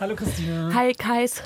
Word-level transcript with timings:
Hallo 0.00 0.16
Christine. 0.16 0.72
Hi 0.72 0.94
Kais. 0.94 1.42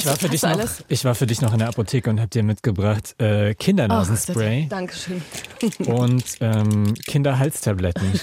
Ich 0.00 0.06
war, 0.06 0.16
für 0.16 0.28
dich 0.30 0.42
noch, 0.42 0.58
ich 0.88 1.04
war 1.04 1.14
für 1.14 1.26
dich 1.26 1.40
noch 1.42 1.52
in 1.52 1.58
der 1.58 1.68
Apotheke 1.68 2.08
und 2.08 2.20
habe 2.20 2.30
dir 2.30 2.42
mitgebracht 2.42 3.14
äh, 3.20 3.54
Kindernasenspray. 3.54 4.64
Oh, 4.64 4.68
Dankeschön. 4.70 5.22
Und 5.86 6.24
ähm, 6.40 6.94
Kinderhalstabletten. 7.06 8.18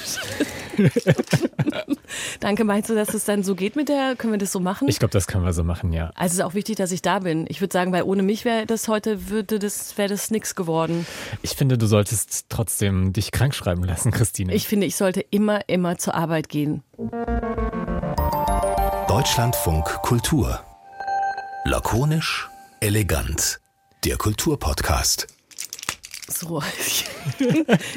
Danke, 2.39 2.63
meinst 2.63 2.89
du, 2.89 2.95
dass 2.95 3.13
es 3.13 3.25
dann 3.25 3.43
so 3.43 3.53
geht 3.53 3.75
mit 3.75 3.89
der, 3.89 4.15
können 4.15 4.33
wir 4.33 4.39
das 4.39 4.51
so 4.51 4.59
machen? 4.59 4.87
Ich 4.87 4.97
glaube, 4.97 5.11
das 5.11 5.27
können 5.27 5.45
wir 5.45 5.53
so 5.53 5.63
machen, 5.63 5.93
ja. 5.93 6.11
Also 6.15 6.33
es 6.33 6.39
ist 6.39 6.41
auch 6.41 6.53
wichtig, 6.55 6.77
dass 6.77 6.91
ich 6.91 7.03
da 7.03 7.19
bin. 7.19 7.45
Ich 7.47 7.61
würde 7.61 7.73
sagen, 7.73 7.91
weil 7.91 8.03
ohne 8.03 8.23
mich 8.23 8.43
wäre 8.43 8.65
das 8.65 8.87
heute, 8.87 9.29
würde 9.29 9.59
das, 9.59 9.97
wäre 9.97 10.09
das 10.09 10.31
nix 10.31 10.55
geworden. 10.55 11.05
Ich 11.43 11.51
finde, 11.51 11.77
du 11.77 11.85
solltest 11.85 12.45
trotzdem 12.49 13.13
dich 13.13 13.31
krank 13.31 13.53
schreiben 13.53 13.83
lassen, 13.83 14.11
Christine. 14.11 14.53
Ich 14.53 14.67
finde, 14.67 14.87
ich 14.87 14.95
sollte 14.95 15.21
immer, 15.29 15.67
immer 15.69 15.97
zur 15.97 16.15
Arbeit 16.15 16.49
gehen. 16.49 16.81
Deutschlandfunk 19.07 19.85
Kultur. 20.01 20.59
Lakonisch, 21.69 22.47
elegant. 22.79 23.59
Der 24.05 24.15
Kulturpodcast. 24.15 25.27
So. 26.27 26.61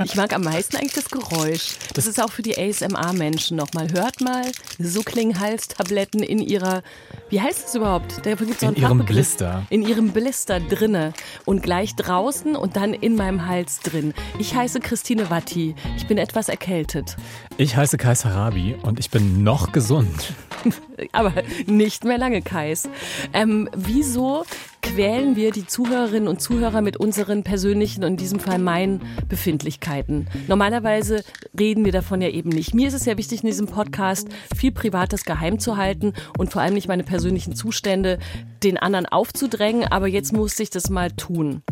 Ich 0.04 0.16
mag 0.16 0.32
am 0.34 0.42
meisten 0.42 0.76
eigentlich 0.76 0.92
das 0.92 1.08
Geräusch. 1.08 1.76
Das 1.94 2.06
ist 2.06 2.20
auch 2.20 2.32
für 2.32 2.42
die 2.42 2.58
ASMR-Menschen 2.58 3.56
nochmal. 3.56 3.90
Hört 3.92 4.20
mal, 4.20 4.42
so 4.78 5.02
klingen 5.02 5.38
Halstabletten 5.38 6.22
in 6.22 6.40
ihrer, 6.40 6.82
wie 7.28 7.40
heißt 7.40 7.68
es 7.68 7.74
überhaupt? 7.74 8.24
Da 8.24 8.34
gibt's 8.34 8.62
in 8.62 8.74
ihrem 8.74 9.04
Blister. 9.04 9.66
In 9.70 9.82
ihrem 9.82 10.10
Blister 10.10 10.60
drinne 10.60 11.12
und 11.44 11.62
gleich 11.62 11.94
draußen 11.94 12.56
und 12.56 12.76
dann 12.76 12.92
in 12.92 13.14
meinem 13.14 13.46
Hals 13.46 13.80
drin. 13.80 14.14
Ich 14.38 14.54
heiße 14.54 14.80
Christine 14.80 15.30
Watti. 15.30 15.74
Ich 15.96 16.06
bin 16.06 16.18
etwas 16.18 16.48
erkältet. 16.48 17.16
Ich 17.56 17.76
heiße 17.76 17.98
Kais 17.98 18.24
Harabi 18.24 18.76
und 18.82 18.98
ich 18.98 19.10
bin 19.10 19.42
noch 19.42 19.72
gesund. 19.72 20.32
Aber 21.12 21.32
nicht 21.66 22.04
mehr 22.04 22.18
lange, 22.18 22.42
Kais. 22.42 22.88
Ähm, 23.32 23.68
wieso 23.74 24.44
quälen 24.82 25.36
wir 25.36 25.50
die 25.50 25.66
Zuhörerinnen 25.66 26.28
und 26.28 26.40
Zuhörer 26.40 26.80
mit 26.80 26.96
unseren 26.96 27.42
persönlichen 27.42 28.04
und 28.04 28.12
in 28.12 28.16
diesem 28.16 28.40
Fall 28.40 28.58
meinen 28.58 29.02
Befindlichkeiten? 29.28 30.28
Normalerweise 30.48 31.22
reden 31.58 31.84
wir 31.84 31.92
davon 31.92 32.20
ja 32.20 32.28
eben 32.28 32.50
nicht. 32.50 32.74
Mir 32.74 32.88
ist 32.88 32.94
es 32.94 33.04
ja 33.04 33.16
wichtig, 33.16 33.42
in 33.42 33.48
diesem 33.48 33.66
Podcast 33.66 34.28
viel 34.56 34.72
Privates 34.72 35.24
geheim 35.24 35.58
zu 35.58 35.76
halten 35.76 36.14
und 36.38 36.52
vor 36.52 36.62
allem 36.62 36.74
nicht 36.74 36.88
meine 36.88 37.04
persönlichen 37.04 37.54
Zustände 37.54 38.18
den 38.62 38.78
anderen 38.78 39.06
aufzudrängen. 39.06 39.84
Aber 39.90 40.06
jetzt 40.06 40.32
musste 40.32 40.62
ich 40.62 40.70
das 40.70 40.90
mal 40.90 41.10
tun. 41.10 41.62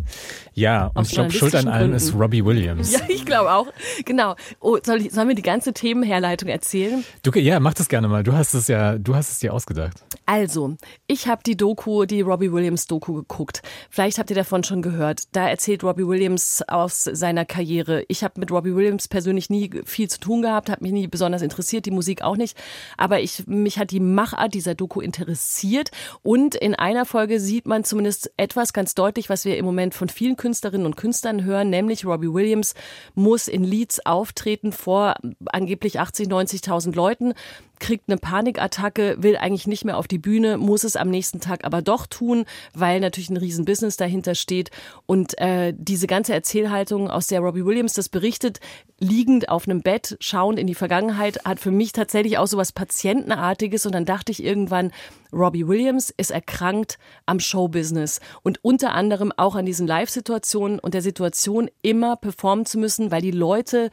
Ja, 0.54 0.90
und 0.94 1.06
ich 1.06 1.12
glaube, 1.12 1.30
Schuld 1.30 1.54
an 1.54 1.68
allem 1.68 1.92
ist 1.94 2.14
Robbie 2.14 2.44
Williams. 2.44 2.92
Ja, 2.92 3.00
ich 3.08 3.24
glaube 3.24 3.52
auch. 3.52 3.66
Genau. 4.04 4.36
Oh, 4.60 4.78
soll 4.82 5.02
ich, 5.02 5.12
sollen 5.12 5.28
wir 5.28 5.34
die 5.34 5.42
ganze 5.42 5.72
Themenherleitung 5.72 6.48
erzählen? 6.48 7.04
Du, 7.22 7.30
ja, 7.38 7.60
mach 7.60 7.74
das 7.74 7.88
gerne 7.88 8.08
mal. 8.08 8.22
Du 8.22 8.32
hast 8.32 8.54
es 8.54 8.68
ja, 8.68 8.98
du 8.98 9.14
hast 9.14 9.30
es 9.30 9.38
dir 9.38 9.52
ausgedacht. 9.52 10.07
Also, 10.30 10.76
ich 11.06 11.26
habe 11.26 11.40
die 11.42 11.56
Doku, 11.56 12.04
die 12.04 12.20
Robbie 12.20 12.52
Williams 12.52 12.86
Doku 12.86 13.14
geguckt. 13.14 13.62
Vielleicht 13.88 14.18
habt 14.18 14.28
ihr 14.28 14.36
davon 14.36 14.62
schon 14.62 14.82
gehört. 14.82 15.22
Da 15.32 15.48
erzählt 15.48 15.82
Robbie 15.82 16.06
Williams 16.06 16.62
aus 16.68 17.04
seiner 17.04 17.46
Karriere. 17.46 18.04
Ich 18.08 18.22
habe 18.22 18.38
mit 18.38 18.50
Robbie 18.50 18.74
Williams 18.74 19.08
persönlich 19.08 19.48
nie 19.48 19.70
viel 19.86 20.10
zu 20.10 20.20
tun 20.20 20.42
gehabt, 20.42 20.68
habe 20.68 20.82
mich 20.82 20.92
nie 20.92 21.06
besonders 21.06 21.40
interessiert, 21.40 21.86
die 21.86 21.90
Musik 21.90 22.20
auch 22.20 22.36
nicht. 22.36 22.58
Aber 22.98 23.20
ich, 23.20 23.46
mich 23.46 23.78
hat 23.78 23.90
die 23.90 24.00
Machart 24.00 24.52
dieser 24.52 24.74
Doku 24.74 25.00
interessiert. 25.00 25.92
Und 26.22 26.54
in 26.54 26.74
einer 26.74 27.06
Folge 27.06 27.40
sieht 27.40 27.64
man 27.64 27.84
zumindest 27.84 28.30
etwas 28.36 28.74
ganz 28.74 28.94
deutlich, 28.94 29.30
was 29.30 29.46
wir 29.46 29.56
im 29.56 29.64
Moment 29.64 29.94
von 29.94 30.10
vielen 30.10 30.36
Künstlerinnen 30.36 30.84
und 30.84 30.98
Künstlern 30.98 31.44
hören, 31.44 31.70
nämlich 31.70 32.04
Robbie 32.04 32.34
Williams 32.34 32.74
muss 33.14 33.48
in 33.48 33.64
Leeds 33.64 34.04
auftreten 34.04 34.72
vor 34.72 35.14
angeblich 35.46 36.00
80, 36.00 36.28
90.000 36.28 36.94
Leuten 36.94 37.32
kriegt 37.78 38.08
eine 38.08 38.18
Panikattacke, 38.18 39.16
will 39.20 39.36
eigentlich 39.36 39.66
nicht 39.66 39.84
mehr 39.84 39.96
auf 39.98 40.08
die 40.08 40.18
Bühne, 40.18 40.58
muss 40.58 40.84
es 40.84 40.96
am 40.96 41.08
nächsten 41.08 41.40
Tag 41.40 41.64
aber 41.64 41.82
doch 41.82 42.06
tun, 42.06 42.44
weil 42.74 43.00
natürlich 43.00 43.30
ein 43.30 43.36
Riesenbusiness 43.36 43.96
dahinter 43.96 44.34
steht. 44.34 44.70
Und 45.06 45.38
äh, 45.38 45.74
diese 45.76 46.06
ganze 46.06 46.32
Erzählhaltung, 46.32 47.10
aus 47.10 47.26
der 47.26 47.40
Robbie 47.40 47.64
Williams 47.64 47.94
das 47.94 48.08
berichtet, 48.08 48.60
liegend 48.98 49.48
auf 49.48 49.68
einem 49.68 49.82
Bett, 49.82 50.16
schauend 50.20 50.58
in 50.58 50.66
die 50.66 50.74
Vergangenheit, 50.74 51.44
hat 51.44 51.60
für 51.60 51.70
mich 51.70 51.92
tatsächlich 51.92 52.38
auch 52.38 52.46
so 52.46 52.56
was 52.56 52.72
Patientenartiges. 52.72 53.86
Und 53.86 53.92
dann 53.92 54.04
dachte 54.04 54.32
ich 54.32 54.42
irgendwann, 54.42 54.92
Robbie 55.32 55.68
Williams 55.68 56.10
ist 56.16 56.30
erkrankt 56.30 56.98
am 57.26 57.40
Showbusiness 57.40 58.20
und 58.42 58.64
unter 58.64 58.94
anderem 58.94 59.32
auch 59.36 59.54
an 59.54 59.66
diesen 59.66 59.86
Live-Situationen 59.86 60.78
und 60.78 60.94
der 60.94 61.02
Situation 61.02 61.70
immer 61.82 62.16
performen 62.16 62.66
zu 62.66 62.78
müssen, 62.78 63.10
weil 63.10 63.22
die 63.22 63.30
Leute 63.30 63.90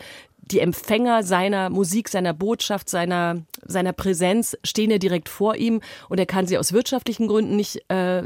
die 0.51 0.59
Empfänger 0.59 1.23
seiner 1.23 1.69
Musik, 1.69 2.09
seiner 2.09 2.33
Botschaft, 2.33 2.89
seiner, 2.89 3.41
seiner 3.65 3.93
Präsenz 3.93 4.57
stehen 4.63 4.91
ja 4.91 4.97
direkt 4.97 5.27
vor 5.29 5.55
ihm 5.55 5.81
und 6.07 6.19
er 6.19 6.25
kann 6.25 6.45
sie 6.45 6.57
aus 6.57 6.71
wirtschaftlichen 6.71 7.27
Gründen 7.27 7.55
nicht 7.55 7.83
äh, 7.89 8.23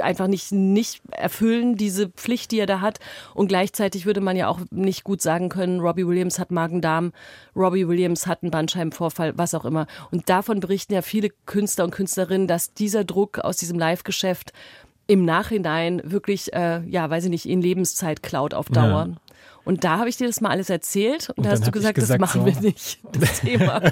einfach 0.00 0.26
nicht, 0.26 0.52
nicht 0.52 1.02
erfüllen, 1.10 1.76
diese 1.76 2.08
Pflicht, 2.08 2.50
die 2.50 2.58
er 2.58 2.66
da 2.66 2.80
hat. 2.80 2.98
Und 3.34 3.48
gleichzeitig 3.48 4.04
würde 4.06 4.20
man 4.20 4.36
ja 4.36 4.48
auch 4.48 4.60
nicht 4.70 5.04
gut 5.04 5.22
sagen 5.22 5.48
können, 5.48 5.80
Robbie 5.80 6.06
Williams 6.06 6.38
hat 6.38 6.50
Magen-Darm, 6.50 7.12
Robbie 7.54 7.86
Williams 7.86 8.26
hat 8.26 8.42
einen 8.42 8.50
Bandscheibenvorfall, 8.50 9.38
was 9.38 9.54
auch 9.54 9.64
immer. 9.64 9.86
Und 10.10 10.28
davon 10.28 10.60
berichten 10.60 10.94
ja 10.94 11.02
viele 11.02 11.30
Künstler 11.46 11.84
und 11.84 11.92
Künstlerinnen, 11.92 12.48
dass 12.48 12.74
dieser 12.74 13.04
Druck 13.04 13.38
aus 13.38 13.56
diesem 13.58 13.78
Live-Geschäft 13.78 14.52
im 15.06 15.24
Nachhinein 15.24 16.00
wirklich, 16.04 16.52
äh, 16.52 16.82
ja, 16.86 17.10
weiß 17.10 17.24
ich 17.24 17.30
nicht, 17.30 17.46
in 17.46 17.60
Lebenszeit 17.60 18.22
klaut 18.22 18.54
auf 18.54 18.66
Dauer. 18.68 19.08
Ja. 19.08 19.16
Und 19.64 19.84
da 19.84 19.98
habe 19.98 20.08
ich 20.08 20.16
dir 20.16 20.26
das 20.26 20.40
mal 20.40 20.50
alles 20.50 20.70
erzählt 20.70 21.28
und, 21.30 21.38
und 21.38 21.46
da 21.46 21.50
hast 21.50 21.66
du 21.66 21.70
gesagt, 21.70 21.94
gesagt, 21.94 22.20
das 22.20 22.20
machen 22.20 22.42
so. 22.42 22.46
wir 22.46 22.60
nicht, 22.60 23.00
das 23.12 23.40
Thema. 23.40 23.82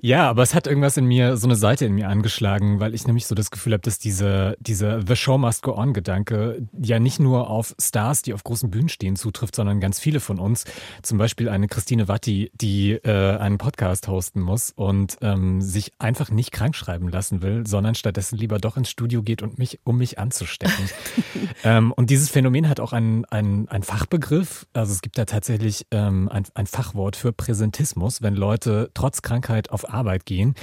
ja, 0.00 0.28
aber 0.28 0.42
es 0.42 0.54
hat 0.54 0.66
irgendwas 0.66 0.96
in 0.96 1.06
mir, 1.06 1.36
so 1.36 1.46
eine 1.46 1.56
Seite 1.56 1.86
in 1.86 1.94
mir 1.94 2.08
angeschlagen, 2.08 2.80
weil 2.80 2.94
ich 2.94 3.06
nämlich 3.06 3.26
so 3.26 3.34
das 3.34 3.50
Gefühl 3.50 3.72
habe, 3.72 3.82
dass 3.82 3.98
diese, 3.98 4.56
diese 4.60 5.00
The 5.06 5.16
Show 5.16 5.38
Must 5.38 5.62
Go 5.62 5.76
On 5.76 5.92
Gedanke 5.92 6.66
ja 6.80 6.98
nicht 6.98 7.20
nur 7.20 7.48
auf 7.48 7.74
Stars, 7.80 8.22
die 8.22 8.34
auf 8.34 8.44
großen 8.44 8.70
Bühnen 8.70 8.88
stehen, 8.88 9.16
zutrifft, 9.16 9.56
sondern 9.56 9.80
ganz 9.80 9.98
viele 9.98 10.20
von 10.20 10.38
uns. 10.38 10.64
Zum 11.02 11.18
Beispiel 11.18 11.48
eine 11.48 11.68
Christine 11.68 12.08
Watti, 12.08 12.50
die 12.54 12.92
äh, 12.92 13.36
einen 13.38 13.58
Podcast 13.58 14.08
hosten 14.08 14.40
muss 14.40 14.72
und 14.74 15.16
ähm, 15.22 15.60
sich 15.60 15.92
einfach 15.98 16.30
nicht 16.30 16.52
krank 16.52 16.74
schreiben 16.76 17.08
lassen 17.08 17.42
will, 17.42 17.66
sondern 17.66 17.94
stattdessen 17.94 18.36
lieber 18.36 18.58
doch 18.58 18.76
ins 18.76 18.90
Studio 18.90 19.22
geht 19.22 19.42
und 19.42 19.58
mich, 19.58 19.80
um 19.84 19.98
mich 19.98 20.18
anzustecken. 20.18 20.88
ähm, 21.64 21.92
und 21.92 22.10
dieses 22.10 22.30
Phänomen 22.30 22.68
hat 22.68 22.80
auch 22.80 22.92
einen, 22.92 23.24
einen, 23.26 23.68
einen 23.68 23.82
Fachbegriff, 23.82 24.66
also 24.76 24.92
es 24.92 25.02
gibt 25.02 25.18
da 25.18 25.24
tatsächlich 25.24 25.86
ähm, 25.90 26.28
ein, 26.28 26.44
ein, 26.54 26.66
Fachwort 26.66 27.16
für 27.16 27.32
Präsentismus, 27.32 28.22
wenn 28.22 28.34
Leute 28.34 28.90
trotz 28.94 29.22
Krankheit 29.22 29.70
auf 29.70 29.92
Arbeit 29.92 30.26
gehen. 30.26 30.54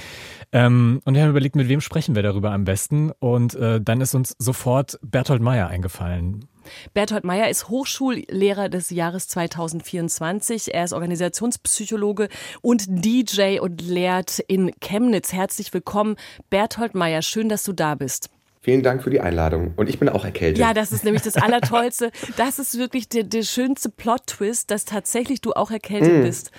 Ähm, 0.52 1.00
und 1.04 1.14
wir 1.14 1.22
haben 1.22 1.30
überlegt, 1.30 1.56
mit 1.56 1.68
wem 1.68 1.80
sprechen 1.80 2.14
wir 2.14 2.22
darüber 2.22 2.52
am 2.52 2.64
besten. 2.64 3.12
Und 3.18 3.54
äh, 3.54 3.80
dann 3.80 4.00
ist 4.00 4.14
uns 4.14 4.34
sofort 4.38 4.98
Berthold 5.02 5.42
Meyer 5.42 5.68
eingefallen. 5.68 6.46
Berthold 6.94 7.24
Meyer 7.24 7.50
ist 7.50 7.68
Hochschullehrer 7.68 8.68
des 8.68 8.90
Jahres 8.90 9.28
2024. 9.28 10.74
Er 10.74 10.84
ist 10.84 10.92
Organisationspsychologe 10.92 12.28
und 12.62 12.86
DJ 12.88 13.58
und 13.60 13.82
lehrt 13.82 14.38
in 14.38 14.72
Chemnitz. 14.80 15.32
Herzlich 15.32 15.74
willkommen, 15.74 16.16
Berthold 16.50 16.94
Meyer. 16.94 17.22
Schön, 17.22 17.48
dass 17.48 17.64
du 17.64 17.72
da 17.72 17.94
bist. 17.94 18.30
Vielen 18.64 18.82
Dank 18.82 19.02
für 19.02 19.10
die 19.10 19.20
Einladung. 19.20 19.74
Und 19.76 19.90
ich 19.90 19.98
bin 19.98 20.08
auch 20.08 20.24
erkältet. 20.24 20.58
Ja, 20.58 20.72
das 20.72 20.90
ist 20.90 21.04
nämlich 21.04 21.20
das 21.20 21.36
Allertollste. 21.36 22.10
Das 22.38 22.58
ist 22.58 22.78
wirklich 22.78 23.10
der, 23.10 23.24
der 23.24 23.42
schönste 23.42 23.90
Plot-Twist, 23.90 24.70
dass 24.70 24.86
tatsächlich 24.86 25.42
du 25.42 25.52
auch 25.52 25.70
erkältet 25.70 26.20
mm. 26.20 26.22
bist. 26.22 26.50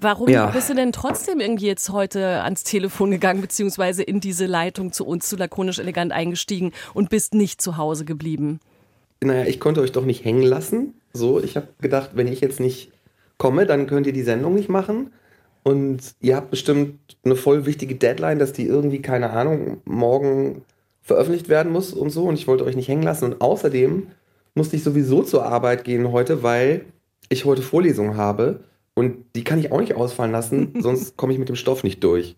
Warum 0.00 0.28
ja. 0.28 0.46
bist 0.46 0.68
du 0.68 0.74
denn 0.74 0.90
trotzdem 0.90 1.38
irgendwie 1.38 1.68
jetzt 1.68 1.90
heute 1.90 2.42
ans 2.42 2.64
Telefon 2.64 3.12
gegangen, 3.12 3.40
beziehungsweise 3.40 4.02
in 4.02 4.18
diese 4.18 4.46
Leitung 4.46 4.90
zu 4.90 5.06
uns 5.06 5.28
zu 5.28 5.36
lakonisch 5.36 5.78
elegant 5.78 6.10
eingestiegen 6.10 6.72
und 6.92 7.08
bist 7.08 7.34
nicht 7.34 7.62
zu 7.62 7.76
Hause 7.76 8.04
geblieben? 8.04 8.58
Naja, 9.22 9.44
ich 9.44 9.60
konnte 9.60 9.80
euch 9.80 9.92
doch 9.92 10.04
nicht 10.04 10.24
hängen 10.24 10.42
lassen. 10.42 10.94
So, 11.12 11.40
ich 11.40 11.54
habe 11.54 11.68
gedacht, 11.80 12.10
wenn 12.14 12.26
ich 12.26 12.40
jetzt 12.40 12.58
nicht 12.58 12.90
komme, 13.38 13.64
dann 13.64 13.86
könnt 13.86 14.08
ihr 14.08 14.12
die 14.12 14.22
Sendung 14.22 14.56
nicht 14.56 14.68
machen. 14.68 15.12
Und 15.62 16.16
ihr 16.20 16.34
habt 16.34 16.50
bestimmt 16.50 16.98
eine 17.24 17.36
voll 17.36 17.64
wichtige 17.64 17.94
Deadline, 17.94 18.40
dass 18.40 18.52
die 18.52 18.66
irgendwie, 18.66 19.00
keine 19.00 19.30
Ahnung, 19.30 19.80
morgen 19.84 20.64
veröffentlicht 21.04 21.48
werden 21.48 21.70
muss 21.70 21.92
und 21.92 22.10
so. 22.10 22.24
Und 22.24 22.34
ich 22.34 22.48
wollte 22.48 22.64
euch 22.64 22.74
nicht 22.74 22.88
hängen 22.88 23.04
lassen. 23.04 23.26
Und 23.26 23.40
außerdem 23.40 24.08
musste 24.54 24.74
ich 24.74 24.82
sowieso 24.82 25.22
zur 25.22 25.44
Arbeit 25.44 25.84
gehen 25.84 26.10
heute, 26.10 26.42
weil 26.42 26.86
ich 27.28 27.44
heute 27.44 27.62
Vorlesungen 27.62 28.16
habe. 28.16 28.64
Und 28.94 29.24
die 29.36 29.44
kann 29.44 29.58
ich 29.58 29.70
auch 29.70 29.80
nicht 29.80 29.94
ausfallen 29.94 30.32
lassen, 30.32 30.72
sonst 30.80 31.16
komme 31.16 31.32
ich 31.32 31.38
mit 31.38 31.48
dem 31.48 31.56
Stoff 31.56 31.84
nicht 31.84 32.02
durch. 32.02 32.36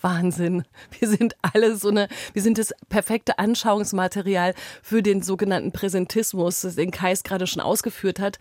Wahnsinn. 0.00 0.64
Wir 0.98 1.08
sind 1.08 1.34
alle 1.42 1.76
so 1.76 1.88
eine, 1.88 2.08
wir 2.32 2.42
sind 2.42 2.58
das 2.58 2.72
perfekte 2.88 3.38
Anschauungsmaterial 3.38 4.54
für 4.82 5.02
den 5.02 5.22
sogenannten 5.22 5.72
Präsentismus, 5.72 6.60
den 6.60 6.92
Kais 6.92 7.24
gerade 7.24 7.46
schon 7.46 7.60
ausgeführt 7.60 8.20
hat. 8.20 8.38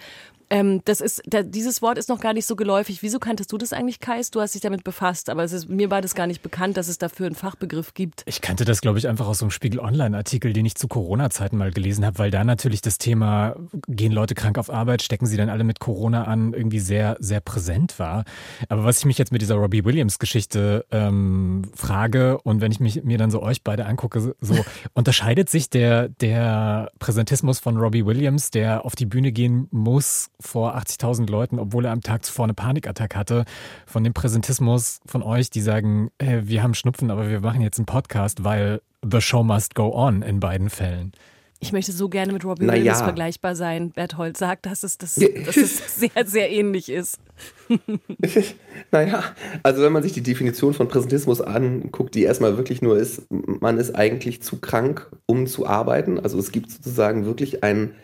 Ähm, 0.50 0.82
das 0.86 1.02
ist, 1.02 1.22
da, 1.26 1.44
dieses 1.44 1.82
Wort 1.82 1.98
ist 1.98 2.10
noch 2.10 2.20
gar 2.20 2.34
nicht 2.34 2.46
so 2.46 2.56
geläufig. 2.56 3.04
Wieso 3.04 3.20
kanntest 3.20 3.52
du 3.52 3.58
das 3.58 3.74
eigentlich, 3.74 4.00
Kais? 4.00 4.32
Du 4.32 4.40
hast 4.40 4.54
dich 4.54 4.62
damit 4.62 4.84
befasst, 4.84 5.30
aber 5.30 5.44
ist, 5.44 5.68
mir 5.68 5.92
war 5.92 6.02
das 6.02 6.16
gar 6.16 6.28
nicht 6.28 6.42
bekannt, 6.42 6.78
dass 6.78 6.88
es 6.88 6.98
dafür 6.98 7.26
einen 7.26 7.36
Fachbegriff 7.36 7.94
gibt. 7.94 8.24
Ich 8.26 8.42
kannte 8.42 8.64
das, 8.64 8.82
glaube 8.82 8.98
ich, 8.98 9.08
einfach 9.08 9.28
aus 9.28 9.40
so 9.40 9.46
einem 9.46 9.52
Spiegel 9.52 9.80
Online-Artikel, 9.80 10.54
den 10.54 10.66
ich 10.66 10.76
zu 10.76 10.88
Corona-Zeiten 10.88 11.58
mal 11.58 11.72
gelesen 11.72 12.06
habe, 12.06 12.20
weil 12.20 12.32
da 12.32 12.44
natürlich 12.44 12.82
das 12.82 12.98
Thema, 12.98 13.56
gehen 13.88 14.12
Leute 14.12 14.36
krank 14.36 14.58
auf 14.58 14.70
Arbeit, 14.70 15.02
stecken 15.02 15.26
sie 15.26 15.38
dann 15.38 15.50
alle 15.50 15.64
mit 15.64 15.80
Corona 15.80 16.24
an, 16.24 16.54
irgendwie 16.54 16.80
sehr, 16.80 17.18
sehr 17.20 17.42
präsent 17.42 18.00
war. 18.00 18.24
Aber 18.70 18.86
was 18.86 19.00
ich 19.00 19.06
mich 19.06 19.18
jetzt 19.18 19.32
mit 19.32 19.42
dieser 19.42 19.56
Robbie 19.56 19.84
Williams-Geschichte 19.84 20.86
ähm, 20.92 21.64
frage 21.76 22.40
und 22.42 22.62
wenn 22.62 22.72
ich 22.72 22.80
mich, 22.80 23.04
mir 23.04 23.18
dann 23.18 23.32
so 23.32 23.42
euch 23.42 23.64
beide 23.64 23.86
angucke, 23.86 24.36
so 24.40 24.66
unterscheidet 24.94 25.50
sich 25.50 25.70
der, 25.70 26.10
der 26.10 26.92
Präsentismus 27.00 27.60
von 27.60 27.78
Robbie 27.78 28.06
Williams, 28.06 28.52
der 28.52 28.86
auf 28.86 28.96
die 28.96 29.06
Bühne 29.06 29.32
gehen 29.32 29.68
muss, 29.72 30.30
vor 30.40 30.78
80.000 30.78 31.30
Leuten, 31.30 31.60
obwohl 31.60 31.86
er 31.86 31.92
am 31.92 32.02
Tag 32.02 32.26
zuvor 32.26 32.46
eine 32.46 32.54
Panikattacke 32.54 33.18
hatte, 33.18 33.46
von 33.86 34.04
dem 34.04 34.14
Präsentismus 34.14 35.00
von 35.06 35.24
euch, 35.24 35.50
die 35.50 35.62
sagen, 35.62 36.10
hey, 36.22 36.48
wir 36.48 36.64
haben 36.64 36.74
Schnupfen, 36.74 37.12
aber 37.12 37.30
wir 37.30 37.42
machen 37.42 37.62
jetzt 37.62 37.80
einen 37.80 37.86
Podcast, 37.86 38.44
weil 38.44 38.82
the 39.10 39.22
show 39.22 39.44
must 39.44 39.76
go 39.76 39.94
on 39.94 40.22
in 40.22 40.40
beiden 40.40 40.70
Fällen. 40.70 41.14
Ich 41.60 41.72
möchte 41.72 41.92
so 41.92 42.08
gerne 42.08 42.34
mit 42.34 42.46
Robbie 42.46 42.66
naja. 42.66 42.80
Williams 42.80 43.02
vergleichbar 43.02 43.56
sein. 43.56 43.90
Berthold 43.90 44.38
sagt, 44.38 44.68
dass 44.68 44.84
es, 44.84 45.00
dass, 45.00 45.16
dass 45.16 45.58
es 45.58 45.96
sehr, 46.00 46.26
sehr 46.26 46.52
ähnlich 46.52 46.90
ist. 46.90 47.20
naja, 48.92 49.24
also 49.64 49.82
wenn 49.82 49.92
man 49.92 50.04
sich 50.04 50.12
die 50.12 50.22
Definition 50.22 50.76
von 50.76 50.88
Präsentismus 50.88 51.42
anguckt, 51.42 52.14
die 52.14 52.24
erstmal 52.24 52.58
wirklich 52.58 52.84
nur 52.84 52.98
ist, 52.98 53.24
man 53.30 53.80
ist 53.80 53.96
eigentlich 53.96 54.44
zu 54.44 54.58
krank, 54.58 55.10
um 55.26 55.48
zu 55.48 55.66
arbeiten. 55.66 56.20
Also 56.20 56.38
es 56.38 56.52
gibt 56.52 56.70
sozusagen 56.70 57.26
wirklich 57.26 57.64
einen 57.64 57.96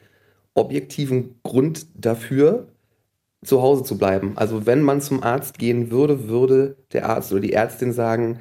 objektiven 0.56 1.36
Grund 1.44 1.88
dafür, 1.96 2.68
zu 3.44 3.62
Hause 3.62 3.84
zu 3.84 3.98
bleiben. 3.98 4.34
Also 4.36 4.66
wenn 4.66 4.82
man 4.82 5.02
zum 5.02 5.22
Arzt 5.22 5.60
gehen 5.60 5.92
würde, 5.92 6.28
würde 6.28 6.78
der 6.94 7.10
Arzt 7.10 7.32
oder 7.32 7.42
die 7.42 7.54
Ärztin 7.54 7.92
sagen, 7.92 8.40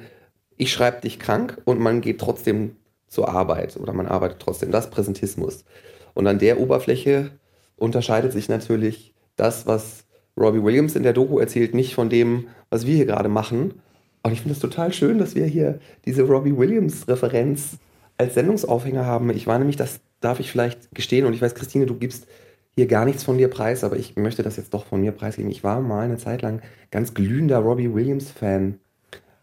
ich 0.57 0.71
schreibe 0.71 1.01
dich 1.01 1.19
krank 1.19 1.61
und 1.65 1.79
man 1.79 2.01
geht 2.01 2.19
trotzdem 2.19 2.75
zur 3.07 3.29
Arbeit 3.29 3.77
oder 3.77 3.93
man 3.93 4.07
arbeitet 4.07 4.39
trotzdem. 4.39 4.71
Das 4.71 4.89
Präsentismus. 4.89 5.65
Und 6.13 6.27
an 6.27 6.39
der 6.39 6.59
Oberfläche 6.59 7.31
unterscheidet 7.75 8.31
sich 8.31 8.49
natürlich 8.49 9.13
das, 9.35 9.67
was 9.67 10.05
Robbie 10.37 10.63
Williams 10.63 10.95
in 10.95 11.03
der 11.03 11.13
Doku 11.13 11.39
erzählt, 11.39 11.73
nicht 11.73 11.93
von 11.95 12.09
dem, 12.09 12.47
was 12.69 12.85
wir 12.85 12.95
hier 12.95 13.05
gerade 13.05 13.29
machen. 13.29 13.81
Und 14.23 14.31
ich 14.31 14.41
finde 14.41 14.53
es 14.53 14.59
total 14.59 14.93
schön, 14.93 15.17
dass 15.17 15.35
wir 15.35 15.45
hier 15.45 15.79
diese 16.05 16.23
Robbie 16.23 16.57
Williams-Referenz 16.57 17.77
als 18.17 18.35
Sendungsaufhänger 18.35 19.05
haben. 19.05 19.29
Ich 19.31 19.47
war 19.47 19.57
nämlich 19.59 19.75
das 19.75 19.99
darf 20.23 20.39
ich 20.39 20.51
vielleicht 20.51 20.93
gestehen, 20.93 21.25
und 21.25 21.33
ich 21.33 21.41
weiß, 21.41 21.55
Christine, 21.55 21.85
du 21.85 21.95
gibst 21.95 22.27
hier 22.75 22.87
gar 22.87 23.05
nichts 23.05 23.23
von 23.23 23.37
dir 23.37 23.49
preis, 23.49 23.83
aber 23.83 23.97
ich 23.97 24.15
möchte 24.15 24.41
das 24.41 24.57
jetzt 24.57 24.73
doch 24.73 24.85
von 24.85 25.01
mir 25.01 25.11
preisgeben. 25.11 25.51
Ich 25.51 25.63
war 25.63 25.79
mal 25.81 26.05
eine 26.05 26.17
Zeit 26.17 26.41
lang 26.41 26.61
ganz 26.89 27.13
glühender 27.13 27.59
Robbie 27.59 27.93
Williams-Fan. 27.93 28.79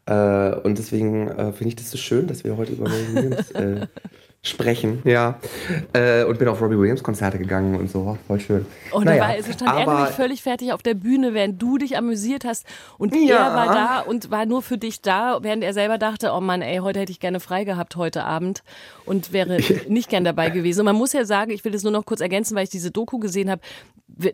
Äh, 0.06 0.54
und 0.62 0.78
deswegen 0.78 1.28
äh, 1.28 1.52
finde 1.52 1.68
ich 1.68 1.76
das 1.76 1.90
so 1.90 1.98
schön, 1.98 2.26
dass 2.26 2.42
wir 2.42 2.56
heute 2.56 2.72
über 2.72 2.90
Robbie 2.90 3.14
Williams 3.14 3.50
äh, 3.52 3.86
sprechen. 4.42 5.02
Ja. 5.04 5.38
Äh, 5.92 6.24
und 6.24 6.38
bin 6.38 6.48
auf 6.48 6.62
Robbie 6.62 6.78
Williams 6.78 7.02
Konzerte 7.02 7.38
gegangen 7.38 7.74
und 7.74 7.90
so. 7.90 8.16
Voll 8.26 8.40
schön. 8.40 8.66
Und 8.90 9.04
naja, 9.04 9.22
war, 9.22 9.28
also 9.28 9.52
stand 9.52 9.70
aber, 9.70 9.80
er 9.80 9.94
nämlich 9.98 10.14
völlig 10.14 10.42
fertig 10.42 10.72
auf 10.72 10.82
der 10.82 10.94
Bühne, 10.94 11.34
während 11.34 11.60
du 11.60 11.76
dich 11.76 11.98
amüsiert 11.98 12.44
hast. 12.44 12.64
Und 12.96 13.14
ja. 13.14 13.48
er 13.48 13.54
war 13.54 13.74
da 13.74 14.00
und 14.00 14.30
war 14.30 14.46
nur 14.46 14.62
für 14.62 14.78
dich 14.78 15.02
da, 15.02 15.38
während 15.42 15.62
er 15.62 15.74
selber 15.74 15.98
dachte, 15.98 16.32
oh 16.32 16.40
Mann, 16.40 16.62
ey, 16.62 16.78
heute 16.78 17.00
hätte 17.00 17.12
ich 17.12 17.20
gerne 17.20 17.38
frei 17.38 17.64
gehabt 17.64 17.96
heute 17.96 18.24
Abend 18.24 18.62
und 19.04 19.32
wäre 19.32 19.58
nicht 19.88 20.08
gern 20.08 20.24
dabei 20.24 20.48
gewesen. 20.48 20.80
Und 20.80 20.86
man 20.86 20.96
muss 20.96 21.12
ja 21.12 21.26
sagen, 21.26 21.50
ich 21.50 21.64
will 21.64 21.72
das 21.72 21.82
nur 21.82 21.92
noch 21.92 22.06
kurz 22.06 22.20
ergänzen, 22.20 22.56
weil 22.56 22.64
ich 22.64 22.70
diese 22.70 22.90
Doku 22.90 23.18
gesehen 23.18 23.50
habe. 23.50 23.60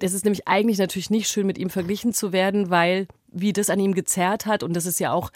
Es 0.00 0.14
ist 0.14 0.24
nämlich 0.24 0.46
eigentlich 0.46 0.78
natürlich 0.78 1.10
nicht 1.10 1.28
schön, 1.28 1.46
mit 1.46 1.58
ihm 1.58 1.68
verglichen 1.68 2.12
zu 2.12 2.32
werden, 2.32 2.70
weil 2.70 3.08
wie 3.36 3.52
das 3.52 3.70
an 3.70 3.78
ihm 3.78 3.94
gezerrt 3.94 4.46
hat. 4.46 4.62
Und 4.62 4.74
das 4.74 4.86
ist 4.86 4.98
ja 4.98 5.12
auch 5.12 5.30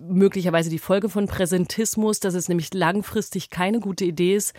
möglicherweise 0.00 0.70
die 0.70 0.78
Folge 0.78 1.08
von 1.08 1.26
Präsentismus, 1.26 2.20
dass 2.20 2.34
es 2.34 2.48
nämlich 2.48 2.72
langfristig 2.74 3.50
keine 3.50 3.80
gute 3.80 4.04
Idee 4.04 4.36
ist. 4.36 4.54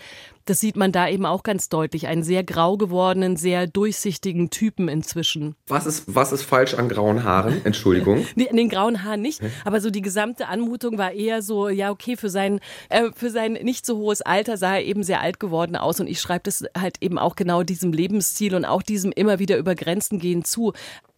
Das 0.46 0.62
sieht 0.62 0.78
man 0.78 0.94
da 0.94 1.10
eben 1.10 1.26
auch 1.26 1.44
ganz 1.44 1.68
deutlich. 1.68 2.08
Einen 2.08 2.24
sehr 2.24 2.42
grau 2.44 2.78
gewordenen, 2.78 3.36
sehr 3.36 3.68
durchsichtigen 3.68 4.50
Typen 4.50 4.88
inzwischen. 4.88 5.56
Was 5.68 5.86
ist, 5.86 6.04
was 6.08 6.32
ist 6.32 6.44
falsch 6.44 6.74
an 6.74 6.88
grauen 6.88 7.26
Haaren? 7.26 7.66
Entschuldigung. 7.66 8.26
nee, 8.36 8.50
an 8.50 8.56
den 8.56 8.70
grauen 8.70 9.04
Haaren 9.04 9.22
nicht. 9.22 9.42
Aber 9.66 9.82
so 9.82 9.90
die 9.90 10.02
gesamte 10.02 10.48
Anmutung 10.48 10.98
war 10.98 11.12
eher 11.12 11.42
so, 11.42 11.68
ja, 11.68 11.92
okay, 11.92 12.16
für 12.16 12.30
sein, 12.30 12.62
äh, 12.88 13.10
für 13.14 13.30
sein 13.30 13.54
nicht 13.54 13.86
so 13.86 13.98
hohes 13.98 14.22
Alter 14.22 14.56
sah 14.56 14.76
er 14.76 14.86
eben 14.86 15.04
sehr 15.04 15.20
alt 15.20 15.42
geworden 15.42 15.76
aus. 15.76 16.00
Und 16.00 16.08
ich 16.08 16.22
schreibe 16.22 16.44
das 16.44 16.64
halt 16.78 16.96
eben 17.02 17.20
auch 17.20 17.36
genau 17.36 17.64
diesem 17.64 17.92
Lebensstil 17.92 18.56
und 18.56 18.64
auch 18.64 18.82
diesem 18.82 19.12
immer 19.12 19.40
wieder 19.40 19.58
über 19.58 19.76
Grenzen 19.76 20.18
gehen 20.18 20.46
zu 20.46 20.72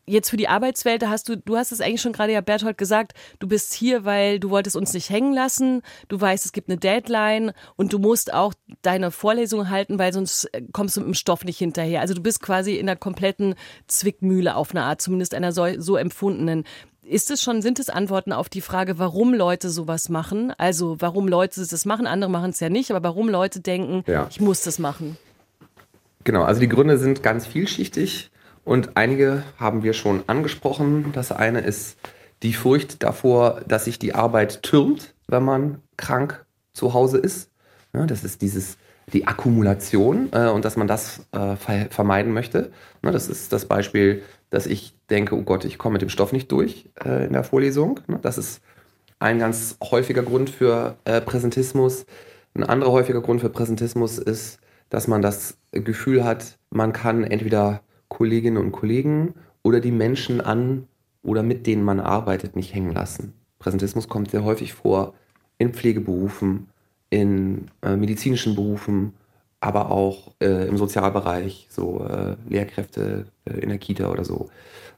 jetzt 0.10 0.30
für 0.30 0.38
die 0.38 0.48
Arbeitswelt, 0.48 1.02
da 1.02 1.10
hast 1.10 1.30
du, 1.30 1.38
du 1.38 1.56
hast 1.56 1.72
es 1.72 1.82
eigentlich 1.82 2.02
schon 2.02 2.14
gerade 2.14 2.34
ja 2.34 2.42
Berthold 2.42 2.78
gesagt, 2.78 3.14
du 3.40 3.48
bist 3.48 3.74
hier, 3.74 4.06
weil 4.06 4.40
du 4.40 4.50
wolltest 4.50 4.76
uns 4.76 4.94
nicht 4.94 5.10
hängen 5.10 5.34
lassen, 5.34 5.82
du 6.08 6.20
weißt, 6.20 6.46
es 6.46 6.52
gibt 6.52 6.70
eine 6.70 6.78
Deadline 6.78 7.52
und 7.76 7.94
du 7.94 8.00
musst 8.00 8.34
auch 8.34 8.54
deine 8.82 9.12
Vorlesung 9.12 9.70
halten, 9.70 10.00
weil 10.00 10.12
sonst 10.14 10.46
äh, 10.54 10.64
kommst 10.72 10.98
du 10.98 11.02
mit 11.02 11.08
dem 11.08 11.14
Stoff 11.14 11.46
nicht 11.46 11.58
hinterher. 11.58 12.02
Also 12.02 12.14
du 12.14 12.22
bist 12.22 12.42
quasi 12.42 12.76
in 12.76 12.90
einer 12.90 12.98
kompletten 12.98 13.56
Zwickmühle 13.88 14.56
auf 14.56 14.72
eine 14.72 14.84
Art, 14.84 15.02
zumindest 15.02 15.34
einer 15.34 15.52
so, 15.52 15.66
so 15.78 15.96
empfundenen. 15.96 16.64
Ist 17.04 17.32
es 17.32 17.42
schon, 17.42 17.62
sind 17.62 17.80
es 17.80 17.90
Antworten 17.90 18.34
auf 18.34 18.50
die 18.50 18.62
Frage, 18.62 19.00
warum 19.00 19.34
Leute 19.34 19.70
sowas 19.70 20.10
machen? 20.10 20.54
Also 20.58 20.98
warum 21.00 21.28
Leute 21.28 21.66
das 21.66 21.86
machen, 21.86 22.06
andere 22.06 22.30
machen 22.30 22.52
es 22.52 22.60
ja 22.60 22.70
nicht, 22.70 22.92
aber 22.92 23.04
warum 23.04 23.30
Leute 23.30 23.62
denken, 23.62 24.04
ja. 24.08 24.28
ich 24.30 24.40
muss 24.42 24.62
das 24.62 24.80
machen? 24.80 25.18
Genau, 26.24 26.44
also 26.44 26.60
die 26.60 26.68
Gründe 26.68 26.98
sind 26.98 27.24
ganz 27.24 27.48
vielschichtig. 27.48 28.30
Und 28.64 28.98
einige 28.98 29.44
haben 29.58 29.84
wir 29.84 29.94
schon 29.94 30.24
angesprochen. 30.28 31.12
Das 31.14 31.32
eine 31.32 31.62
ist 31.62 31.98
die 32.44 32.54
Furcht 32.54 33.04
davor, 33.04 33.62
dass 33.68 33.86
sich 33.86 34.00
die 34.00 34.16
Arbeit 34.16 34.64
türmt, 34.64 35.14
wenn 35.28 35.44
man 35.44 35.82
krank 35.98 36.46
zu 36.74 36.94
Hause 36.94 37.18
ist. 37.18 37.52
Ja, 37.94 38.06
das 38.06 38.24
ist 38.24 38.42
dieses, 38.42 38.78
die 39.14 39.28
Akkumulation 39.28 40.30
äh, 40.32 40.48
und 40.48 40.66
dass 40.66 40.78
man 40.78 40.88
das 40.88 41.26
äh, 41.32 41.56
ver 41.56 41.88
vermeiden 41.90 42.34
möchte. 42.34 42.72
Ja, 43.04 43.12
das 43.12 43.28
ist 43.28 43.52
das 43.52 43.66
Beispiel, 43.66 44.22
dass 44.50 44.68
ich 44.68 44.96
denke, 45.10 45.36
oh 45.36 45.42
Gott, 45.42 45.66
ich 45.66 45.78
komme 45.78 45.94
mit 45.94 46.02
dem 46.02 46.10
Stoff 46.10 46.32
nicht 46.32 46.52
durch 46.52 46.90
äh, 47.04 47.26
in 47.26 47.34
der 47.34 47.44
Vorlesung. 47.44 48.00
Ja, 48.08 48.18
das 48.22 48.38
ist 48.38 48.62
ein 49.20 49.40
ganz 49.40 49.78
häufiger 49.84 50.24
Grund 50.24 50.50
für 50.50 50.98
äh, 51.06 51.22
Präsentismus. 51.22 52.06
Ein 52.54 52.64
anderer 52.64 52.92
häufiger 52.92 53.22
Grund 53.22 53.42
für 53.42 53.50
Präsentismus 53.50 54.18
ist, 54.18 54.60
dass 54.90 55.08
man 55.08 55.22
das 55.22 55.58
Gefühl 55.72 56.24
hat, 56.24 56.58
man 56.72 56.94
kann 56.94 57.24
entweder 57.24 57.82
Kolleginnen 58.10 58.58
und 58.58 58.72
Kollegen 58.72 59.36
oder 59.64 59.80
die 59.80 59.92
Menschen 59.92 60.42
an 60.42 60.88
oder 61.24 61.44
mit 61.44 61.68
denen 61.68 61.84
man 61.84 62.00
arbeitet 62.00 62.56
nicht 62.56 62.74
hängen 62.74 62.94
lassen. 62.94 63.34
Präsentismus 63.60 64.08
kommt 64.08 64.32
sehr 64.32 64.44
häufig 64.44 64.74
vor 64.74 65.14
in 65.58 65.74
Pflegeberufen, 65.74 66.70
in 67.10 67.70
äh, 67.82 67.96
medizinischen 67.96 68.56
Berufen, 68.56 69.14
aber 69.60 69.92
auch 69.92 70.32
äh, 70.42 70.68
im 70.68 70.78
Sozialbereich, 70.78 71.68
so 71.70 72.06
äh, 72.06 72.36
Lehrkräfte 72.48 73.26
äh, 73.46 73.60
in 73.60 73.70
der 73.70 73.78
Kita 73.78 74.10
oder 74.10 74.24
so. 74.24 74.50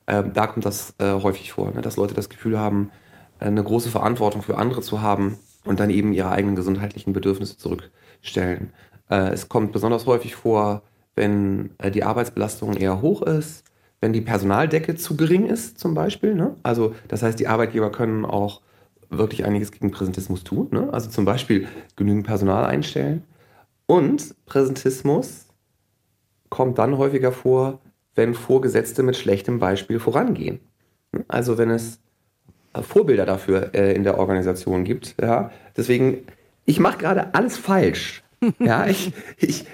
Ähm, 0.07 0.33
da 0.33 0.47
kommt 0.47 0.65
das 0.65 0.93
äh, 0.99 1.13
häufig 1.13 1.51
vor, 1.51 1.71
ne, 1.71 1.81
dass 1.81 1.97
Leute 1.97 2.13
das 2.13 2.29
Gefühl 2.29 2.59
haben, 2.59 2.91
äh, 3.39 3.45
eine 3.45 3.63
große 3.63 3.89
Verantwortung 3.89 4.43
für 4.43 4.57
andere 4.57 4.81
zu 4.81 5.01
haben 5.01 5.39
und 5.65 5.79
dann 5.79 5.89
eben 5.89 6.13
ihre 6.13 6.29
eigenen 6.29 6.55
gesundheitlichen 6.55 7.13
Bedürfnisse 7.13 7.57
zurückstellen. 7.57 8.73
es 9.07 9.49
kommt 9.49 9.73
besonders 9.73 10.05
häufig 10.05 10.35
vor, 10.35 10.83
wenn 11.21 11.69
äh, 11.77 11.91
die 11.91 12.03
Arbeitsbelastung 12.03 12.73
eher 12.73 13.01
hoch 13.01 13.21
ist, 13.21 13.63
wenn 14.01 14.11
die 14.11 14.21
Personaldecke 14.21 14.95
zu 14.95 15.15
gering 15.15 15.45
ist 15.45 15.79
zum 15.79 15.93
Beispiel. 15.93 16.33
Ne? 16.33 16.55
Also 16.63 16.95
das 17.07 17.21
heißt, 17.21 17.39
die 17.39 17.47
Arbeitgeber 17.47 17.91
können 17.91 18.25
auch 18.25 18.61
wirklich 19.09 19.45
einiges 19.45 19.71
gegen 19.71 19.91
Präsentismus 19.91 20.43
tun. 20.43 20.69
Ne? 20.71 20.89
Also 20.91 21.09
zum 21.09 21.23
Beispiel 21.23 21.67
genügend 21.95 22.25
Personal 22.25 22.65
einstellen. 22.65 23.23
Und 23.85 24.33
Präsentismus 24.47 25.45
kommt 26.49 26.79
dann 26.79 26.97
häufiger 26.97 27.31
vor, 27.31 27.79
wenn 28.15 28.33
Vorgesetzte 28.33 29.03
mit 29.03 29.15
schlechtem 29.15 29.59
Beispiel 29.59 29.99
vorangehen. 29.99 30.59
Also 31.27 31.59
wenn 31.59 31.69
es 31.69 31.99
äh, 32.73 32.81
Vorbilder 32.81 33.27
dafür 33.27 33.75
äh, 33.75 33.93
in 33.93 34.03
der 34.03 34.17
Organisation 34.17 34.83
gibt. 34.85 35.15
Ja? 35.21 35.51
Deswegen, 35.77 36.25
ich 36.65 36.79
mache 36.79 36.97
gerade 36.97 37.35
alles 37.35 37.57
falsch. 37.57 38.20
Ja, 38.59 38.87
ich, 38.87 39.13
ich, 39.37 39.65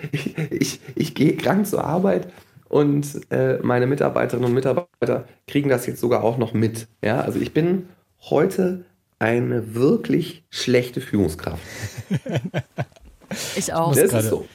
ich, 0.52 0.80
ich, 0.96 1.16
gehe 1.16 1.38
krank 1.38 1.66
zur 1.68 1.86
Arbeit 1.86 2.28
und 2.68 3.22
äh, 3.32 3.60
meine 3.62 3.88
Mitarbeiterinnen 3.88 4.50
und 4.50 4.54
Mitarbeiter 4.54 5.26
kriegen 5.48 5.70
das 5.70 5.86
jetzt 5.86 6.02
sogar 6.02 6.24
auch 6.24 6.38
noch 6.38 6.54
mit. 6.54 6.88
Ja, 7.02 7.22
also 7.22 7.40
ich 7.40 7.54
bin 7.54 7.88
heute 8.30 8.86
eine 9.20 9.74
wirklich 9.74 10.44
schlechte 10.50 11.02
Führungskraft. 11.02 11.64
Ich 13.55 13.74
auch. 13.74 13.96
Das 13.96 14.13
ist 14.13 14.29
so. 14.29 14.46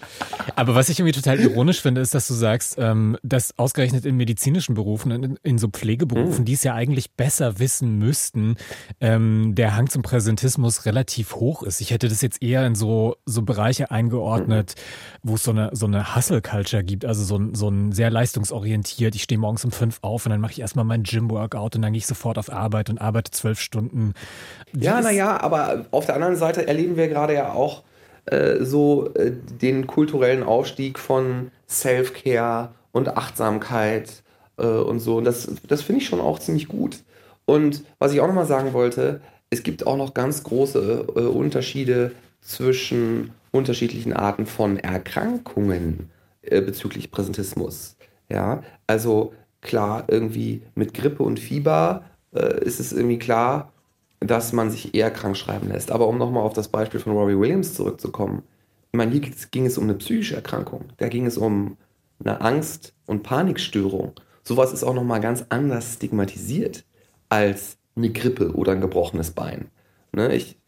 Aber 0.57 0.75
was 0.75 0.89
ich 0.89 0.99
irgendwie 0.99 1.19
total 1.19 1.41
ironisch 1.41 1.81
finde, 1.81 2.01
ist, 2.01 2.15
dass 2.15 2.29
du 2.29 2.35
sagst, 2.35 2.77
ähm, 2.79 3.17
dass 3.23 3.59
ausgerechnet 3.59 4.05
in 4.05 4.17
medizinischen 4.17 4.75
Berufen, 4.75 5.11
in, 5.11 5.39
in 5.43 5.59
so 5.59 5.69
Pflegeberufen, 5.69 6.41
mhm. 6.41 6.45
die 6.45 6.55
es 6.55 6.63
ja 6.63 6.75
eigentlich 6.75 7.13
besser 7.13 7.59
wissen 7.59 7.99
müssten, 7.99 8.57
ähm, 9.01 9.55
der 9.55 9.77
Hang 9.77 9.89
zum 9.89 10.03
Präsentismus 10.03 10.87
relativ 10.87 11.37
hoch 11.37 11.63
ist. 11.63 11.81
Ich 11.81 11.91
hätte 11.91 12.09
das 12.09 12.23
jetzt 12.23 12.43
eher 12.43 12.67
in 12.67 12.75
so, 12.75 13.17
so 13.27 13.43
Bereiche 13.43 13.91
eingeordnet, 13.91 14.75
mhm. 15.23 15.31
wo 15.31 15.35
es 15.35 15.45
so 15.45 15.51
eine, 15.51 15.71
so 15.73 15.87
eine 15.87 16.15
Hustle-Culture 16.15 16.85
gibt, 16.85 17.05
also 17.05 17.25
so, 17.25 17.41
so 17.53 17.69
ein 17.69 17.93
sehr 17.93 18.11
leistungsorientiert. 18.11 19.15
Ich 19.15 19.25
stehe 19.25 19.39
morgens 19.39 19.65
um 19.65 19.73
fünf 19.73 19.99
auf 20.03 20.27
und 20.27 20.31
dann 20.31 20.41
mache 20.41 20.53
ich 20.53 20.61
erstmal 20.61 20.85
mein 20.85 21.03
Gym-Workout 21.03 21.77
und 21.77 21.83
dann 21.83 21.93
gehe 21.93 21.99
ich 21.99 22.07
sofort 22.07 22.39
auf 22.39 22.53
Arbeit 22.53 22.91
und 22.91 23.01
arbeite 23.01 23.31
zwölf 23.31 23.61
Stunden. 23.61 24.15
Wie 24.73 24.85
ja, 24.85 25.01
naja, 25.01 25.41
aber 25.41 25.87
auf 25.91 26.07
der 26.07 26.15
anderen 26.15 26.37
Seite 26.37 26.67
erleben 26.67 26.97
wir 26.97 27.09
gerade 27.09 27.35
ja 27.35 27.53
auch, 27.53 27.83
äh, 28.27 28.65
so 28.65 29.13
äh, 29.15 29.33
den 29.61 29.87
kulturellen 29.87 30.45
Aufstieg 30.45 30.99
von 30.99 31.51
Self-Care 31.69 32.71
und 32.93 33.17
Achtsamkeit 33.17 34.23
äh, 34.59 34.67
und 34.67 35.01
so. 35.01 35.17
Und 35.17 35.25
das, 35.25 35.51
das 35.67 35.83
finde 35.83 36.03
ich 36.03 36.07
schon 36.07 36.21
auch 36.21 36.39
ziemlich 36.39 36.69
gut. 36.69 36.99
Und 37.47 37.85
was 37.99 38.13
ich 38.13 38.21
auch 38.21 38.29
nochmal 38.29 38.47
sagen 38.47 38.73
wollte, 38.73 39.21
es 39.51 39.65
gibt 39.65 39.87
auch 39.87 39.97
noch 39.97 40.15
ganz 40.15 40.45
große 40.45 41.07
äh, 41.17 41.21
Unterschiede 41.21 42.13
zwischen 42.41 43.33
unterschiedlichen 43.51 44.13
Arten 44.13 44.47
von 44.47 44.79
Erkrankungen 44.79 46.11
äh, 46.43 46.61
bezüglich 46.61 47.11
Präsentismus. 47.11 47.97
Ja, 48.29 48.63
also 48.87 49.35
klar, 49.61 50.05
irgendwie 50.09 50.63
mit 50.75 50.95
Grippe 50.95 51.23
und 51.23 51.39
Fieber 51.39 52.05
ist 52.63 52.81
es 52.81 52.95
irgendwie 52.95 53.19
klar, 53.19 53.72
dass 54.25 54.53
man 54.53 54.71
sich 54.71 54.95
eher 54.95 55.11
krank 55.11 55.37
schreiben 55.37 55.69
lässt. 55.69 55.91
Aber 55.91 56.09
um 56.09 56.19
nochmal 56.19 56.43
auf 56.43 56.53
das 56.53 56.69
Beispiel 56.69 57.01
von 57.01 57.13
Robbie 57.13 57.39
Williams 57.39 57.75
zurückzukommen, 57.75 58.43
ich 58.93 58.99
meine, 58.99 59.13
hier 59.13 59.23
ging 59.51 59.67
es 59.67 59.79
um 59.79 59.85
eine 59.85 59.95
psychische 59.95 60.37
Erkrankung. 60.37 60.85
Da 60.99 61.09
ging 61.09 61.27
es 61.27 61.39
um 61.39 61.77
eine 62.21 62.41
Angst- 62.41 62.95
und 63.07 63.23
Panikstörung. 63.23 64.13
Sowas 64.43 64.73
ist 64.73 64.85
auch 64.85 64.95
nochmal 64.95 65.21
ganz 65.21 65.47
anders 65.49 65.95
stigmatisiert 65.95 66.85
als 67.29 67.79
eine 67.97 68.11
Grippe 68.11 68.53
oder 68.53 68.73
ein 68.73 68.81
gebrochenes 68.81 69.31
Bein. 69.31 69.69
Ne, 70.13 70.35
ich 70.35 70.59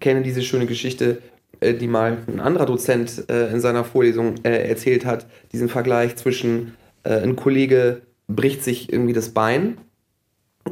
kenne 0.00 0.22
diese 0.22 0.42
schöne 0.42 0.66
Geschichte, 0.66 1.20
äh, 1.60 1.74
die 1.74 1.88
mal 1.88 2.18
ein 2.28 2.40
anderer 2.40 2.66
Dozent 2.66 3.28
äh, 3.28 3.50
in 3.50 3.60
seiner 3.60 3.84
Vorlesung 3.84 4.36
äh, 4.44 4.68
erzählt 4.68 5.04
hat, 5.04 5.26
diesen 5.52 5.68
Vergleich 5.68 6.16
zwischen 6.16 6.74
ein 7.08 7.36
Kollege 7.36 8.02
bricht 8.26 8.64
sich 8.64 8.92
irgendwie 8.92 9.12
das 9.12 9.28
Bein 9.28 9.78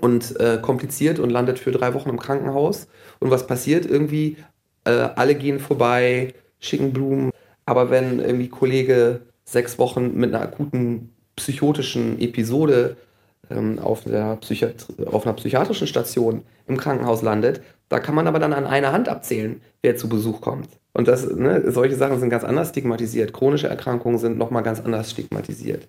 und 0.01 0.39
äh, 0.41 0.59
kompliziert 0.61 1.19
und 1.19 1.31
landet 1.31 1.59
für 1.59 1.73
drei 1.73 1.95
Wochen 1.95 2.11
im 2.11 2.19
Krankenhaus. 2.19 2.89
Und 3.21 3.31
was 3.31 3.47
passiert 3.47 3.87
irgendwie? 3.87 4.37
Äh, 4.85 4.91
alle 4.91 5.35
gehen 5.35 5.59
vorbei, 5.59 6.35
schicken 6.61 6.93
Blumen. 6.93 7.31
Aber 7.67 7.91
wenn 7.91 8.21
irgendwie 8.21 8.49
Kollege 8.49 9.23
sechs 9.45 9.79
Wochen 9.79 10.15
mit 10.15 10.35
einer 10.35 10.43
akuten 10.43 11.15
psychotischen 11.37 12.21
Episode 12.21 12.97
ähm, 13.51 13.79
auf, 13.79 14.05
der 14.05 14.39
auf 15.07 15.27
einer 15.27 15.37
psychiatrischen 15.37 15.87
Station 15.87 16.43
im 16.67 16.77
Krankenhaus 16.77 17.23
landet, 17.23 17.63
da 17.89 17.99
kann 18.01 18.15
man 18.15 18.27
aber 18.27 18.39
dann 18.39 18.53
an 18.53 18.67
einer 18.67 18.93
Hand 18.93 19.09
abzählen, 19.09 19.61
wer 19.83 19.97
zu 19.97 20.09
Besuch 20.09 20.41
kommt. 20.41 20.69
Und 20.93 21.09
das, 21.09 21.29
ne, 21.29 21.71
solche 21.71 21.97
Sachen 21.97 22.21
sind 22.21 22.31
ganz 22.31 22.45
anders 22.45 22.71
stigmatisiert. 22.71 23.33
Chronische 23.33 23.69
Erkrankungen 23.69 24.19
sind 24.19 24.39
nochmal 24.39 24.63
ganz 24.63 24.81
anders 24.81 25.11
stigmatisiert. 25.11 25.89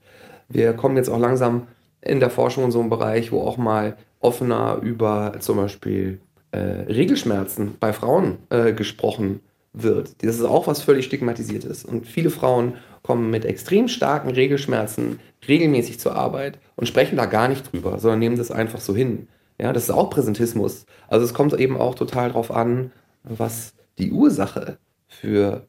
Wir 0.49 0.73
kommen 0.73 0.97
jetzt 0.97 1.09
auch 1.09 1.19
langsam 1.19 1.67
in 2.05 2.19
der 2.19 2.29
Forschung 2.29 2.65
in 2.65 2.71
so 2.71 2.79
einem 2.79 2.89
Bereich, 2.89 3.31
wo 3.31 3.41
auch 3.41 3.57
mal 3.57 3.97
offener 4.19 4.79
über 4.81 5.33
zum 5.39 5.57
Beispiel 5.57 6.19
äh, 6.51 6.57
Regelschmerzen 6.57 7.75
bei 7.79 7.93
Frauen 7.93 8.37
äh, 8.49 8.73
gesprochen 8.73 9.41
wird. 9.73 10.23
Das 10.23 10.35
ist 10.35 10.43
auch 10.43 10.67
was 10.67 10.81
völlig 10.81 11.05
stigmatisiertes. 11.05 11.83
Und 11.83 12.07
viele 12.07 12.29
Frauen 12.29 12.75
kommen 13.03 13.29
mit 13.29 13.45
extrem 13.45 13.87
starken 13.87 14.29
Regelschmerzen 14.29 15.19
regelmäßig 15.47 15.99
zur 15.99 16.15
Arbeit 16.15 16.59
und 16.75 16.87
sprechen 16.87 17.17
da 17.17 17.25
gar 17.25 17.47
nicht 17.47 17.71
drüber, 17.71 17.99
sondern 17.99 18.19
nehmen 18.19 18.37
das 18.37 18.51
einfach 18.51 18.79
so 18.79 18.95
hin. 18.95 19.27
Ja, 19.59 19.73
das 19.73 19.83
ist 19.83 19.91
auch 19.91 20.09
Präsentismus. 20.09 20.85
Also 21.07 21.25
es 21.25 21.33
kommt 21.33 21.53
eben 21.53 21.77
auch 21.77 21.95
total 21.95 22.29
darauf 22.29 22.51
an, 22.51 22.91
was 23.23 23.73
die 23.97 24.11
Ursache 24.11 24.77
für 25.07 25.65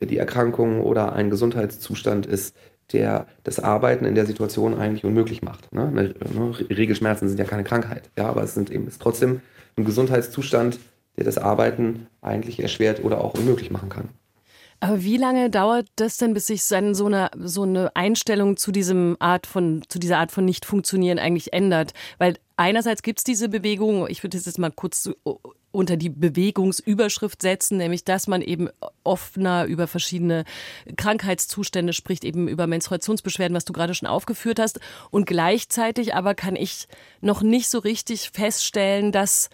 die 0.00 0.18
Erkrankung 0.18 0.80
oder 0.80 1.12
ein 1.12 1.30
Gesundheitszustand 1.30 2.26
ist, 2.26 2.56
der 2.92 3.26
das 3.44 3.60
Arbeiten 3.60 4.04
in 4.04 4.14
der 4.14 4.26
Situation 4.26 4.78
eigentlich 4.78 5.04
unmöglich 5.04 5.42
macht. 5.42 5.72
Ne? 5.72 5.90
ne? 5.90 6.14
Regelschmerzen 6.70 7.28
sind 7.28 7.38
ja 7.38 7.44
keine 7.44 7.64
Krankheit, 7.64 8.10
ja, 8.16 8.28
aber 8.28 8.42
es 8.42 8.54
sind 8.54 8.70
eben 8.70 8.86
ist 8.86 9.02
trotzdem 9.02 9.40
ein 9.76 9.84
Gesundheitszustand, 9.84 10.78
der 11.16 11.24
das 11.24 11.38
Arbeiten 11.38 12.06
eigentlich 12.22 12.60
erschwert 12.60 13.04
oder 13.04 13.22
auch 13.22 13.34
unmöglich 13.34 13.70
machen 13.70 13.88
kann. 13.88 14.08
Aber 14.80 15.02
wie 15.02 15.16
lange 15.16 15.50
dauert 15.50 15.86
das 15.96 16.18
denn, 16.18 16.34
bis 16.34 16.46
sich 16.46 16.62
so 16.62 16.76
eine, 16.76 17.30
so 17.36 17.62
eine 17.64 17.94
Einstellung 17.96 18.56
zu 18.56 18.70
diesem 18.70 19.16
Art 19.18 19.46
von, 19.46 19.82
zu 19.88 19.98
dieser 19.98 20.18
Art 20.18 20.30
von 20.30 20.44
Nicht-Funktionieren 20.44 21.18
eigentlich 21.18 21.52
ändert? 21.52 21.94
Weil 22.18 22.36
einerseits 22.56 23.02
gibt 23.02 23.18
es 23.18 23.24
diese 23.24 23.48
Bewegung, 23.48 24.06
ich 24.08 24.22
würde 24.22 24.36
das 24.36 24.46
jetzt 24.46 24.58
mal 24.58 24.70
kurz 24.70 25.10
unter 25.70 25.96
die 25.96 26.08
Bewegungsüberschrift 26.08 27.42
setzen, 27.42 27.76
nämlich 27.78 28.04
dass 28.04 28.26
man 28.26 28.42
eben 28.42 28.68
offener 29.04 29.66
über 29.66 29.86
verschiedene 29.86 30.44
Krankheitszustände 30.96 31.92
spricht, 31.92 32.24
eben 32.24 32.48
über 32.48 32.66
Menstruationsbeschwerden, 32.66 33.54
was 33.56 33.64
du 33.64 33.72
gerade 33.72 33.94
schon 33.94 34.08
aufgeführt 34.08 34.60
hast. 34.60 34.80
Und 35.10 35.26
gleichzeitig 35.26 36.14
aber 36.14 36.34
kann 36.34 36.56
ich 36.56 36.88
noch 37.20 37.42
nicht 37.42 37.68
so 37.68 37.78
richtig 37.78 38.30
feststellen, 38.30 39.12
dass, 39.12 39.50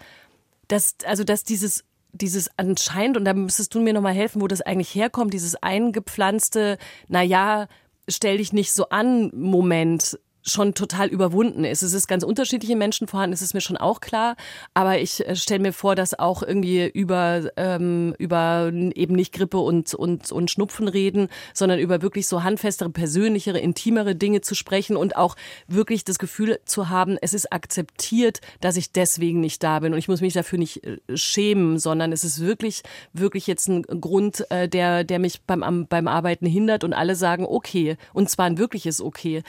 dass 0.67 0.95
also 1.05 1.23
dass 1.23 1.43
dieses 1.43 1.83
dieses 2.15 2.49
anscheinend, 2.57 3.17
und 3.17 3.25
da 3.25 3.33
müsstest 3.33 3.75
du 3.75 3.81
mir 3.81 3.93
nochmal 3.93 4.13
helfen, 4.13 4.41
wo 4.41 4.47
das 4.47 4.61
eigentlich 4.61 4.95
herkommt, 4.95 5.33
dieses 5.33 5.55
eingepflanzte, 5.61 6.77
naja, 7.09 7.67
stell 8.07 8.37
dich 8.37 8.53
nicht 8.53 8.71
so 8.71 8.89
an 8.89 9.31
Moment 9.33 10.17
schon 10.45 10.73
total 10.73 11.07
überwunden 11.07 11.63
ist. 11.63 11.81
Es 11.81 11.93
ist 11.93 12.07
ganz 12.07 12.23
unterschiedliche 12.23 12.75
Menschen 12.75 13.07
vorhanden, 13.07 13.31
das 13.31 13.41
ist 13.41 13.53
mir 13.53 13.61
schon 13.61 13.77
auch 13.77 13.99
klar. 13.99 14.35
Aber 14.73 14.99
ich 14.99 15.27
äh, 15.27 15.35
stelle 15.35 15.59
mir 15.59 15.73
vor, 15.73 15.95
dass 15.95 16.17
auch 16.17 16.43
irgendwie 16.43 16.87
über, 16.87 17.49
ähm, 17.57 18.13
über 18.19 18.71
eben 18.73 19.15
nicht 19.15 19.33
Grippe 19.33 19.57
und, 19.57 19.93
und, 19.93 20.31
und 20.31 20.51
Schnupfen 20.51 20.87
reden, 20.87 21.29
sondern 21.53 21.79
über 21.79 22.01
wirklich 22.01 22.27
so 22.27 22.43
handfestere, 22.43 22.89
persönlichere, 22.89 23.59
intimere 23.59 24.15
Dinge 24.15 24.41
zu 24.41 24.55
sprechen 24.55 24.95
und 24.95 25.15
auch 25.15 25.35
wirklich 25.67 26.03
das 26.03 26.19
Gefühl 26.19 26.59
zu 26.65 26.89
haben, 26.89 27.17
es 27.21 27.33
ist 27.33 27.51
akzeptiert, 27.51 28.39
dass 28.61 28.77
ich 28.77 28.91
deswegen 28.91 29.39
nicht 29.39 29.63
da 29.63 29.79
bin 29.79 29.93
und 29.93 29.99
ich 29.99 30.07
muss 30.07 30.21
mich 30.21 30.33
dafür 30.33 30.59
nicht 30.59 30.83
äh, 30.83 30.99
schämen, 31.15 31.79
sondern 31.79 32.11
es 32.11 32.23
ist 32.23 32.39
wirklich, 32.39 32.83
wirklich 33.13 33.47
jetzt 33.47 33.67
ein 33.67 33.81
Grund, 33.81 34.49
äh, 34.51 34.69
der, 34.69 35.03
der 35.03 35.17
mich 35.17 35.41
beim, 35.41 35.87
beim 35.87 36.07
Arbeiten 36.07 36.45
hindert 36.45 36.83
und 36.83 36.93
alle 36.93 37.15
sagen, 37.15 37.45
okay, 37.47 37.97
und 38.13 38.29
zwar 38.29 38.45
ein 38.45 38.59
wirkliches 38.59 39.01
Okay 39.01 39.41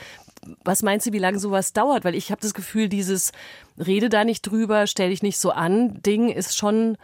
was 0.63 0.83
meinst 0.83 1.07
du, 1.07 1.13
wie 1.13 1.19
lange 1.19 1.39
sowas 1.39 1.73
dauert? 1.73 2.05
Weil 2.05 2.15
ich 2.15 2.31
habe 2.31 2.41
das 2.41 2.53
Gefühl, 2.53 2.89
dieses 2.89 3.31
Rede 3.77 4.09
da 4.09 4.23
nicht 4.23 4.41
drüber, 4.41 4.87
stell 4.87 5.09
dich 5.09 5.23
nicht 5.23 5.39
so 5.39 5.51
an, 5.51 6.01
Ding 6.03 6.29
ist 6.29 6.57
schon 6.57 6.97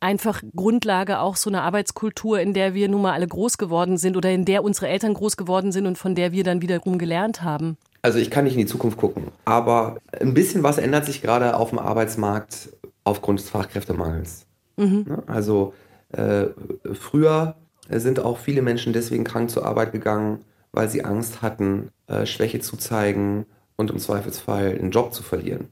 einfach 0.00 0.42
Grundlage 0.54 1.20
auch 1.20 1.36
so 1.36 1.48
einer 1.48 1.62
Arbeitskultur, 1.62 2.38
in 2.38 2.52
der 2.52 2.74
wir 2.74 2.88
nun 2.88 3.02
mal 3.02 3.12
alle 3.12 3.26
groß 3.26 3.58
geworden 3.58 3.96
sind 3.96 4.16
oder 4.16 4.30
in 4.30 4.44
der 4.44 4.62
unsere 4.62 4.88
Eltern 4.88 5.14
groß 5.14 5.36
geworden 5.36 5.72
sind 5.72 5.86
und 5.86 5.96
von 5.96 6.14
der 6.14 6.32
wir 6.32 6.44
dann 6.44 6.60
wiederum 6.60 6.98
gelernt 6.98 7.42
haben. 7.42 7.78
Also 8.02 8.18
ich 8.18 8.30
kann 8.30 8.44
nicht 8.44 8.52
in 8.52 8.60
die 8.60 8.66
Zukunft 8.66 8.98
gucken, 8.98 9.28
aber 9.46 9.96
ein 10.20 10.34
bisschen 10.34 10.62
was 10.62 10.76
ändert 10.76 11.06
sich 11.06 11.22
gerade 11.22 11.56
auf 11.56 11.70
dem 11.70 11.78
Arbeitsmarkt 11.78 12.68
aufgrund 13.02 13.40
des 13.40 13.48
Fachkräftemangels. 13.48 14.44
Mhm. 14.76 15.06
Ne? 15.08 15.22
Also 15.26 15.72
äh, 16.12 16.48
früher 16.92 17.56
sind 17.88 18.20
auch 18.20 18.38
viele 18.38 18.60
Menschen 18.60 18.92
deswegen 18.92 19.24
krank 19.24 19.50
zur 19.50 19.64
Arbeit 19.64 19.92
gegangen, 19.92 20.40
weil 20.74 20.88
sie 20.88 21.04
Angst 21.04 21.42
hatten, 21.42 21.90
äh, 22.06 22.26
Schwäche 22.26 22.60
zu 22.60 22.76
zeigen 22.76 23.46
und 23.76 23.90
im 23.90 23.98
Zweifelsfall 23.98 24.78
einen 24.78 24.90
Job 24.90 25.12
zu 25.12 25.22
verlieren. 25.22 25.68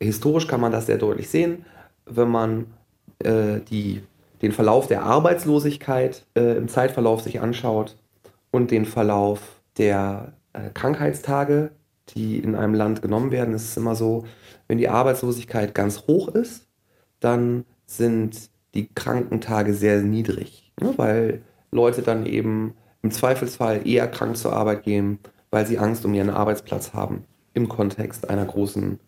Historisch 0.00 0.46
kann 0.46 0.60
man 0.60 0.72
das 0.72 0.86
sehr 0.86 0.98
deutlich 0.98 1.28
sehen, 1.28 1.64
wenn 2.06 2.28
man 2.28 2.66
äh, 3.20 3.60
die, 3.70 4.02
den 4.42 4.52
Verlauf 4.52 4.86
der 4.86 5.02
Arbeitslosigkeit 5.02 6.24
äh, 6.34 6.56
im 6.56 6.68
Zeitverlauf 6.68 7.22
sich 7.22 7.40
anschaut 7.40 7.96
und 8.50 8.70
den 8.70 8.84
Verlauf 8.84 9.40
der 9.78 10.32
äh, 10.52 10.70
Krankheitstage, 10.72 11.70
die 12.10 12.38
in 12.38 12.54
einem 12.54 12.74
Land 12.74 13.02
genommen 13.02 13.30
werden. 13.30 13.54
Es 13.54 13.64
ist 13.64 13.76
immer 13.76 13.94
so, 13.94 14.24
wenn 14.68 14.78
die 14.78 14.88
Arbeitslosigkeit 14.88 15.74
ganz 15.74 16.06
hoch 16.06 16.28
ist, 16.28 16.66
dann 17.20 17.64
sind 17.86 18.50
die 18.74 18.88
Krankentage 18.94 19.74
sehr 19.74 20.02
niedrig, 20.02 20.72
ne? 20.80 20.92
weil 20.96 21.42
Leute 21.70 22.02
dann 22.02 22.26
eben 22.26 22.74
im 23.04 23.10
Zweifelsfall 23.10 23.86
eher 23.86 24.08
krank 24.08 24.34
zur 24.34 24.54
Arbeit 24.54 24.82
gehen, 24.82 25.18
weil 25.50 25.66
sie 25.66 25.78
Angst 25.78 26.06
um 26.06 26.14
ihren 26.14 26.30
Arbeitsplatz 26.30 26.94
haben 26.94 27.24
im 27.52 27.68
Kontext 27.68 28.30
einer 28.30 28.46
großen 28.46 28.98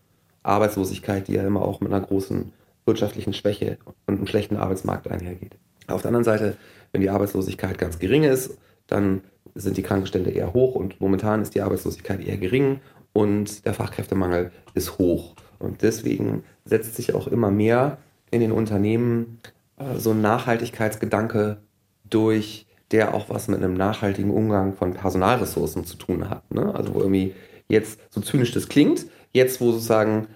Arbeitslosigkeit, 0.43 1.27
die 1.27 1.33
ja 1.33 1.47
immer 1.47 1.63
auch 1.63 1.81
mit 1.81 1.91
einer 1.91 2.05
großen 2.05 2.53
wirtschaftlichen 2.85 3.33
Schwäche 3.33 3.79
und 4.05 4.19
einem 4.19 4.27
schlechten 4.27 4.57
Arbeitsmarkt 4.57 5.09
einhergeht. 5.09 5.57
Auf 5.89 6.03
der 6.03 6.11
anderen 6.11 6.25
Seite, 6.25 6.59
wenn 6.93 7.01
die 7.01 7.09
Arbeitslosigkeit 7.09 7.79
ganz 7.79 7.99
gering 7.99 8.23
ist, 8.23 8.59
dann 8.87 9.23
sind 9.55 9.79
die 9.79 9.83
Krankenstände 9.83 10.31
eher 10.31 10.53
hoch 10.53 10.75
und 10.75 11.01
momentan 11.01 11.41
ist 11.41 11.55
die 11.55 11.63
Arbeitslosigkeit 11.63 12.21
eher 12.21 12.37
gering 12.37 12.81
und 13.15 13.65
der 13.65 13.73
Fachkräftemangel 13.73 14.53
ist 14.75 14.99
hoch. 14.99 15.35
Und 15.59 15.81
deswegen 15.81 16.45
setzt 16.67 16.97
sich 16.97 17.15
auch 17.15 17.29
immer 17.29 17.51
mehr 17.51 17.97
in 18.31 18.41
den 18.41 18.53
Unternehmen 18.53 19.39
äh, 19.79 19.99
so 19.99 20.11
ein 20.11 20.21
Nachhaltigkeitsgedanke 20.21 21.63
durch 22.05 22.66
der 22.93 23.15
auch 23.15 23.29
was 23.29 23.49
mit 23.49 23.63
einem 23.63 23.75
nachhaltigen 23.75 24.31
Umgang 24.31 24.75
von 24.75 24.95
Personalressourcen 24.95 25.85
zu 25.85 25.97
tun 25.97 26.31
hat. 26.31 26.53
Ne? 26.53 26.75
Also 26.75 26.95
wo 26.95 27.01
irgendwie 27.01 27.35
jetzt, 27.69 28.01
so 28.11 28.21
zynisch 28.21 28.53
das 28.53 28.69
klingt, 28.69 29.07
jetzt 29.33 29.61
wo 29.61 29.73
sozusagen 29.73 30.29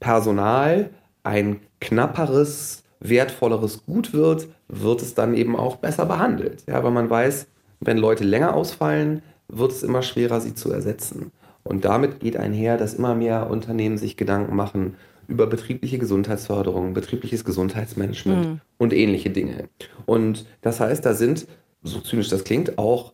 Personal 0.00 0.90
ein 1.22 1.60
knapperes, 1.80 2.82
wertvolleres 3.00 3.84
Gut 3.86 4.12
wird, 4.12 4.48
wird 4.68 5.02
es 5.02 5.14
dann 5.14 5.34
eben 5.34 5.56
auch 5.56 5.76
besser 5.76 6.06
behandelt. 6.06 6.64
Ja, 6.68 6.82
weil 6.84 6.90
man 6.90 7.08
weiß, 7.08 7.46
wenn 7.80 7.98
Leute 7.98 8.24
länger 8.24 8.54
ausfallen, 8.54 9.22
wird 9.48 9.72
es 9.72 9.82
immer 9.82 10.02
schwerer, 10.02 10.40
sie 10.40 10.54
zu 10.54 10.70
ersetzen. 10.72 11.32
Und 11.64 11.84
damit 11.84 12.20
geht 12.20 12.36
einher, 12.36 12.76
dass 12.76 12.94
immer 12.94 13.14
mehr 13.14 13.48
Unternehmen 13.50 13.98
sich 13.98 14.16
Gedanken 14.16 14.56
machen 14.56 14.96
über 15.28 15.46
betriebliche 15.46 15.98
Gesundheitsförderung, 15.98 16.94
betriebliches 16.94 17.44
Gesundheitsmanagement 17.44 18.46
mhm. 18.46 18.60
und 18.78 18.92
ähnliche 18.92 19.30
Dinge. 19.30 19.68
Und 20.04 20.46
das 20.62 20.80
heißt, 20.80 21.06
da 21.06 21.14
sind, 21.14 21.46
so 21.82 22.00
zynisch 22.00 22.28
das 22.28 22.44
klingt, 22.44 22.78
auch 22.78 23.12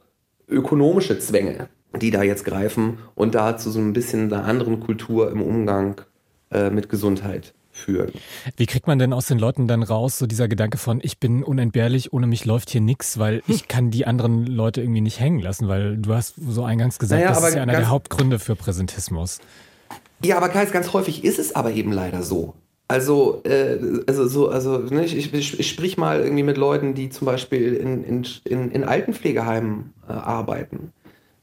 ökonomische 0.49 1.19
Zwänge, 1.19 1.69
die 2.01 2.11
da 2.11 2.23
jetzt 2.23 2.45
greifen 2.45 2.99
und 3.15 3.35
da 3.35 3.57
zu 3.57 3.71
so 3.71 3.81
ein 3.81 3.93
bisschen 3.93 4.33
einer 4.33 4.45
anderen 4.45 4.81
Kultur 4.81 5.31
im 5.31 5.43
Umgang 5.43 6.01
äh, 6.51 6.71
mit 6.71 6.89
Gesundheit 6.89 7.55
führen. 7.71 8.13
Wie 8.57 8.67
kriegt 8.67 8.87
man 8.87 8.99
denn 8.99 9.13
aus 9.13 9.27
den 9.27 9.39
Leuten 9.39 9.69
dann 9.69 9.83
raus, 9.83 10.19
so 10.19 10.27
dieser 10.27 10.49
Gedanke 10.49 10.79
von, 10.79 11.01
ich 11.03 11.19
bin 11.19 11.45
unentbehrlich, 11.45 12.13
ohne 12.13 12.27
mich 12.27 12.45
läuft 12.45 12.71
hier 12.71 12.81
nichts, 12.81 13.19
weil 13.19 13.43
ich 13.49 13.69
kann 13.69 13.91
die 13.91 14.07
anderen 14.07 14.47
Leute 14.47 14.81
irgendwie 14.81 15.01
nicht 15.01 15.21
hängen 15.21 15.41
lassen, 15.41 15.69
weil 15.69 15.97
du 15.97 16.13
hast 16.15 16.35
so 16.37 16.65
eingangs 16.65 16.99
gesagt, 16.99 17.23
naja, 17.23 17.35
das 17.35 17.49
ist 17.49 17.55
ja 17.55 17.63
einer 17.63 17.73
der 17.73 17.89
Hauptgründe 17.89 18.39
für 18.39 18.57
Präsentismus. 18.57 19.41
Ja, 20.23 20.37
aber 20.37 20.49
ganz, 20.49 20.73
ganz 20.73 20.93
häufig 20.93 21.25
ist 21.25 21.39
es 21.39 21.55
aber 21.55 21.73
eben 21.73 21.93
leider 21.93 22.23
so. 22.23 22.55
Also, 22.91 23.43
äh, 23.45 23.79
also 24.07 24.27
so, 24.27 24.49
also 24.49 24.79
ne, 24.79 25.05
ich, 25.05 25.35
ich, 25.35 25.61
ich 25.61 25.69
sprich 25.69 25.99
mal 25.99 26.21
irgendwie 26.21 26.43
mit 26.43 26.57
Leuten, 26.57 26.95
die 26.95 27.11
zum 27.11 27.27
Beispiel 27.27 27.75
in, 27.75 28.03
in, 28.03 28.27
in, 28.45 28.71
in 28.71 28.85
Altenpflegeheimen 28.85 29.93
äh, 30.09 30.13
arbeiten, 30.13 30.93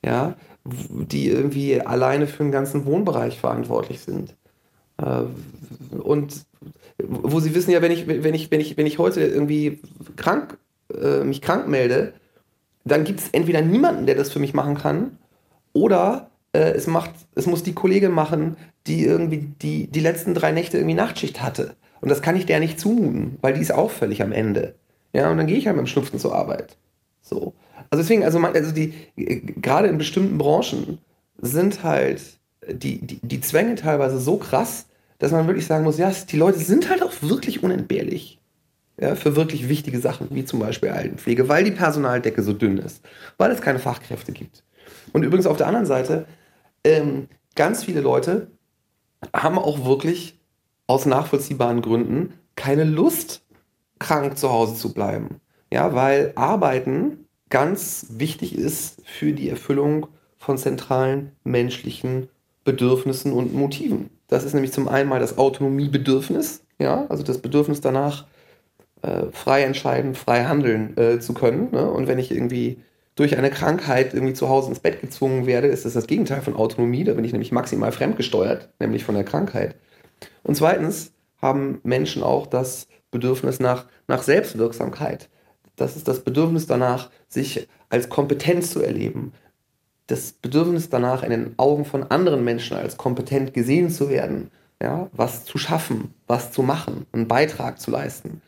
ja, 0.04 0.36
die 0.66 1.30
irgendwie 1.30 1.80
alleine 1.80 2.26
für 2.26 2.42
den 2.42 2.52
ganzen 2.52 2.86
Wohnbereich 2.86 3.40
verantwortlich 3.40 4.00
sind. 4.00 4.36
Äh, 4.98 5.22
und 6.00 6.46
wo 6.98 7.40
sie 7.40 7.54
wissen 7.54 7.70
ja, 7.70 7.82
wenn 7.84 7.92
ich, 7.92 8.08
wenn 8.08 8.34
ich, 8.34 8.50
wenn 8.50 8.60
ich, 8.60 8.76
wenn 8.76 8.88
ich 8.88 8.98
heute 8.98 9.22
irgendwie 9.22 9.82
krank, 10.16 10.58
äh, 11.00 11.24
mich 11.24 11.44
krank 11.44 11.68
melde, 11.68 12.14
dann 12.86 13.04
gibt 13.04 13.20
es 13.20 13.30
entweder 13.30 13.62
niemanden, 13.62 14.08
der 14.08 14.16
das 14.16 14.32
für 14.32 14.40
mich 14.40 14.56
machen 14.56 14.76
kann, 14.76 15.18
oder 15.74 16.32
äh, 16.56 16.72
es 16.72 16.88
macht, 16.88 17.12
es 17.36 17.46
muss 17.46 17.64
die 17.64 17.74
Kollegin 17.74 18.12
machen, 18.12 18.56
die 18.88 19.04
irgendwie 19.04 19.50
die, 19.62 19.88
die 19.88 20.00
letzten 20.00 20.34
drei 20.34 20.52
Nächte 20.52 20.78
irgendwie 20.78 20.96
Nachtschicht 20.96 21.42
hatte. 21.42 21.76
Und 22.02 22.10
das 22.10 22.22
kann 22.22 22.36
ich 22.36 22.46
der 22.46 22.60
nicht 22.60 22.80
zumuten, 22.80 23.38
weil 23.42 23.54
die 23.54 23.62
ist 23.62 23.74
auffällig 23.74 24.22
am 24.22 24.32
Ende. 24.32 24.76
Ja, 25.14 25.30
und 25.30 25.38
dann 25.38 25.48
gehe 25.48 25.58
ich 25.58 25.68
halt 25.68 25.76
mit 25.76 25.86
dem 25.86 25.88
Schnupfen 25.88 26.20
zur 26.20 26.36
Arbeit. 26.36 26.78
So. 27.22 27.54
Also 27.90 28.04
deswegen, 28.04 28.24
also, 28.24 28.40
man, 28.40 28.54
also 28.54 28.72
die, 28.72 28.94
gerade 29.16 29.88
in 29.88 29.98
bestimmten 29.98 30.38
Branchen 30.38 31.00
sind 31.38 31.84
halt 31.84 32.22
die, 32.68 33.00
die, 33.00 33.20
die 33.22 33.42
Zwänge 33.42 33.76
teilweise 33.76 34.20
so 34.20 34.38
krass, 34.38 34.88
dass 35.20 35.32
man 35.32 35.48
wirklich 35.48 35.66
sagen 35.66 35.84
muss, 35.84 35.98
ja, 35.98 36.12
die 36.30 36.38
Leute 36.38 36.60
sind 36.60 36.90
halt 36.90 37.04
auch 37.04 37.14
wirklich 37.22 37.64
unentbehrlich. 37.64 38.40
Ja, 39.00 39.16
für 39.16 39.36
wirklich 39.36 39.68
wichtige 39.68 40.00
Sachen, 40.00 40.28
wie 40.32 40.46
zum 40.46 40.60
Beispiel 40.60 40.90
Altenpflege, 40.90 41.50
weil 41.50 41.66
die 41.66 41.72
Personaldecke 41.72 42.42
so 42.42 42.54
dünn 42.54 42.78
ist, 42.78 43.02
weil 43.38 43.52
es 43.52 43.60
keine 43.62 43.80
Fachkräfte 43.80 44.32
gibt. 44.32 44.64
Und 45.12 45.24
übrigens 45.24 45.48
auf 45.48 45.58
der 45.58 45.68
anderen 45.68 45.86
Seite, 45.86 46.26
ähm, 46.86 47.28
ganz 47.56 47.84
viele 47.84 48.02
Leute 48.02 48.48
haben 49.34 49.58
auch 49.58 49.86
wirklich 49.86 50.40
aus 50.88 51.06
nachvollziehbaren 51.06 51.82
Gründen 51.82 52.34
keine 52.56 52.84
Lust, 52.84 53.42
krank 54.00 54.38
zu 54.38 54.52
Hause 54.52 54.76
zu 54.76 54.94
bleiben. 54.94 55.42
Ja, 55.72 55.94
weil 55.94 56.32
Arbeiten 56.36 57.26
ganz 57.50 58.08
wichtig 58.12 58.56
ist 58.56 59.02
für 59.04 59.34
die 59.34 59.50
Erfüllung 59.50 60.08
von 60.38 60.58
zentralen 60.58 61.32
menschlichen 61.44 62.30
Bedürfnissen 62.64 63.34
und 63.34 63.54
Motiven. 63.54 64.10
Das 64.28 64.44
ist 64.44 64.54
nämlich 64.54 64.72
zum 64.72 64.88
einen 64.88 65.10
mal 65.10 65.20
das 65.20 65.38
Autonomiebedürfnis, 65.38 66.64
ja, 66.80 67.06
also 67.10 67.24
das 67.24 67.40
Bedürfnis 67.40 67.82
danach, 67.82 68.26
äh, 69.02 69.26
frei 69.32 69.64
entscheiden, 69.64 70.16
frei 70.16 70.46
handeln 70.46 70.98
äh, 70.98 71.20
zu 71.20 71.34
können. 71.34 71.70
Ne? 71.72 71.90
Und 71.90 72.08
wenn 72.08 72.20
ich 72.20 72.32
irgendwie 72.32 72.80
durch 73.16 73.38
eine 73.38 73.50
Krankheit 73.50 74.14
irgendwie 74.14 74.34
zu 74.34 74.50
Hause 74.50 74.70
ins 74.70 74.80
Bett 74.80 75.02
gezwungen 75.02 75.46
werde, 75.46 75.68
ist 75.68 75.86
das 75.86 75.94
das 75.94 76.08
Gegenteil 76.08 76.42
von 76.42 76.56
Autonomie. 76.56 77.04
Da 77.04 77.14
bin 77.14 77.24
ich 77.24 77.32
nämlich 77.32 77.52
maximal 77.52 77.92
fremdgesteuert, 77.92 78.70
nämlich 78.80 79.04
von 79.04 79.16
der 79.16 79.24
Krankheit. 79.24 79.76
Und 80.44 80.56
zweitens 80.56 81.14
haben 81.42 81.80
Menschen 81.84 82.24
auch 82.24 82.48
das 82.48 82.88
Bedürfnis 83.12 83.60
nach, 83.60 83.86
nach 84.08 84.24
Selbstwirksamkeit. 84.24 85.30
Das 85.76 85.96
ist 85.96 86.08
das 86.08 86.24
Bedürfnis 86.24 86.68
danach, 86.68 87.10
sich 87.28 87.68
als 87.90 88.10
Kompetenz 88.10 88.72
zu 88.72 88.82
erleben, 88.82 89.34
das 90.08 90.34
Bedürfnis 90.34 90.90
danach, 90.90 91.24
in 91.24 91.32
den 91.32 91.54
Augen 91.58 91.86
von 91.86 92.04
anderen 92.04 92.44
Menschen 92.44 92.78
als 92.78 92.98
kompetent 92.98 93.54
gesehen 93.54 93.90
zu 93.90 94.10
werden, 94.10 94.52
ja, 94.82 95.10
was 95.14 95.46
zu 95.46 95.58
schaffen, 95.58 96.14
was 96.28 96.52
zu 96.52 96.62
machen, 96.62 97.06
einen 97.12 97.28
Beitrag 97.28 97.80
zu 97.80 97.92
leisten. 97.92 98.42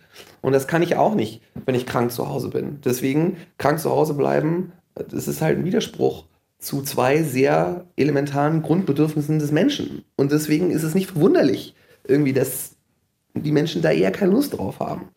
Und 0.48 0.54
das 0.54 0.66
kann 0.66 0.82
ich 0.82 0.96
auch 0.96 1.14
nicht, 1.14 1.42
wenn 1.66 1.76
ich 1.76 1.86
krank 1.86 2.10
zu 2.10 2.30
Hause 2.30 2.48
bin. 2.48 2.80
Deswegen 2.86 3.36
krank 3.58 3.82
zu 3.82 3.90
Hause 3.90 4.14
bleiben, 4.14 4.72
das 4.96 5.28
ist 5.28 5.42
halt 5.42 5.58
ein 5.58 5.66
Widerspruch 5.66 6.24
zu 6.58 6.84
zwei 6.84 7.22
sehr 7.22 7.86
elementaren 7.98 8.62
Grundbedürfnissen 8.62 9.40
des 9.40 9.52
Menschen. 9.52 10.06
Und 10.16 10.32
deswegen 10.32 10.72
ist 10.72 10.84
es 10.84 10.96
nicht 10.96 11.12
verwunderlich, 11.12 11.76
irgendwie, 12.08 12.32
dass 12.32 12.78
die 13.34 13.52
Menschen 13.52 13.82
da 13.82 13.92
eher 13.92 14.12
keine 14.12 14.32
Lust 14.32 14.58
drauf 14.58 14.80
haben. 14.80 15.10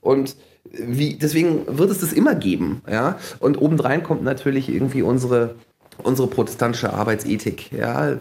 Und 0.00 0.34
wie, 0.64 1.18
deswegen 1.18 1.66
wird 1.66 1.90
es 1.90 2.00
das 2.00 2.14
immer 2.14 2.34
geben, 2.34 2.80
ja. 2.90 3.18
Und 3.38 3.60
obendrein 3.60 4.02
kommt 4.02 4.22
natürlich 4.22 4.70
irgendwie 4.70 5.02
unsere 5.02 5.56
unsere 6.00 6.28
protestantische 6.28 6.92
Arbeitsethik, 6.92 7.72
ja, 7.72 8.12
äh, 8.12 8.18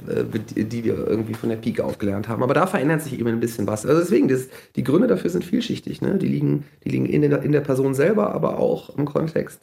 die 0.55 0.83
wir 0.83 1.07
irgendwie 1.07 1.33
von 1.33 1.49
der 1.49 1.57
Pike 1.57 1.83
aufgelernt 1.83 2.27
haben. 2.27 2.43
Aber 2.43 2.53
da 2.53 2.67
verändert 2.67 3.01
sich 3.01 3.19
eben 3.19 3.27
ein 3.27 3.39
bisschen 3.39 3.67
was. 3.67 3.85
Also 3.85 4.01
deswegen, 4.01 4.27
das, 4.27 4.47
die 4.75 4.83
Gründe 4.83 5.07
dafür 5.07 5.29
sind 5.29 5.43
vielschichtig. 5.43 6.01
Ne? 6.01 6.17
Die 6.17 6.27
liegen, 6.27 6.65
die 6.83 6.89
liegen 6.89 7.05
in, 7.05 7.21
der, 7.21 7.41
in 7.41 7.51
der 7.51 7.61
Person 7.61 7.93
selber, 7.93 8.33
aber 8.33 8.59
auch 8.59 8.95
im 8.97 9.05
Kontext 9.05 9.61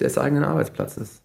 des 0.00 0.18
eigenen 0.18 0.44
Arbeitsplatzes. 0.44 1.22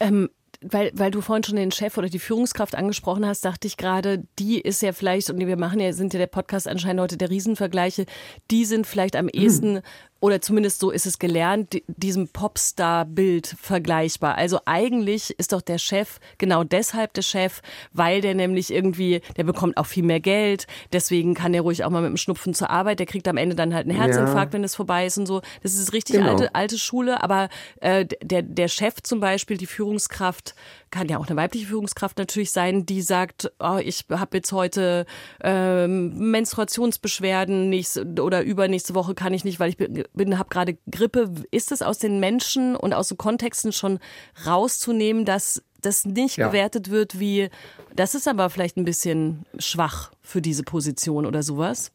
Ähm, 0.00 0.28
weil, 0.62 0.92
weil 0.94 1.10
du 1.10 1.20
vorhin 1.20 1.42
schon 1.42 1.56
den 1.56 1.72
Chef 1.72 1.98
oder 1.98 2.08
die 2.08 2.18
Führungskraft 2.18 2.74
angesprochen 2.74 3.26
hast, 3.26 3.44
dachte 3.44 3.66
ich 3.66 3.76
gerade, 3.76 4.24
die 4.38 4.60
ist 4.60 4.82
ja 4.82 4.92
vielleicht, 4.92 5.30
und 5.30 5.38
wir 5.38 5.56
machen 5.56 5.80
ja, 5.80 5.92
sind 5.92 6.12
ja 6.12 6.18
der 6.18 6.26
Podcast 6.26 6.68
anscheinend 6.68 7.02
heute 7.02 7.16
der 7.16 7.30
Riesenvergleiche, 7.30 8.06
die 8.50 8.64
sind 8.64 8.86
vielleicht 8.86 9.16
am 9.16 9.28
ehesten 9.28 9.76
hm 9.76 9.82
oder 10.22 10.40
zumindest 10.40 10.78
so 10.78 10.92
ist 10.92 11.04
es 11.04 11.18
gelernt, 11.18 11.82
diesem 11.88 12.28
Popstar-Bild 12.28 13.56
vergleichbar. 13.60 14.36
Also 14.36 14.60
eigentlich 14.66 15.36
ist 15.36 15.52
doch 15.52 15.60
der 15.60 15.78
Chef 15.78 16.20
genau 16.38 16.62
deshalb 16.62 17.12
der 17.14 17.22
Chef, 17.22 17.60
weil 17.92 18.20
der 18.20 18.36
nämlich 18.36 18.72
irgendwie, 18.72 19.20
der 19.36 19.42
bekommt 19.42 19.76
auch 19.76 19.86
viel 19.86 20.04
mehr 20.04 20.20
Geld, 20.20 20.68
deswegen 20.92 21.34
kann 21.34 21.52
der 21.52 21.62
ruhig 21.62 21.82
auch 21.82 21.90
mal 21.90 22.02
mit 22.02 22.10
dem 22.10 22.16
Schnupfen 22.16 22.54
zur 22.54 22.70
Arbeit, 22.70 23.00
der 23.00 23.06
kriegt 23.06 23.26
am 23.26 23.36
Ende 23.36 23.56
dann 23.56 23.74
halt 23.74 23.88
einen 23.88 23.98
Herzinfarkt, 23.98 24.52
ja. 24.52 24.58
wenn 24.58 24.64
es 24.64 24.76
vorbei 24.76 25.06
ist 25.06 25.18
und 25.18 25.26
so. 25.26 25.42
Das 25.64 25.74
ist 25.74 25.92
richtig 25.92 26.14
genau. 26.14 26.30
alte, 26.30 26.54
alte 26.54 26.78
Schule, 26.78 27.20
aber 27.20 27.48
äh, 27.80 28.06
der, 28.22 28.42
der 28.42 28.68
Chef 28.68 29.02
zum 29.02 29.18
Beispiel, 29.18 29.56
die 29.56 29.66
Führungskraft, 29.66 30.54
kann 30.92 31.08
ja 31.08 31.18
auch 31.18 31.26
eine 31.26 31.36
weibliche 31.36 31.66
Führungskraft 31.66 32.18
natürlich 32.18 32.52
sein, 32.52 32.86
die 32.86 33.02
sagt, 33.02 33.50
oh, 33.58 33.78
ich 33.82 34.04
habe 34.10 34.36
jetzt 34.36 34.52
heute 34.52 35.06
ähm, 35.42 36.30
Menstruationsbeschwerden 36.30 37.68
nächste, 37.70 38.04
oder 38.22 38.42
übernächste 38.42 38.94
Woche 38.94 39.14
kann 39.14 39.34
ich 39.34 39.42
nicht, 39.42 39.58
weil 39.58 39.70
ich 39.70 39.78
bin, 39.78 40.38
habe 40.38 40.50
gerade 40.50 40.78
Grippe. 40.88 41.32
Ist 41.50 41.72
es 41.72 41.82
aus 41.82 41.98
den 41.98 42.20
Menschen 42.20 42.76
und 42.76 42.92
aus 42.92 43.08
den 43.08 43.16
Kontexten 43.16 43.72
schon 43.72 43.98
rauszunehmen, 44.46 45.24
dass 45.24 45.62
das 45.80 46.04
nicht 46.04 46.36
ja. 46.36 46.46
gewertet 46.46 46.90
wird 46.90 47.18
wie, 47.18 47.48
das 47.96 48.14
ist 48.14 48.28
aber 48.28 48.50
vielleicht 48.50 48.76
ein 48.76 48.84
bisschen 48.84 49.44
schwach 49.58 50.12
für 50.20 50.42
diese 50.42 50.62
Position 50.62 51.26
oder 51.26 51.42
sowas? 51.42 51.90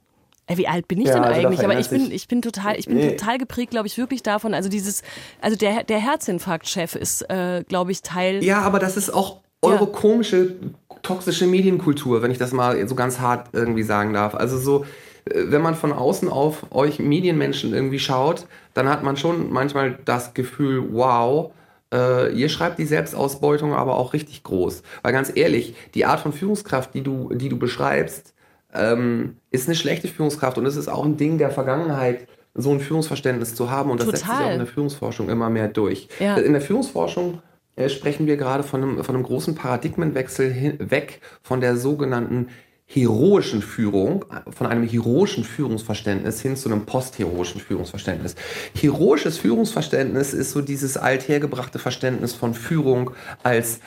Ey, 0.47 0.57
wie 0.57 0.67
alt 0.67 0.87
bin 0.87 1.01
ich 1.01 1.07
ja, 1.07 1.15
denn 1.15 1.23
also 1.23 1.41
eigentlich? 1.41 1.63
Aber 1.63 1.77
ich 1.77 1.89
bin, 1.89 2.09
ich 2.09 2.27
bin 2.29 2.41
total, 2.41 2.79
ich 2.79 2.87
bin 2.87 2.95
nee. 2.95 3.15
total 3.15 3.37
geprägt, 3.37 3.71
glaube 3.71 3.87
ich, 3.87 3.97
wirklich 3.97 4.23
davon. 4.23 4.53
Also 4.53 4.69
dieses, 4.69 5.03
also 5.41 5.57
der, 5.57 5.83
der 5.83 5.99
Herzinfarktchef 5.99 6.95
ist, 6.95 7.29
äh, 7.29 7.63
glaube 7.67 7.91
ich, 7.91 8.01
Teil. 8.01 8.43
Ja, 8.43 8.61
aber 8.61 8.79
das 8.79 8.95
ist 8.95 9.09
auch 9.09 9.41
eure 9.61 9.85
ja. 9.85 9.91
komische, 9.91 10.55
toxische 11.01 11.47
Medienkultur, 11.47 12.21
wenn 12.21 12.31
ich 12.31 12.37
das 12.37 12.53
mal 12.53 12.87
so 12.87 12.95
ganz 12.95 13.19
hart 13.19 13.49
irgendwie 13.51 13.83
sagen 13.83 14.13
darf. 14.13 14.35
Also 14.35 14.57
so, 14.57 14.85
äh, 15.25 15.43
wenn 15.47 15.61
man 15.61 15.75
von 15.75 15.91
außen 15.91 16.29
auf 16.29 16.71
euch 16.71 16.99
Medienmenschen 16.99 17.73
irgendwie 17.73 17.99
schaut, 17.99 18.45
dann 18.73 18.87
hat 18.87 19.03
man 19.03 19.17
schon 19.17 19.51
manchmal 19.51 19.99
das 20.05 20.33
Gefühl, 20.33 20.93
wow, 20.93 21.51
äh, 21.93 22.31
ihr 22.33 22.47
schreibt 22.47 22.79
die 22.79 22.85
Selbstausbeutung 22.85 23.73
aber 23.73 23.97
auch 23.97 24.13
richtig 24.13 24.43
groß. 24.43 24.81
Weil 25.03 25.11
ganz 25.11 25.31
ehrlich, 25.35 25.75
die 25.93 26.05
Art 26.05 26.21
von 26.21 26.31
Führungskraft, 26.31 26.93
die 26.93 27.01
du, 27.01 27.33
die 27.33 27.49
du 27.49 27.57
beschreibst, 27.57 28.33
ähm, 28.77 29.37
ist 29.51 29.67
eine 29.67 29.75
schlechte 29.75 30.07
Führungskraft 30.07 30.57
und 30.57 30.65
es 30.65 30.75
ist 30.75 30.87
auch 30.87 31.05
ein 31.05 31.17
Ding 31.17 31.37
der 31.37 31.51
Vergangenheit, 31.51 32.27
so 32.53 32.71
ein 32.71 32.79
Führungsverständnis 32.79 33.55
zu 33.55 33.69
haben 33.69 33.91
und 33.91 33.99
das 33.99 34.07
Total. 34.07 34.19
setzt 34.19 34.31
sich 34.31 34.45
auch 34.45 34.51
in 34.51 34.57
der 34.57 34.67
Führungsforschung 34.67 35.29
immer 35.29 35.49
mehr 35.49 35.67
durch. 35.67 36.07
Ja. 36.19 36.37
In 36.37 36.53
der 36.53 36.61
Führungsforschung 36.61 37.41
äh, 37.75 37.89
sprechen 37.89 38.25
wir 38.25 38.37
gerade 38.37 38.63
von 38.63 38.81
einem, 38.81 39.03
von 39.03 39.15
einem 39.15 39.23
großen 39.23 39.55
Paradigmenwechsel 39.55 40.51
hin, 40.51 40.77
weg 40.79 41.21
von 41.43 41.61
der 41.61 41.77
sogenannten 41.77 42.47
heroischen 42.89 43.61
Führung, 43.61 44.23
von 44.49 44.65
einem 44.65 44.87
heroischen 44.87 45.43
Führungsverständnis 45.43 46.41
hin 46.41 46.55
zu 46.55 46.71
einem 46.71 46.85
postheroischen 46.85 47.59
Führungsverständnis. 47.59 48.35
Heroisches 48.79 49.37
Führungsverständnis 49.37 50.33
ist 50.33 50.51
so 50.51 50.61
dieses 50.61 50.95
althergebrachte 50.95 51.79
Verständnis 51.79 52.33
von 52.33 52.53
Führung 52.53 53.11
als 53.43 53.81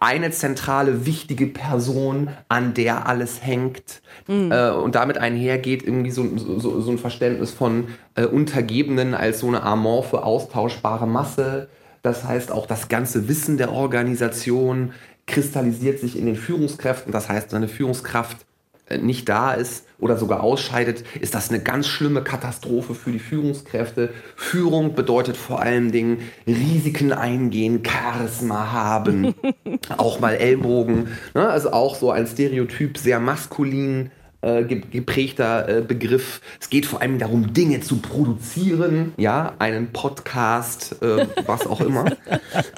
eine 0.00 0.32
zentrale, 0.32 1.06
wichtige 1.06 1.46
Person, 1.46 2.30
an 2.48 2.74
der 2.74 3.06
alles 3.06 3.40
hängt. 3.40 4.02
Mhm. 4.26 4.50
Äh, 4.50 4.70
und 4.70 4.96
damit 4.96 5.16
einhergeht 5.16 5.84
irgendwie 5.84 6.10
so, 6.10 6.26
so, 6.36 6.80
so 6.80 6.90
ein 6.90 6.98
Verständnis 6.98 7.52
von 7.52 7.86
äh, 8.16 8.24
Untergebenen 8.24 9.14
als 9.14 9.40
so 9.40 9.46
eine 9.46 9.62
amorphe, 9.62 10.24
austauschbare 10.24 11.06
Masse. 11.06 11.68
Das 12.02 12.24
heißt, 12.24 12.50
auch 12.50 12.66
das 12.66 12.88
ganze 12.88 13.28
Wissen 13.28 13.58
der 13.58 13.70
Organisation 13.70 14.92
kristallisiert 15.30 16.00
sich 16.00 16.18
in 16.18 16.26
den 16.26 16.36
Führungskräften. 16.36 17.12
Das 17.12 17.28
heißt, 17.28 17.52
wenn 17.52 17.58
eine 17.58 17.68
Führungskraft 17.68 18.44
äh, 18.86 18.98
nicht 18.98 19.28
da 19.28 19.52
ist 19.52 19.86
oder 19.98 20.16
sogar 20.16 20.42
ausscheidet, 20.42 21.04
ist 21.20 21.34
das 21.34 21.50
eine 21.50 21.60
ganz 21.60 21.86
schlimme 21.86 22.22
Katastrophe 22.22 22.94
für 22.94 23.12
die 23.12 23.18
Führungskräfte. 23.18 24.12
Führung 24.36 24.94
bedeutet 24.94 25.36
vor 25.36 25.60
allen 25.60 25.92
Dingen 25.92 26.18
Risiken 26.46 27.12
eingehen, 27.12 27.82
Charisma 27.84 28.72
haben, 28.72 29.34
auch 29.96 30.20
mal 30.20 30.34
Ellbogen. 30.34 31.08
Ne? 31.34 31.48
Also 31.48 31.72
auch 31.72 31.94
so 31.94 32.10
ein 32.10 32.26
Stereotyp, 32.26 32.98
sehr 32.98 33.20
maskulin 33.20 34.10
äh, 34.42 34.64
geprägter 34.64 35.68
äh, 35.68 35.80
Begriff. 35.82 36.40
Es 36.60 36.70
geht 36.70 36.86
vor 36.86 37.02
allem 37.02 37.18
darum, 37.18 37.52
Dinge 37.52 37.80
zu 37.80 37.96
produzieren, 37.96 39.12
ja, 39.16 39.54
einen 39.58 39.92
Podcast, 39.92 41.02
äh, 41.02 41.26
was 41.46 41.66
auch 41.66 41.80
immer. 41.80 42.04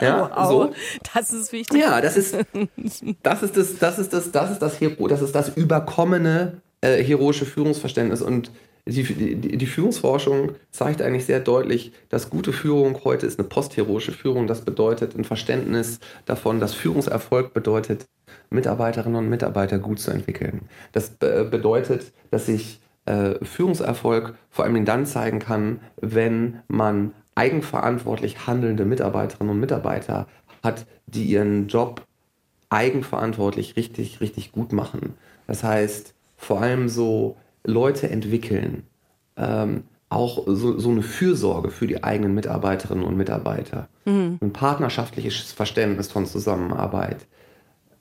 Ja, 0.00 0.30
wow, 0.34 0.48
so. 0.48 0.74
Das 1.14 1.32
ist 1.32 1.52
wichtig. 1.52 1.80
Ja, 1.80 2.00
das 2.00 2.16
ist 2.16 2.36
das 3.22 3.42
ist 3.42 3.56
das 3.56 3.78
das 3.78 3.98
ist 3.98 4.12
das 4.12 4.32
das 4.32 4.50
ist 4.50 4.58
das 4.60 4.80
Hero, 4.80 5.06
das 5.06 5.22
ist 5.22 5.34
das 5.34 5.50
überkommene 5.50 6.60
äh, 6.80 7.02
heroische 7.02 7.46
Führungsverständnis 7.46 8.22
und 8.22 8.50
die, 8.84 9.04
die, 9.04 9.56
die, 9.58 9.66
Führungsforschung 9.66 10.52
zeigt 10.72 11.02
eigentlich 11.02 11.26
sehr 11.26 11.38
deutlich, 11.38 11.92
dass 12.08 12.30
gute 12.30 12.52
Führung 12.52 13.04
heute 13.04 13.26
ist 13.26 13.38
eine 13.38 13.46
postheroische 13.46 14.10
Führung. 14.10 14.48
Das 14.48 14.62
bedeutet 14.62 15.14
ein 15.14 15.22
Verständnis 15.24 16.00
davon, 16.26 16.58
dass 16.58 16.74
Führungserfolg 16.74 17.54
bedeutet, 17.54 18.06
Mitarbeiterinnen 18.50 19.16
und 19.16 19.28
Mitarbeiter 19.28 19.78
gut 19.78 19.98
zu 19.98 20.10
entwickeln. 20.10 20.62
Das 20.92 21.10
bedeutet, 21.10 22.12
dass 22.30 22.46
sich 22.46 22.80
äh, 23.06 23.34
Führungserfolg 23.44 24.34
vor 24.50 24.64
allem 24.64 24.84
dann 24.84 25.06
zeigen 25.06 25.38
kann, 25.38 25.80
wenn 26.00 26.60
man 26.68 27.12
eigenverantwortlich 27.34 28.46
handelnde 28.46 28.84
Mitarbeiterinnen 28.84 29.52
und 29.54 29.60
Mitarbeiter 29.60 30.26
hat, 30.62 30.86
die 31.06 31.24
ihren 31.24 31.68
Job 31.68 32.02
eigenverantwortlich 32.70 33.76
richtig, 33.76 34.20
richtig 34.20 34.52
gut 34.52 34.72
machen. 34.72 35.14
Das 35.46 35.62
heißt, 35.62 36.14
vor 36.36 36.60
allem 36.60 36.88
so 36.88 37.36
Leute 37.64 38.08
entwickeln, 38.08 38.84
ähm, 39.36 39.84
auch 40.08 40.44
so, 40.46 40.78
so, 40.78 40.90
eine 40.90 41.02
Fürsorge 41.02 41.70
für 41.70 41.86
die 41.86 42.04
eigenen 42.04 42.34
Mitarbeiterinnen 42.34 43.04
und 43.04 43.16
Mitarbeiter, 43.16 43.88
mhm. 44.04 44.38
ein 44.42 44.52
partnerschaftliches 44.52 45.52
Verständnis 45.52 46.12
von 46.12 46.26
Zusammenarbeit, 46.26 47.26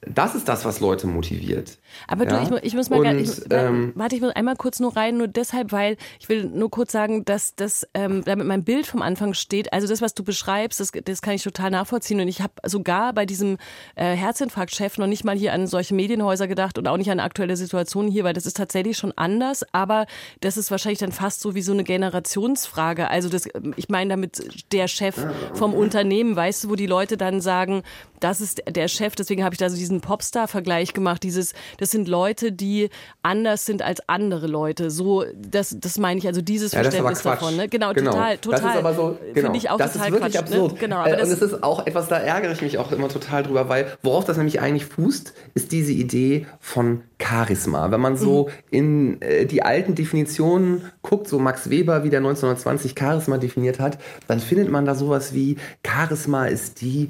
das 0.01 0.33
ist 0.33 0.47
das, 0.47 0.65
was 0.65 0.79
Leute 0.79 1.05
motiviert. 1.05 1.77
Aber 2.07 2.25
du, 2.25 2.33
ja? 2.33 2.41
ich, 2.41 2.63
ich, 2.63 2.73
muss 2.73 2.89
mal, 2.89 2.99
Und, 2.99 3.19
ich, 3.19 3.29
ähm, 3.51 3.91
warte, 3.93 4.15
ich 4.15 4.21
muss 4.21 4.31
einmal 4.31 4.55
kurz 4.55 4.79
nur 4.79 4.97
rein, 4.97 5.17
nur 5.17 5.27
deshalb, 5.27 5.71
weil 5.71 5.95
ich 6.19 6.27
will 6.27 6.45
nur 6.45 6.71
kurz 6.71 6.91
sagen, 6.91 7.23
dass 7.23 7.55
das, 7.55 7.87
ähm, 7.93 8.23
damit 8.25 8.47
mein 8.47 8.63
Bild 8.63 8.87
vom 8.87 9.03
Anfang 9.03 9.35
steht. 9.35 9.71
Also 9.73 9.87
das, 9.87 10.01
was 10.01 10.15
du 10.15 10.23
beschreibst, 10.23 10.79
das, 10.79 10.91
das 10.91 11.21
kann 11.21 11.35
ich 11.35 11.43
total 11.43 11.69
nachvollziehen. 11.69 12.19
Und 12.19 12.27
ich 12.27 12.41
habe 12.41 12.53
sogar 12.65 13.13
bei 13.13 13.27
diesem 13.27 13.57
äh, 13.95 14.15
Herzinfarktchef 14.15 14.97
noch 14.97 15.05
nicht 15.05 15.23
mal 15.23 15.37
hier 15.37 15.53
an 15.53 15.67
solche 15.67 15.93
Medienhäuser 15.93 16.47
gedacht 16.47 16.79
und 16.79 16.87
auch 16.87 16.97
nicht 16.97 17.11
an 17.11 17.19
aktuelle 17.19 17.55
Situationen 17.55 18.11
hier, 18.11 18.23
weil 18.23 18.33
das 18.33 18.47
ist 18.47 18.57
tatsächlich 18.57 18.97
schon 18.97 19.13
anders. 19.15 19.63
Aber 19.71 20.07
das 20.39 20.57
ist 20.57 20.71
wahrscheinlich 20.71 20.99
dann 20.99 21.11
fast 21.11 21.41
so 21.41 21.53
wie 21.53 21.61
so 21.61 21.73
eine 21.73 21.83
Generationsfrage. 21.83 23.07
Also 23.07 23.29
das, 23.29 23.47
ich 23.75 23.89
meine 23.89 24.09
damit 24.09 24.71
der 24.71 24.87
Chef 24.87 25.15
vom 25.53 25.75
Unternehmen, 25.75 26.35
weißt 26.35 26.63
du, 26.63 26.69
wo 26.69 26.75
die 26.75 26.87
Leute 26.87 27.17
dann 27.17 27.39
sagen, 27.39 27.83
das 28.19 28.39
ist 28.39 28.61
der 28.69 28.87
Chef, 28.87 29.15
deswegen 29.15 29.43
habe 29.43 29.53
ich 29.53 29.59
da 29.59 29.69
so 29.69 29.75
diesen 29.75 29.90
Popstar-Vergleich 29.99 30.93
gemacht. 30.93 31.23
Dieses, 31.23 31.53
das 31.77 31.91
sind 31.91 32.07
Leute, 32.07 32.51
die 32.51 32.89
anders 33.21 33.65
sind 33.65 33.81
als 33.81 34.07
andere 34.07 34.47
Leute. 34.47 34.89
So, 34.89 35.25
das, 35.35 35.75
das 35.79 35.97
meine 35.97 36.19
ich, 36.19 36.27
also 36.27 36.41
dieses 36.41 36.71
ja, 36.71 36.83
Verständnis 36.83 37.21
davon. 37.23 37.57
Ne? 37.57 37.67
Genau, 37.67 37.93
genau, 37.93 38.11
total, 38.11 38.37
total. 38.37 38.61
Das 38.61 38.71
ist 38.71 38.77
aber 38.77 38.93
so, 38.93 39.17
genau. 39.33 39.47
Finde 39.47 39.57
ich 39.57 39.69
auch 39.69 39.77
das 39.77 39.93
total 39.93 40.07
ist 40.07 40.13
wirklich 40.13 40.33
Quatsch, 40.33 40.49
ne? 40.49 40.55
absurd. 40.55 40.73
Ne? 40.73 40.79
Genau, 40.79 40.97
aber 40.97 41.09
äh, 41.19 41.23
und 41.23 41.31
es 41.31 41.41
ist 41.41 41.63
auch 41.63 41.85
etwas, 41.85 42.07
da 42.07 42.17
ärgere 42.17 42.51
ich 42.53 42.61
mich 42.61 42.77
auch 42.77 42.91
immer 42.91 43.09
total 43.09 43.43
drüber, 43.43 43.67
weil 43.67 43.97
worauf 44.03 44.23
das 44.23 44.37
nämlich 44.37 44.61
eigentlich 44.61 44.85
fußt, 44.85 45.33
ist 45.55 45.71
diese 45.71 45.91
Idee 45.91 46.45
von 46.59 47.01
Charisma. 47.21 47.91
Wenn 47.91 48.01
man 48.01 48.17
so 48.17 48.47
mhm. 48.47 48.51
in 48.71 49.21
äh, 49.21 49.45
die 49.45 49.63
alten 49.63 49.95
Definitionen 49.95 50.83
guckt, 51.01 51.27
so 51.27 51.39
Max 51.39 51.69
Weber, 51.69 52.03
wie 52.03 52.09
der 52.09 52.19
1920 52.19 52.95
Charisma 52.97 53.37
definiert 53.37 53.79
hat, 53.79 53.97
dann 54.27 54.39
findet 54.39 54.69
man 54.69 54.85
da 54.85 54.95
sowas 54.95 55.33
wie 55.33 55.57
Charisma 55.85 56.45
ist 56.45 56.81
die 56.81 57.09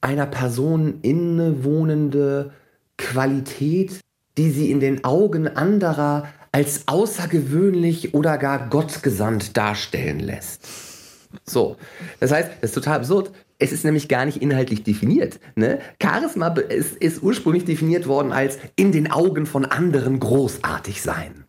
einer 0.00 0.26
Person 0.26 1.00
innewohnende 1.02 2.52
Qualität, 2.96 4.00
die 4.38 4.50
sie 4.50 4.70
in 4.70 4.80
den 4.80 5.04
Augen 5.04 5.48
anderer 5.48 6.28
als 6.52 6.86
außergewöhnlich 6.86 8.14
oder 8.14 8.38
gar 8.38 8.68
gottgesandt 8.68 9.56
darstellen 9.56 10.20
lässt. 10.20 10.66
So, 11.44 11.76
das 12.18 12.32
heißt, 12.32 12.50
das 12.60 12.70
ist 12.70 12.74
total 12.74 12.96
absurd. 12.96 13.30
Es 13.58 13.72
ist 13.72 13.84
nämlich 13.84 14.08
gar 14.08 14.24
nicht 14.24 14.40
inhaltlich 14.40 14.82
definiert. 14.82 15.38
Ne? 15.54 15.80
Charisma 16.02 16.48
ist, 16.48 16.96
ist 16.96 17.22
ursprünglich 17.22 17.64
definiert 17.64 18.06
worden 18.06 18.32
als 18.32 18.58
in 18.74 18.90
den 18.90 19.12
Augen 19.12 19.46
von 19.46 19.64
anderen 19.64 20.18
großartig 20.18 21.02
sein. 21.02 21.44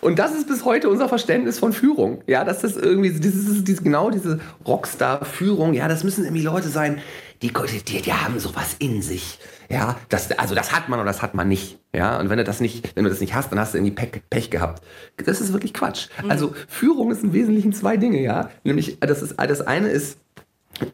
Und 0.00 0.18
das 0.18 0.34
ist 0.34 0.46
bis 0.46 0.64
heute 0.64 0.88
unser 0.88 1.08
Verständnis 1.08 1.58
von 1.58 1.72
Führung. 1.72 2.22
Ja, 2.26 2.44
das 2.44 2.64
ist 2.64 2.76
irgendwie, 2.76 3.10
dieses, 3.10 3.64
dieses, 3.64 3.82
genau 3.82 4.10
diese 4.10 4.40
Rockstar-Führung. 4.66 5.74
Ja, 5.74 5.88
das 5.88 6.04
müssen 6.04 6.24
irgendwie 6.24 6.42
Leute 6.42 6.68
sein, 6.68 7.00
die, 7.42 7.52
die, 7.86 8.02
die 8.02 8.12
haben 8.12 8.38
sowas 8.40 8.76
in 8.78 9.02
sich. 9.02 9.38
Ja, 9.70 9.96
das, 10.08 10.30
also 10.32 10.54
das 10.54 10.72
hat 10.72 10.88
man 10.88 10.98
oder 10.98 11.08
das 11.08 11.22
hat 11.22 11.34
man 11.34 11.48
nicht. 11.48 11.78
Ja, 11.94 12.18
und 12.18 12.30
wenn 12.30 12.38
du 12.38 12.44
das 12.44 12.60
nicht, 12.60 12.96
wenn 12.96 13.04
du 13.04 13.10
das 13.10 13.20
nicht 13.20 13.34
hast, 13.34 13.52
dann 13.52 13.58
hast 13.58 13.74
du 13.74 13.78
irgendwie 13.78 13.94
Pech, 13.94 14.22
Pech 14.30 14.50
gehabt. 14.50 14.82
Das 15.16 15.40
ist 15.40 15.52
wirklich 15.52 15.74
Quatsch. 15.74 16.08
Mhm. 16.22 16.30
Also 16.30 16.54
Führung 16.68 17.10
ist 17.10 17.22
im 17.22 17.32
Wesentlichen 17.32 17.72
zwei 17.72 17.96
Dinge, 17.96 18.20
ja. 18.20 18.50
Nämlich, 18.64 18.98
das 19.00 19.22
ist, 19.22 19.34
das 19.38 19.60
eine 19.60 19.88
ist 19.88 20.18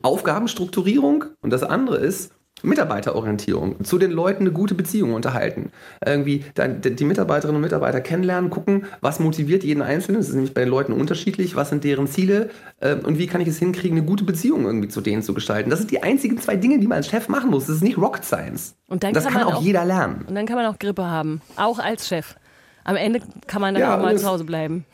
Aufgabenstrukturierung 0.02 1.24
und 1.40 1.50
das 1.50 1.62
andere 1.62 1.96
ist 1.96 2.32
Mitarbeiterorientierung, 2.64 3.84
zu 3.84 3.98
den 3.98 4.10
Leuten 4.10 4.42
eine 4.44 4.52
gute 4.52 4.74
Beziehung 4.74 5.12
unterhalten. 5.12 5.70
Irgendwie 6.04 6.44
die 6.56 7.04
Mitarbeiterinnen 7.04 7.56
und 7.56 7.62
Mitarbeiter 7.62 8.00
kennenlernen, 8.00 8.50
gucken, 8.50 8.86
was 9.00 9.20
motiviert 9.20 9.64
jeden 9.64 9.82
Einzelnen. 9.82 10.20
Das 10.20 10.28
ist 10.28 10.34
nämlich 10.34 10.54
bei 10.54 10.62
den 10.62 10.70
Leuten 10.70 10.92
unterschiedlich, 10.92 11.56
was 11.56 11.68
sind 11.68 11.84
deren 11.84 12.06
Ziele 12.06 12.50
ähm, 12.80 13.00
und 13.04 13.18
wie 13.18 13.26
kann 13.26 13.40
ich 13.40 13.48
es 13.48 13.58
hinkriegen, 13.58 13.98
eine 13.98 14.06
gute 14.06 14.24
Beziehung 14.24 14.64
irgendwie 14.64 14.88
zu 14.88 15.00
denen 15.00 15.22
zu 15.22 15.34
gestalten. 15.34 15.70
Das 15.70 15.78
sind 15.78 15.90
die 15.90 16.02
einzigen 16.02 16.38
zwei 16.38 16.56
Dinge, 16.56 16.78
die 16.78 16.86
man 16.86 16.96
als 16.96 17.08
Chef 17.08 17.28
machen 17.28 17.50
muss. 17.50 17.66
Das 17.66 17.76
ist 17.76 17.82
nicht 17.82 17.98
Rocket 17.98 18.24
Science. 18.24 18.74
Und 18.88 19.04
dann 19.04 19.12
das 19.12 19.24
kann, 19.24 19.34
kann 19.34 19.42
auch, 19.44 19.54
auch 19.56 19.62
jeder 19.62 19.84
lernen. 19.84 20.24
Und 20.26 20.34
dann 20.34 20.46
kann 20.46 20.56
man 20.56 20.66
auch 20.66 20.78
Grippe 20.78 21.04
haben, 21.04 21.40
auch 21.56 21.78
als 21.78 22.08
Chef. 22.08 22.36
Am 22.84 22.96
Ende 22.96 23.20
kann 23.46 23.62
man 23.62 23.74
dann 23.74 23.82
ja, 23.82 23.96
auch 23.96 24.02
mal 24.02 24.16
zu 24.18 24.26
Hause 24.26 24.44
bleiben. 24.44 24.84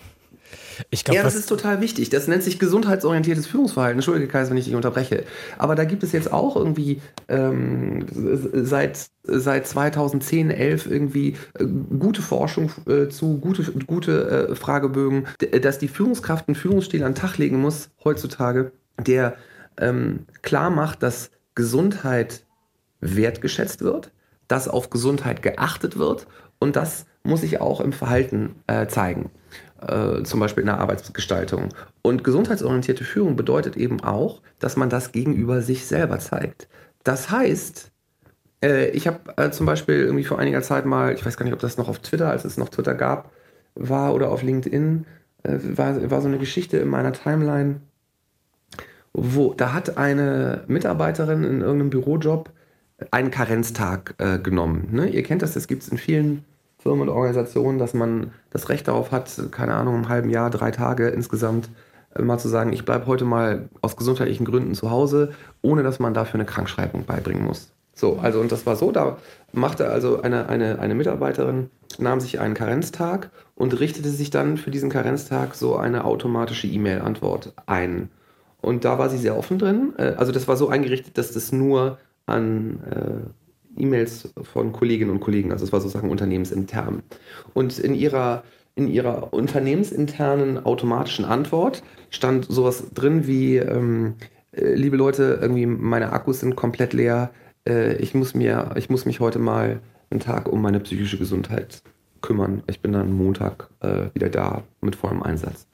Ich 0.90 1.05
glaub, 1.05 1.16
ja, 1.16 1.23
das 1.23 1.35
ist 1.35 1.49
total 1.49 1.81
wichtig. 1.81 2.11
Das 2.11 2.29
nennt 2.29 2.43
sich 2.43 2.59
gesundheitsorientiertes 2.59 3.47
Führungsverhalten. 3.47 3.99
Entschuldige, 3.99 4.29
Kaiser, 4.29 4.51
wenn 4.51 4.57
ich 4.57 4.64
dich 4.64 4.75
unterbreche. 4.75 5.25
Aber 5.59 5.75
da 5.75 5.85
gibt 5.85 6.03
es 6.03 6.12
jetzt 6.12 6.33
auch 6.33 6.57
irgendwie 6.57 7.01
ähm, 7.29 8.07
seit, 8.53 9.11
seit 9.23 9.66
2010, 9.66 10.51
11 10.51 10.87
irgendwie 10.87 11.37
äh, 11.59 11.64
gute 11.64 12.23
Forschung 12.23 12.71
äh, 12.87 13.09
zu, 13.09 13.38
gute, 13.38 13.64
gute 13.85 14.49
äh, 14.51 14.55
Fragebögen, 14.55 15.27
dass 15.62 15.79
die 15.79 15.88
Führungskraft 15.88 16.49
einen 16.49 16.55
Führungsstil 16.55 17.03
an 17.05 17.12
den 17.12 17.19
Tag 17.19 17.38
legen 17.38 17.61
muss 17.61 17.90
heutzutage, 18.05 18.73
der 18.99 19.37
ähm, 19.79 20.27
klar 20.43 20.71
macht, 20.71 21.03
dass 21.03 21.31
Gesundheit 21.55 22.45
wertgeschätzt 23.01 23.83
wird, 23.83 24.12
dass 24.49 24.69
auf 24.69 24.90
Gesundheit 24.90 25.43
geachtet 25.43 25.97
wird 25.99 26.27
und 26.59 26.77
das 26.77 27.07
muss 27.23 27.43
sich 27.43 27.61
auch 27.61 27.81
im 27.81 27.93
Verhalten 27.93 28.57
äh, 28.66 28.87
zeigen 28.87 29.31
äh, 29.87 30.23
zum 30.23 30.40
Beispiel 30.40 30.62
in 30.62 30.66
der 30.66 30.79
Arbeitsgestaltung. 30.79 31.69
Und 32.03 32.25
gesundheitsorientierte 32.25 33.05
Führung 33.05 33.37
bedeutet 33.37 33.77
eben 33.77 34.01
auch, 34.01 34.43
dass 34.59 34.77
man 34.77 34.90
das 34.90 35.12
gegenüber 35.12 35.62
sich 35.62 35.87
selber 35.87 36.19
zeigt. 36.19 36.69
Das 37.05 37.31
heißt, 37.31 37.90
äh, 38.62 38.90
ich 38.90 39.07
habe 39.07 39.19
äh, 39.37 39.51
zum 39.51 39.66
Beispiel 39.66 39.97
irgendwie 39.97 40.25
vor 40.25 40.38
einiger 40.38 40.62
Zeit 40.62 40.87
mal, 40.87 41.14
ich 41.14 41.25
weiß 41.25 41.37
gar 41.37 41.45
nicht, 41.45 41.55
ob 41.55 41.61
das 41.61 41.79
noch 41.79 41.88
auf 41.88 42.01
Twitter, 42.01 42.31
als 42.31 42.45
es 42.45 42.57
noch 42.57 42.69
Twitter 42.69 42.95
gab, 42.95 43.33
war 43.75 44.14
oder 44.14 44.31
auf 44.31 44.43
LinkedIn, 44.43 45.07
äh, 45.43 45.59
war, 45.62 46.11
war 46.11 46.21
so 46.21 46.29
eine 46.29 46.38
Geschichte 46.38 46.79
in 46.79 46.88
meiner 46.88 47.12
Timeline, 47.12 47.81
wo 49.12 49.55
da 49.55 49.73
hat 49.73 49.97
eine 49.97 50.64
Mitarbeiterin 50.66 51.45
in 51.45 51.61
irgendeinem 51.61 51.90
Bürojob 51.90 52.51
einen 53.11 53.31
Karenztag 53.31 54.14
äh, 54.19 54.38
genommen. 54.38 54.88
Ne? 54.93 55.09
Ihr 55.09 55.23
kennt 55.23 55.43
das, 55.43 55.55
das 55.55 55.66
gibt 55.66 55.83
es 55.83 55.88
in 55.88 55.99
vielen 55.99 56.45
Firmen 56.81 57.09
und 57.09 57.14
Organisationen, 57.14 57.79
dass 57.79 57.95
man 57.95 58.33
das 58.51 58.69
Recht 58.69 58.88
darauf 58.88 59.12
hat, 59.12 59.31
keine 59.51 59.75
Ahnung, 59.75 59.97
im 59.97 60.09
halben 60.09 60.31
Jahr, 60.31 60.51
drei 60.51 60.71
Tage 60.71 61.09
insgesamt 61.09 61.69
äh, 62.14 62.23
mal 62.23 62.38
zu 62.38 62.49
sagen, 62.49 62.73
ich 62.73 62.85
bleibe 62.85 63.07
heute 63.07 63.25
mal 63.25 63.69
aus 63.83 63.97
gesundheitlichen 63.97 64.45
Gründen 64.45 64.75
zu 64.75 64.90
Hause, 64.90 65.33
ohne 65.62 65.83
dass 65.83 65.99
man 65.99 66.14
dafür 66.14 66.35
eine 66.35 66.47
Krankschreibung 66.47 67.05
beibringen 67.05 67.45
muss. 67.45 67.71
So, 67.95 68.19
also 68.19 68.40
und 68.40 68.51
das 68.51 68.64
war 68.64 68.77
so, 68.77 68.93
da 68.93 69.19
machte 69.53 69.90
also 69.90 70.23
eine, 70.23 70.49
eine, 70.49 70.79
eine 70.79 70.95
Mitarbeiterin 70.95 71.69
nahm 71.99 72.21
sich 72.21 72.40
einen 72.40 72.55
Karenztag 72.55 73.31
und 73.55 73.79
richtete 73.79 74.09
sich 74.09 74.31
dann 74.31 74.57
für 74.57 74.71
diesen 74.71 74.90
Karenztag 74.90 75.55
so 75.55 75.77
eine 75.77 76.05
automatische 76.05 76.66
E-Mail-Antwort 76.66 77.53
ein. 77.66 78.09
Und 78.62 78.85
da 78.85 78.99
war 78.99 79.11
sie 79.11 79.19
sehr 79.19 79.37
offen 79.37 79.59
drin. 79.59 79.93
Äh, 79.99 80.14
also 80.16 80.33
das 80.33 80.49
war 80.49 80.57
so 80.57 80.69
eingerichtet, 80.69 81.19
dass 81.19 81.33
das 81.33 81.53
nur 81.53 81.99
an 82.27 82.81
äh, 82.90 83.31
E-Mails 83.77 84.33
von 84.43 84.73
Kolleginnen 84.73 85.11
und 85.11 85.21
Kollegen, 85.21 85.53
also 85.53 85.65
es 85.65 85.73
war 85.73 85.81
sozusagen 85.81 86.11
unternehmensintern. 86.11 87.03
Und 87.55 87.79
in 87.79 87.95
ihrer, 87.95 88.43
in 88.75 88.89
ihrer 88.89 89.33
unternehmensinternen 89.33 90.65
automatischen 90.65 91.25
Antwort 91.25 91.83
stand 92.11 92.47
sowas 92.47 92.85
drin 92.95 93.27
wie, 93.27 93.57
ähm, 93.57 94.15
äh, 94.53 94.75
liebe 94.75 94.97
Leute, 94.97 95.39
irgendwie 95.41 95.67
meine 95.67 96.13
Akkus 96.13 96.41
sind 96.41 96.57
komplett 96.57 96.93
leer, 96.93 97.31
äh, 97.69 97.97
ich, 97.97 98.15
muss 98.15 98.35
mir, 98.35 98.73
ich 98.77 98.91
muss 98.91 99.07
mich 99.07 99.21
heute 99.21 99.39
mal 99.39 99.81
einen 100.11 100.21
Tag 100.21 100.49
um 100.49 100.61
meine 100.61 100.81
psychische 100.81 101.19
Gesundheit 101.19 101.83
kümmern. 102.21 102.63
Ich 102.67 102.81
bin 102.81 102.93
dann 102.93 103.13
Montag 103.13 103.71
äh, 103.81 104.07
wieder 104.15 104.29
da 104.29 104.63
mit 104.81 104.97
vollem 104.97 105.23
Einsatz. 105.23 105.70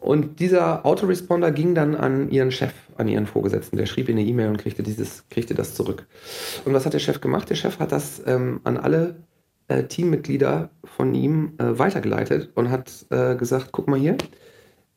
Und 0.00 0.40
dieser 0.40 0.86
Autoresponder 0.86 1.52
ging 1.52 1.74
dann 1.74 1.94
an 1.94 2.30
ihren 2.30 2.50
Chef, 2.50 2.72
an 2.96 3.06
ihren 3.06 3.26
Vorgesetzten. 3.26 3.76
Der 3.76 3.84
schrieb 3.84 4.08
ihr 4.08 4.14
eine 4.14 4.24
E-Mail 4.24 4.48
und 4.48 4.56
kriegte, 4.56 4.82
dieses, 4.82 5.28
kriegte 5.28 5.54
das 5.54 5.74
zurück. 5.74 6.06
Und 6.64 6.72
was 6.72 6.86
hat 6.86 6.94
der 6.94 6.98
Chef 6.98 7.20
gemacht? 7.20 7.50
Der 7.50 7.54
Chef 7.54 7.78
hat 7.78 7.92
das 7.92 8.22
ähm, 8.26 8.60
an 8.64 8.78
alle 8.78 9.16
äh, 9.68 9.84
Teammitglieder 9.84 10.70
von 10.84 11.14
ihm 11.14 11.52
äh, 11.58 11.78
weitergeleitet 11.78 12.50
und 12.54 12.70
hat 12.70 13.06
äh, 13.10 13.36
gesagt, 13.36 13.68
guck 13.72 13.88
mal 13.88 14.00
hier, 14.00 14.16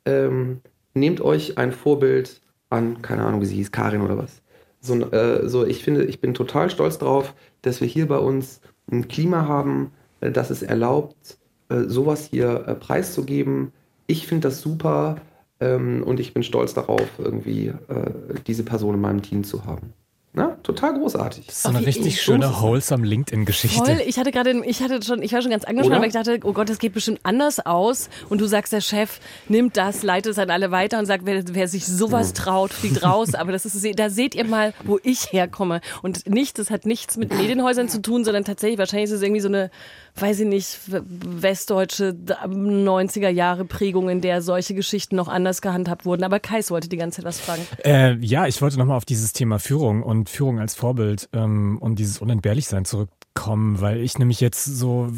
ähm, 0.06 0.62
nehmt 0.94 1.20
euch 1.20 1.58
ein 1.58 1.74
Vorbild 1.74 2.42
an, 2.70 3.02
keine 3.02 3.24
Ahnung, 3.26 3.42
wie 3.42 3.46
sie 3.46 3.56
hieß, 3.56 3.72
Karin 3.72 4.02
oder 4.02 4.18
was. 4.18 4.42
So, 4.80 4.96
äh, 5.12 5.48
so, 5.48 5.66
ich 5.66 5.84
finde, 5.84 6.06
ich 6.06 6.22
bin 6.22 6.34
total 6.34 6.70
stolz 6.70 6.98
darauf, 6.98 7.34
dass 7.62 7.82
wir 7.82 7.88
hier 7.88 8.08
bei 8.08 8.18
uns 8.18 8.62
ein 8.92 9.08
Klima 9.08 9.48
haben, 9.48 9.92
äh, 10.22 10.32
das 10.32 10.50
es 10.50 10.62
erlaubt, 10.62 11.38
äh, 11.70 11.84
sowas 11.88 12.30
hier 12.32 12.78
preiszugeben. 12.80 13.74
Ich 14.08 14.28
finde 14.28 14.48
das 14.48 14.62
super 14.62 15.18
ähm, 15.60 16.04
und 16.04 16.20
ich 16.20 16.34
bin 16.34 16.44
stolz 16.44 16.74
darauf, 16.74 17.08
irgendwie 17.18 17.68
äh, 17.68 18.12
diese 18.48 18.64
Person 18.64 18.96
in 18.96 19.02
meinem 19.02 19.22
Team 19.22 19.44
zu 19.44 19.66
haben. 19.66 19.94
Na, 20.36 20.58
total 20.64 20.96
großartig. 20.96 21.46
Das 21.46 21.58
ist 21.58 21.62
so 21.62 21.70
eine 21.70 21.86
richtig 21.86 22.20
schöne, 22.20 22.48
wholesome 22.60 23.06
LinkedIn-Geschichte. 23.06 23.86
Voll. 23.86 24.02
Ich 24.08 24.18
hatte 24.18 24.32
gerade, 24.32 24.66
ich 24.66 24.82
hatte 24.82 25.00
schon, 25.04 25.22
ich 25.22 25.32
war 25.32 25.44
schon 25.44 25.52
ganz 25.52 25.64
angespannt, 25.64 26.02
weil 26.02 26.08
ich 26.08 26.16
dachte, 26.16 26.40
oh 26.44 26.54
Gott, 26.54 26.70
das 26.70 26.80
geht 26.80 26.94
bestimmt 26.94 27.20
anders 27.22 27.64
aus. 27.64 28.10
Und 28.30 28.42
du 28.42 28.48
sagst, 28.48 28.74
der 28.74 28.82
Chef 28.82 29.20
nimmt 29.48 29.78
das, 29.78 30.02
leitet 30.02 30.32
es 30.32 30.40
an 30.40 30.50
alle 30.50 30.72
weiter 30.72 30.98
und 30.98 31.06
sagt, 31.06 31.28
wer, 31.28 31.44
wer 31.54 31.68
sich 31.68 31.86
sowas 31.86 32.30
mhm. 32.30 32.34
traut, 32.34 32.74
fliegt 32.74 33.04
raus. 33.04 33.36
Aber 33.36 33.52
das 33.52 33.66
ist, 33.66 34.00
da 34.00 34.10
seht 34.10 34.34
ihr 34.34 34.46
mal, 34.46 34.74
wo 34.84 34.98
ich 35.04 35.32
herkomme. 35.32 35.82
Und 36.02 36.28
nichts, 36.28 36.54
das 36.54 36.72
hat 36.72 36.88
nichts 36.88 37.16
mit 37.16 37.32
Medienhäusern 37.32 37.88
zu 37.88 38.02
tun, 38.02 38.26
sondern 38.26 38.44
tatsächlich, 38.44 38.80
wahrscheinlich 38.80 39.12
ist 39.12 39.18
es 39.18 39.22
irgendwie 39.22 39.42
so 39.42 39.50
eine, 39.50 39.70
weiß 40.16 40.42
ich 40.42 40.48
nicht, 40.48 40.80
westdeutsche 40.88 42.16
90er 42.46 43.30
Jahre 43.30 43.66
Prägung, 43.66 44.10
in 44.10 44.22
der 44.22 44.42
solche 44.42 44.76
Geschichten 44.76 45.16
noch 45.16 45.28
anders 45.28 45.62
gehandhabt 45.62 46.06
wurden. 46.06 46.24
Aber 46.24 46.40
Kais 46.40 46.70
wollte 46.72 46.90
die 46.90 46.98
ganze 46.98 47.18
Zeit 47.18 47.26
was 47.26 47.40
fragen. 47.40 47.62
Äh, 47.84 48.16
ja, 48.20 48.46
ich 48.48 48.62
wollte 48.62 48.78
nochmal 48.78 48.98
auf 48.98 49.06
dieses 49.06 49.34
Thema 49.34 49.60
Führung 49.60 50.04
und 50.04 50.30
Führung 50.30 50.60
als 50.60 50.76
Vorbild 50.76 51.30
ähm, 51.34 51.78
und 51.80 51.98
dieses 52.00 52.20
Unentbehrlichsein 52.20 52.86
zurückkommen, 53.34 53.82
weil 53.82 54.02
ich 54.02 54.18
nämlich 54.20 54.40
jetzt 54.40 54.66
so, 54.66 55.10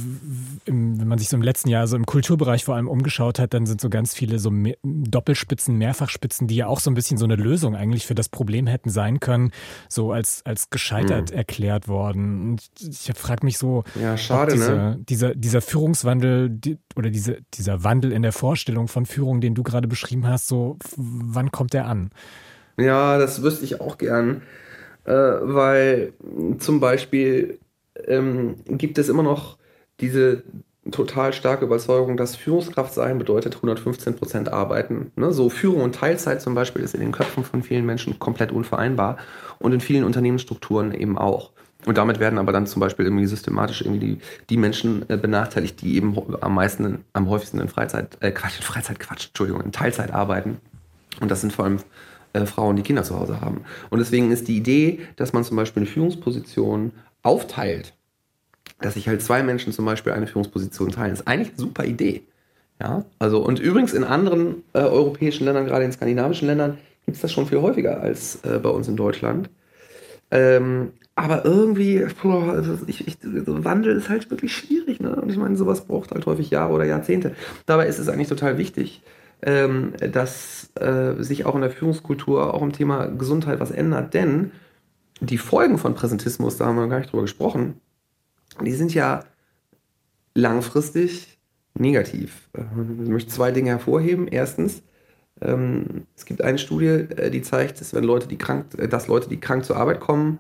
im, 0.66 1.00
wenn 1.00 1.08
man 1.08 1.18
sich 1.18 1.30
so 1.30 1.36
im 1.36 1.42
letzten 1.42 1.70
Jahr 1.70 1.88
so 1.88 1.96
im 1.96 2.06
Kulturbereich 2.06 2.64
vor 2.64 2.76
allem 2.76 2.88
umgeschaut 2.88 3.40
hat, 3.40 3.54
dann 3.54 3.66
sind 3.66 3.82
so 3.82 3.90
ganz 3.90 4.14
viele 4.14 4.40
so 4.40 4.52
Doppelspitzen, 4.84 5.78
Mehrfachspitzen, 5.78 6.48
die 6.48 6.56
ja 6.56 6.68
auch 6.68 6.80
so 6.80 6.90
ein 6.90 6.94
bisschen 6.94 7.18
so 7.18 7.26
eine 7.26 7.36
Lösung 7.36 7.76
eigentlich 7.76 8.06
für 8.06 8.16
das 8.16 8.30
Problem 8.30 8.68
hätten 8.68 8.90
sein 8.90 9.20
können, 9.20 9.52
so 9.90 10.12
als, 10.12 10.42
als 10.46 10.70
gescheitert 10.70 11.32
hm. 11.32 11.38
erklärt 11.38 11.88
worden. 11.88 12.52
Und 12.52 12.70
ich 12.82 13.12
frage 13.16 13.46
mich 13.46 13.58
so, 13.58 13.84
ja, 13.96 14.18
schade, 14.18 14.54
diese, 14.54 14.72
ne? 14.72 15.00
dieser, 15.08 15.36
dieser 15.36 15.62
Führungswandel 15.62 16.50
die, 16.50 16.78
oder 16.96 17.10
diese, 17.10 17.38
dieser 17.54 17.84
Wandel 17.84 18.12
in 18.12 18.22
der 18.22 18.34
Vorstellung 18.34 18.88
von 18.88 19.06
Führung, 19.06 19.42
den 19.42 19.56
du 19.56 19.64
gerade 19.64 19.88
beschrieben 19.88 20.28
hast, 20.28 20.48
so 20.48 20.78
wann 20.96 21.52
kommt 21.52 21.74
der 21.74 21.88
an? 21.88 22.12
Ja, 22.78 23.18
das 23.18 23.42
wüsste 23.42 23.66
ich 23.66 23.80
auch 23.80 23.98
gern 23.98 24.42
äh, 25.06 25.12
weil 25.12 26.14
zum 26.58 26.80
Beispiel 26.80 27.60
ähm, 28.08 28.56
gibt 28.68 28.98
es 28.98 29.10
immer 29.10 29.24
noch 29.24 29.58
diese 30.00 30.44
total 30.92 31.34
starke 31.34 31.66
Überzeugung, 31.66 32.16
dass 32.16 32.36
Führungskraft 32.36 32.94
sein 32.94 33.18
bedeutet 33.18 33.56
115 33.56 34.16
Prozent 34.16 34.50
arbeiten. 34.54 35.12
Ne? 35.16 35.32
So 35.32 35.50
Führung 35.50 35.82
und 35.82 35.96
Teilzeit 35.96 36.42
zum 36.42 36.54
Beispiel 36.54 36.84
ist 36.84 36.94
in 36.94 37.00
den 37.00 37.12
Köpfen 37.12 37.44
von 37.44 37.64
vielen 37.64 37.86
Menschen 37.86 38.20
komplett 38.20 38.52
unvereinbar 38.52 39.18
und 39.58 39.74
in 39.74 39.82
vielen 39.82 40.04
Unternehmensstrukturen 40.04 40.94
eben 40.94 41.18
auch. 41.18 41.52
Und 41.86 41.98
damit 41.98 42.20
werden 42.20 42.40
aber 42.40 42.52
dann 42.52 42.68
zum 42.68 42.80
Beispiel 42.80 43.06
irgendwie 43.06 43.26
systematisch 43.26 43.82
irgendwie 43.82 44.00
die, 44.00 44.18
die 44.50 44.58
Menschen 44.58 45.08
äh, 45.10 45.18
benachteiligt, 45.18 45.82
die 45.82 45.96
eben 45.96 46.16
am 46.42 46.56
meisten, 46.56 47.04
am 47.14 47.30
häufigsten 47.30 47.60
in 47.60 47.68
Freizeit, 47.68 48.18
äh, 48.22 48.32
Quatsch, 48.32 48.58
in 48.58 48.64
Freizeit, 48.64 49.00
Quatsch, 49.00 49.28
Entschuldigung, 49.28 49.62
in 49.62 49.72
Teilzeit 49.72 50.12
arbeiten. 50.12 50.58
Und 51.20 51.30
das 51.30 51.42
sind 51.42 51.54
vor 51.54 51.66
allem 51.66 51.80
äh, 52.34 52.46
Frauen, 52.46 52.76
die 52.76 52.82
Kinder 52.82 53.04
zu 53.04 53.20
Hause 53.20 53.42
haben. 53.42 53.62
Und 53.90 54.00
deswegen 54.00 54.32
ist 54.32 54.48
die 54.48 54.58
Idee, 54.58 55.00
dass 55.16 55.34
man 55.34 55.44
zum 55.44 55.58
Beispiel 55.58 55.84
eine 55.84 55.92
Führungsposition 55.92 56.92
aufteilt, 57.26 57.94
dass 58.82 58.96
sich 58.96 59.08
halt 59.08 59.22
zwei 59.22 59.44
Menschen 59.44 59.74
zum 59.74 59.86
Beispiel 59.86 60.14
eine 60.14 60.28
Führungsposition 60.28 60.92
teilen, 60.92 61.14
ist 61.14 61.28
eigentlich 61.28 61.50
eine 61.50 61.60
super 61.60 61.86
Idee. 61.86 62.24
Ja, 62.82 63.06
also 63.20 63.40
und 63.40 63.60
übrigens 63.60 63.94
in 63.94 64.04
anderen 64.04 64.64
äh, 64.74 64.80
europäischen 64.80 65.46
Ländern, 65.46 65.66
gerade 65.66 65.86
in 65.86 65.94
skandinavischen 65.94 66.48
Ländern, 66.48 66.78
gibt 67.06 67.16
es 67.16 67.22
das 67.22 67.32
schon 67.32 67.48
viel 67.48 67.62
häufiger 67.62 68.02
als 68.02 68.44
äh, 68.44 68.60
bei 68.60 68.70
uns 68.70 68.88
in 68.88 68.98
Deutschland. 68.98 69.50
Ähm, 70.32 70.92
aber 71.16 71.46
irgendwie, 71.46 72.06
boah, 72.22 72.52
also 72.52 72.78
ich, 72.88 73.08
ich, 73.08 73.18
so 73.22 73.64
Wandel 73.64 73.96
ist 73.96 74.10
halt 74.10 74.30
wirklich 74.30 74.54
schwierig. 74.54 75.00
Ne? 75.00 75.16
Und 75.16 75.32
ich 75.32 75.38
meine, 75.38 75.56
sowas 75.56 75.86
braucht 75.86 76.12
halt 76.12 76.26
häufig 76.26 76.50
Jahre 76.50 76.74
oder 76.74 76.84
Jahrzehnte. 76.84 77.34
Dabei 77.66 77.88
ist 77.88 78.00
es 78.00 78.10
eigentlich 78.10 78.28
total 78.28 78.58
wichtig, 78.58 79.02
ähm, 79.42 79.94
dass 80.12 80.72
äh, 80.76 81.14
sich 81.24 81.46
auch 81.46 81.56
in 81.56 81.62
der 81.62 81.72
Führungskultur, 81.72 82.54
auch 82.54 82.62
im 82.62 82.74
Thema 82.74 83.06
Gesundheit 83.06 83.62
was 83.62 83.72
ändert. 83.72 84.14
Denn 84.14 84.52
die 85.22 85.38
Folgen 85.38 85.78
von 85.78 85.96
Präsentismus, 85.96 86.58
da 86.58 86.66
haben 86.66 86.78
wir 86.78 86.88
gar 86.88 87.00
nicht 87.00 87.12
drüber 87.12 87.24
gesprochen, 87.24 87.80
die 88.62 88.74
sind 88.74 88.94
ja 88.94 89.24
langfristig 90.34 91.38
negativ. 91.78 92.50
Ich 92.54 93.10
möchte 93.10 93.32
zwei 93.32 93.52
Dinge 93.52 93.72
hervorheben. 93.72 94.28
Erstens, 94.28 94.82
ähm, 95.42 96.06
es 96.16 96.26
gibt 96.26 96.42
eine 96.42 96.58
Studie, 96.58 96.88
äh, 96.88 97.30
die 97.30 97.42
zeigt, 97.42 97.82
dass 97.82 97.94
wenn 97.94 98.04
Leute, 98.04 98.28
die 98.28 98.38
krank, 98.38 98.68
äh, 98.78 98.88
dass 98.88 99.08
Leute, 99.08 99.30
die 99.30 99.40
krank 99.40 99.66
zur 99.66 99.78
Arbeit 99.78 100.00
kommen, 100.00 100.40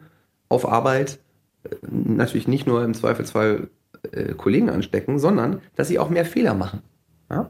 auf 0.49 0.67
Arbeit 0.67 1.19
äh, 1.63 1.75
natürlich 1.89 2.47
nicht 2.47 2.67
nur 2.67 2.83
im 2.83 2.93
Zweifelsfall 2.93 3.69
Kollegen 4.37 4.69
anstecken, 4.69 5.17
sondern 5.17 5.61
dass 5.75 5.87
sie 5.87 5.97
auch 5.97 6.11
mehr 6.11 6.25
Fehler 6.25 6.53
machen. 6.53 6.83
Ja? 7.31 7.49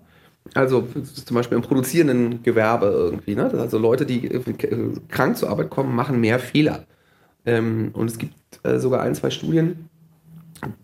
Also 0.53 0.87
zum 1.03 1.35
Beispiel 1.35 1.57
im 1.57 1.63
produzierenden 1.63 2.43
Gewerbe 2.43 2.85
irgendwie. 2.85 3.35
Ne? 3.35 3.51
Also 3.51 3.77
Leute, 3.77 4.05
die 4.05 4.29
krank 5.09 5.35
zur 5.35 5.49
Arbeit 5.49 5.69
kommen, 5.69 5.93
machen 5.93 6.21
mehr 6.21 6.39
Fehler. 6.39 6.85
Ähm, 7.45 7.91
und 7.93 8.09
es 8.09 8.17
gibt 8.17 8.33
äh, 8.63 8.79
sogar 8.79 9.01
ein, 9.01 9.15
zwei 9.15 9.29
Studien, 9.29 9.89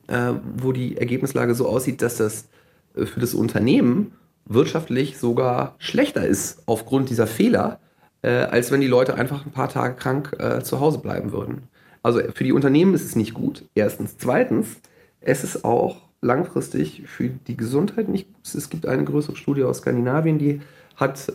äh, 0.07 0.33
wo 0.57 0.71
die 0.71 0.97
Ergebnislage 0.97 1.55
so 1.55 1.67
aussieht, 1.67 2.01
dass 2.01 2.17
das 2.17 2.47
äh, 2.95 3.05
für 3.05 3.19
das 3.19 3.33
Unternehmen 3.33 4.13
wirtschaftlich 4.45 5.17
sogar 5.17 5.75
schlechter 5.77 6.25
ist 6.25 6.63
aufgrund 6.65 7.09
dieser 7.09 7.27
Fehler, 7.27 7.79
äh, 8.21 8.29
als 8.29 8.71
wenn 8.71 8.81
die 8.81 8.87
Leute 8.87 9.15
einfach 9.15 9.45
ein 9.45 9.51
paar 9.51 9.69
Tage 9.69 9.95
krank 9.95 10.35
äh, 10.39 10.61
zu 10.61 10.79
Hause 10.79 10.99
bleiben 10.99 11.31
würden. 11.31 11.63
Also 12.03 12.19
für 12.33 12.43
die 12.43 12.51
Unternehmen 12.51 12.93
ist 12.93 13.05
es 13.05 13.15
nicht 13.15 13.33
gut. 13.33 13.65
Erstens. 13.75 14.17
Zweitens, 14.17 14.81
es 15.19 15.43
ist 15.43 15.63
auch 15.63 16.09
langfristig 16.21 17.03
für 17.05 17.29
die 17.29 17.57
Gesundheit 17.57 18.09
nicht 18.09 18.33
gut. 18.33 18.55
Es 18.55 18.69
gibt 18.69 18.87
eine 18.87 19.03
größere 19.03 19.35
Studie 19.35 19.63
aus 19.63 19.79
Skandinavien, 19.79 20.39
die 20.39 20.61
hat 20.95 21.31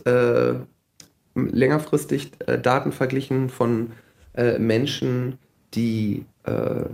längerfristig 1.35 2.31
Daten 2.61 2.91
verglichen 2.91 3.49
von 3.49 3.91
äh, 4.37 4.57
Menschen, 4.59 5.37
die 5.73 6.25
äh, 6.43 6.85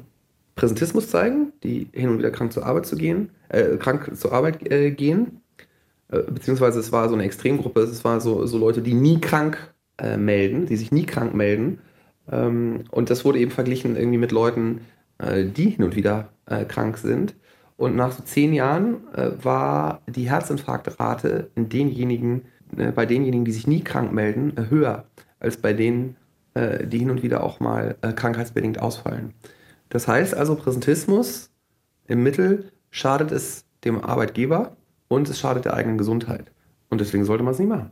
Präsentismus 0.56 1.10
zeigen, 1.10 1.54
die 1.64 1.88
hin 1.94 2.10
und 2.10 2.18
wieder 2.18 2.32
krank 2.32 2.54
zur 2.54 2.66
Arbeit 2.66 2.86
zu 2.86 2.96
gehen, 2.96 3.30
äh, 3.50 3.78
krank 3.78 4.12
zur 4.16 4.34
Arbeit 4.34 4.70
äh, 4.72 4.92
gehen, 4.92 5.40
beziehungsweise 6.10 6.80
es 6.80 6.92
war 6.92 7.10
so 7.10 7.16
eine 7.16 7.24
Extremgruppe, 7.24 7.80
es 7.82 8.04
war 8.04 8.22
so, 8.22 8.46
so 8.46 8.60
Leute, 8.60 8.84
die 8.84 8.94
nie 8.94 9.20
krank 9.20 9.74
melden, 10.16 10.68
die 10.68 10.76
sich 10.76 10.92
nie 10.92 11.08
krank 11.08 11.34
melden. 11.34 11.80
Ähm, 12.32 12.84
und 12.92 13.10
das 13.10 13.26
wurde 13.26 13.40
eben 13.40 13.50
verglichen 13.50 13.96
irgendwie 13.96 14.20
mit 14.20 14.32
Leuten, 14.32 14.82
die 15.20 15.70
hin 15.70 15.84
und 15.84 15.96
wieder 15.96 16.30
krank 16.68 16.98
sind. 16.98 17.34
Und 17.78 17.96
nach 17.96 18.12
so 18.12 18.24
zehn 18.24 18.54
Jahren 18.54 19.08
äh, 19.14 19.32
war 19.42 20.02
die 20.08 20.30
Herzinfarktrate 20.30 21.50
in 21.56 21.70
denjenigen, 21.70 22.44
äh, 22.78 22.92
bei 22.92 23.06
denjenigen, 23.06 23.46
die 23.46 23.52
sich 23.52 23.68
nie 23.68 23.82
krank 23.82 24.14
melden, 24.14 24.56
äh, 24.58 24.70
höher 24.70 25.06
als 25.40 25.58
bei 25.58 25.74
denen, 25.74 26.16
äh, 26.54 26.86
die 26.86 27.00
hin 27.00 27.10
und 27.10 27.24
wieder 27.24 27.44
auch 27.44 27.60
mal 27.60 27.96
äh, 28.02 28.14
krankheitsbedingt 28.14 28.82
ausfallen. 28.82 29.34
Das 29.90 30.08
heißt 30.08 30.34
also, 30.34 30.56
Präsentismus 30.56 31.52
im 32.08 32.24
Mittel 32.24 32.72
schadet 32.90 33.32
es 33.32 33.66
dem 33.84 34.04
Arbeitgeber 34.04 34.76
und 35.08 35.30
es 35.30 35.40
schadet 35.40 35.66
der 35.66 35.74
eigenen 35.74 35.98
Gesundheit. 35.98 36.52
Und 36.90 37.02
deswegen 37.02 37.26
sollte 37.26 37.44
man 37.44 37.54
es 37.54 37.60
nicht 37.60 37.70
machen. 37.70 37.92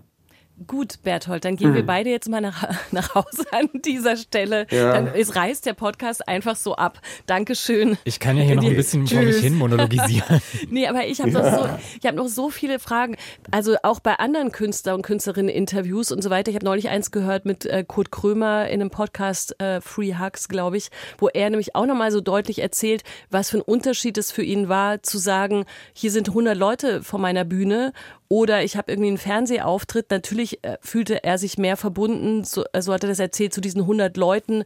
Gut, 0.68 1.02
Berthold, 1.04 1.44
dann 1.46 1.56
gehen 1.56 1.70
hm. 1.70 1.76
wir 1.76 1.86
beide 1.86 2.10
jetzt 2.10 2.30
mal 2.30 2.42
nach, 2.42 2.68
nach 2.92 3.16
Hause 3.16 3.46
an 3.52 3.70
dieser 3.74 4.16
Stelle. 4.16 4.68
Ja. 4.70 4.94
Dann 4.94 5.08
ist, 5.14 5.36
reißt 5.36 5.66
der 5.66 5.74
Podcast 5.74 6.28
einfach 6.28 6.56
so 6.56 6.76
ab. 6.76 7.00
Dankeschön. 7.26 7.98
Ich 8.04 8.20
kann 8.20 8.38
ja 8.38 8.44
hier 8.44 8.56
noch 8.56 8.66
ein 8.66 8.76
bisschen 8.76 9.08
vor 9.08 9.22
mich 9.22 9.38
hin 9.38 9.56
monologisieren. 9.56 10.42
nee, 10.70 10.88
aber 10.88 11.06
ich 11.08 11.20
habe 11.20 11.32
noch, 11.32 11.44
so, 11.44 12.08
hab 12.08 12.16
noch 12.16 12.28
so 12.28 12.50
viele 12.50 12.80
Fragen. 12.80 13.16
Also 13.50 13.76
auch 13.84 14.00
bei 14.00 14.16
anderen 14.16 14.52
Künstler 14.52 14.94
und 14.94 15.02
Künstlerinnen 15.02 15.50
Interviews 15.50 16.12
und 16.12 16.22
so 16.22 16.30
weiter. 16.30 16.50
Ich 16.50 16.56
habe 16.56 16.66
neulich 16.66 16.90
eins 16.90 17.12
gehört 17.12 17.46
mit 17.46 17.66
äh, 17.66 17.84
Kurt 17.88 18.12
Krömer 18.12 18.68
in 18.68 18.82
einem 18.82 18.92
Podcast 18.92 19.60
äh, 19.60 19.82
Free 19.82 20.16
Hugs, 20.20 20.48
glaube 20.48 20.78
ich, 20.78 20.90
wo 21.18 21.28
er 21.28 21.50
nämlich 21.50 21.76
auch 21.76 21.86
nochmal 21.86 22.12
so 22.12 22.22
deutlich 22.22 22.60
erzählt, 22.60 23.04
was 23.30 23.50
für 23.50 23.58
ein 23.58 23.62
Unterschied 23.62 24.18
es 24.18 24.32
für 24.32 24.44
ihn 24.44 24.70
war, 24.70 25.02
zu 25.02 25.18
sagen, 25.18 25.66
hier 25.94 26.12
sind 26.12 26.30
100 26.30 26.56
Leute 26.56 27.04
vor 27.04 27.20
meiner 27.20 27.46
Bühne 27.46 27.94
oder 28.32 28.64
ich 28.64 28.78
habe 28.78 28.90
irgendwie 28.90 29.10
einen 29.10 29.18
Fernsehauftritt. 29.18 30.10
Natürlich 30.10 30.64
äh, 30.64 30.78
fühlte 30.80 31.22
er 31.22 31.38
sich 31.38 31.58
mehr 31.58 31.76
verbunden, 31.76 32.46
so, 32.46 32.64
so 32.80 32.94
hat 32.94 33.04
er 33.04 33.10
das 33.10 33.20
erzählt, 33.20 33.54
zu 33.54 33.60
diesen 33.60 33.82
100 33.82 34.16
Leuten, 34.16 34.64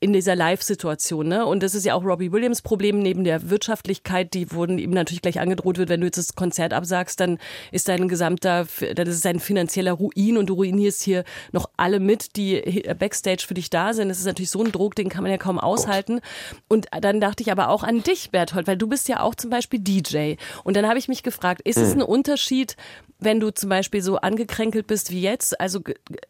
in 0.00 0.14
dieser 0.14 0.34
Live-Situation. 0.34 1.28
Ne? 1.28 1.44
Und 1.44 1.62
das 1.62 1.74
ist 1.74 1.84
ja 1.84 1.94
auch 1.94 2.02
Robbie 2.02 2.32
Williams 2.32 2.62
Problem 2.62 3.00
neben 3.00 3.22
der 3.22 3.50
Wirtschaftlichkeit, 3.50 4.32
die 4.32 4.50
wurden 4.50 4.78
ihm 4.78 4.90
natürlich 4.90 5.20
gleich 5.20 5.40
angedroht 5.40 5.76
wird, 5.76 5.90
wenn 5.90 6.00
du 6.00 6.06
jetzt 6.06 6.16
das 6.16 6.34
Konzert 6.34 6.72
absagst, 6.72 7.20
dann 7.20 7.38
ist 7.70 7.86
dein 7.88 8.08
gesamter, 8.08 8.66
das 8.94 9.08
ist 9.08 9.26
ein 9.26 9.40
finanzieller 9.40 9.92
Ruin 9.92 10.38
und 10.38 10.46
du 10.46 10.54
ruinierst 10.54 11.02
hier 11.02 11.24
noch 11.52 11.68
alle 11.76 12.00
mit, 12.00 12.36
die 12.36 12.82
Backstage 12.98 13.44
für 13.46 13.54
dich 13.54 13.68
da 13.68 13.92
sind. 13.92 14.08
Das 14.08 14.18
ist 14.18 14.24
natürlich 14.24 14.50
so 14.50 14.64
ein 14.64 14.72
Druck, 14.72 14.94
den 14.94 15.10
kann 15.10 15.22
man 15.22 15.30
ja 15.30 15.38
kaum 15.38 15.58
aushalten. 15.58 16.20
Und 16.66 16.86
dann 16.98 17.20
dachte 17.20 17.42
ich 17.42 17.52
aber 17.52 17.68
auch 17.68 17.82
an 17.82 18.02
dich, 18.02 18.30
Berthold, 18.30 18.66
weil 18.66 18.78
du 18.78 18.86
bist 18.86 19.06
ja 19.08 19.20
auch 19.20 19.34
zum 19.34 19.50
Beispiel 19.50 19.80
DJ. 19.80 20.36
Und 20.64 20.76
dann 20.76 20.88
habe 20.88 20.98
ich 20.98 21.08
mich 21.08 21.22
gefragt, 21.22 21.60
ist 21.62 21.76
es 21.76 21.92
hm. 21.92 22.00
ein 22.00 22.02
Unterschied, 22.02 22.76
wenn 23.20 23.40
du 23.40 23.50
zum 23.50 23.68
Beispiel 23.68 24.02
so 24.02 24.16
angekränkelt 24.16 24.86
bist 24.86 25.10
wie 25.10 25.20
jetzt, 25.20 25.60
also, 25.60 25.80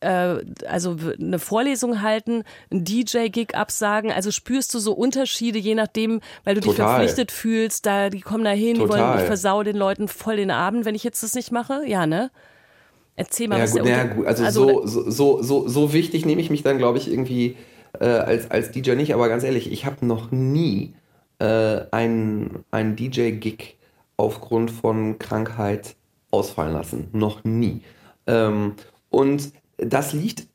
äh, 0.01 0.37
also 0.67 0.97
eine 1.19 1.39
Vorlesung 1.39 2.03
halten, 2.03 2.45
ein 2.71 2.85
DJ-Gig 2.85 3.55
absagen, 3.55 4.11
also 4.13 4.31
spürst 4.31 4.75
du 4.75 4.79
so 4.79 4.93
Unterschiede, 4.93 5.59
je 5.59 5.75
nachdem, 5.75 6.21
weil 6.45 6.55
du 6.55 6.61
Total. 6.61 6.75
dich 6.75 6.85
verpflichtet 6.85 7.33
fühlst, 7.33 7.87
da, 7.87 8.11
die 8.11 8.21
kommen 8.21 8.45
da 8.45 8.51
hin, 8.51 8.75
die 8.75 8.89
wollen, 8.89 9.19
ich 9.19 9.25
versau 9.25 9.63
den 9.63 9.77
Leuten 9.77 10.09
voll 10.09 10.37
den 10.37 10.51
Abend, 10.51 10.85
wenn 10.85 10.95
ich 10.95 11.05
jetzt 11.05 11.23
das 11.23 11.35
nicht 11.35 11.53
mache? 11.53 11.83
Ja, 11.87 12.07
ne? 12.07 12.31
Erzähl 13.17 13.49
mal, 13.49 13.59
ja, 13.59 13.65
was 13.65 13.73
gut, 13.73 13.85
der 13.85 13.97
ja, 13.97 14.05
gut. 14.05 14.27
Also, 14.27 14.45
also 14.45 14.87
so, 14.87 15.11
so, 15.11 15.43
so, 15.43 15.69
so 15.69 15.93
wichtig 15.93 16.25
nehme 16.25 16.41
ich 16.41 16.51
mich 16.51 16.63
dann, 16.63 16.79
glaube 16.79 16.99
ich, 16.99 17.11
irgendwie 17.11 17.57
äh, 17.99 18.07
als, 18.07 18.51
als 18.51 18.71
DJ 18.71 18.93
nicht, 18.93 19.15
aber 19.15 19.29
ganz 19.29 19.45
ehrlich, 19.45 19.71
ich 19.71 19.85
habe 19.85 20.07
noch 20.07 20.31
nie 20.31 20.95
äh, 21.39 21.81
einen, 21.91 22.65
einen 22.71 22.97
DJ-Gig 22.97 23.77
aufgrund 24.17 24.71
von 24.71 25.19
Krankheit 25.19 25.97
ausfallen 26.31 26.73
lassen. 26.73 27.09
Noch 27.13 27.45
nie. 27.45 27.83
Ähm, 28.27 28.75
und 29.11 29.53
das 29.79 30.13
liegt 30.13 30.47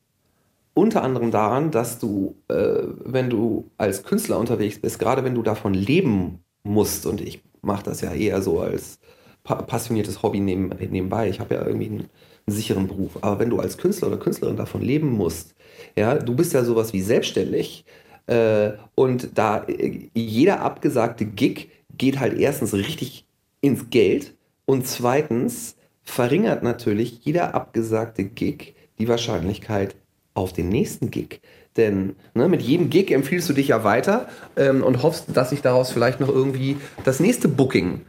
unter 0.73 1.03
anderem 1.03 1.31
daran, 1.31 1.71
dass 1.71 1.99
du, 1.99 2.35
äh, 2.49 2.83
wenn 3.03 3.29
du 3.29 3.71
als 3.77 4.03
Künstler 4.03 4.37
unterwegs 4.37 4.79
bist, 4.79 4.99
gerade 4.99 5.23
wenn 5.23 5.35
du 5.35 5.41
davon 5.41 5.73
leben 5.73 6.39
musst, 6.63 7.05
und 7.05 7.21
ich 7.21 7.41
mache 7.61 7.83
das 7.83 8.01
ja 8.01 8.11
eher 8.13 8.41
so 8.41 8.59
als 8.59 8.99
pa 9.43 9.55
passioniertes 9.55 10.21
Hobby 10.21 10.39
neben, 10.39 10.69
nebenbei, 10.91 11.29
ich 11.29 11.39
habe 11.39 11.55
ja 11.55 11.65
irgendwie 11.65 11.85
einen, 11.85 11.99
einen, 11.99 12.55
sicheren 12.55 12.87
Beruf, 12.87 13.17
aber 13.21 13.39
wenn 13.39 13.49
du 13.49 13.59
als 13.59 13.77
Künstler 13.77 14.09
oder 14.09 14.17
Künstlerin 14.17 14.57
davon 14.57 14.81
leben 14.81 15.11
musst, 15.11 15.55
ja, 15.95 16.15
du 16.15 16.35
bist 16.35 16.53
ja 16.53 16.63
sowas 16.63 16.93
wie 16.93 17.01
selbstständig 17.01 17.85
äh, 18.27 18.71
und 18.95 19.29
da 19.37 19.63
äh, 19.63 20.09
jeder 20.13 20.61
abgesagte 20.61 21.25
Gig 21.25 21.69
geht 21.97 22.19
halt 22.19 22.37
erstens 22.37 22.73
richtig 22.73 23.25
ins 23.61 23.89
Geld 23.89 24.35
und 24.65 24.87
zweitens 24.87 25.75
verringert 26.03 26.63
natürlich 26.63 27.19
jeder 27.23 27.55
abgesagte 27.55 28.23
Gig 28.23 28.75
die 28.99 29.07
Wahrscheinlichkeit 29.07 29.95
auf 30.33 30.53
den 30.53 30.69
nächsten 30.69 31.11
Gig. 31.11 31.41
Denn 31.77 32.15
ne, 32.33 32.47
mit 32.47 32.61
jedem 32.61 32.89
Gig 32.89 33.11
empfiehlst 33.11 33.49
du 33.49 33.53
dich 33.53 33.69
ja 33.69 33.83
weiter 33.83 34.27
ähm, 34.55 34.83
und 34.83 35.03
hoffst, 35.03 35.25
dass 35.33 35.49
sich 35.49 35.61
daraus 35.61 35.91
vielleicht 35.91 36.19
noch 36.19 36.29
irgendwie 36.29 36.77
das 37.03 37.19
nächste 37.19 37.47
Booking 37.47 38.01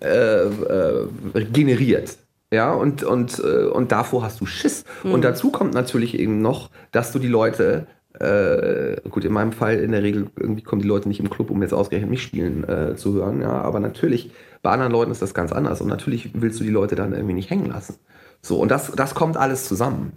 äh, 0.00 0.46
äh, 0.46 1.08
generiert. 1.52 2.16
Ja, 2.52 2.72
und, 2.72 3.02
und, 3.02 3.38
äh, 3.38 3.64
und 3.64 3.92
davor 3.92 4.22
hast 4.22 4.40
du 4.40 4.46
Schiss. 4.46 4.84
Mhm. 5.04 5.12
Und 5.12 5.22
dazu 5.22 5.50
kommt 5.50 5.72
natürlich 5.72 6.18
eben 6.18 6.42
noch, 6.42 6.70
dass 6.90 7.12
du 7.12 7.18
die 7.18 7.28
Leute 7.28 7.86
äh, 8.22 9.00
gut, 9.08 9.24
in 9.24 9.32
meinem 9.32 9.52
Fall 9.52 9.78
in 9.78 9.92
der 9.92 10.02
Regel 10.02 10.28
irgendwie 10.36 10.62
kommen 10.62 10.80
die 10.82 10.88
Leute 10.88 11.08
nicht 11.08 11.20
im 11.20 11.30
Club, 11.30 11.50
um 11.50 11.60
jetzt 11.62 11.74
ausgerechnet 11.74 12.10
mich 12.10 12.22
spielen 12.22 12.64
äh, 12.68 12.96
zu 12.96 13.14
hören. 13.14 13.40
Ja, 13.40 13.60
aber 13.60 13.80
natürlich, 13.80 14.30
bei 14.62 14.70
anderen 14.70 14.92
Leuten 14.92 15.10
ist 15.10 15.22
das 15.22 15.34
ganz 15.34 15.52
anders. 15.52 15.80
Und 15.80 15.88
natürlich 15.88 16.30
willst 16.34 16.60
du 16.60 16.64
die 16.64 16.70
Leute 16.70 16.94
dann 16.94 17.12
irgendwie 17.12 17.34
nicht 17.34 17.50
hängen 17.50 17.66
lassen. 17.66 17.96
So, 18.40 18.58
und 18.58 18.70
das, 18.70 18.92
das 18.92 19.14
kommt 19.14 19.36
alles 19.36 19.66
zusammen. 19.66 20.12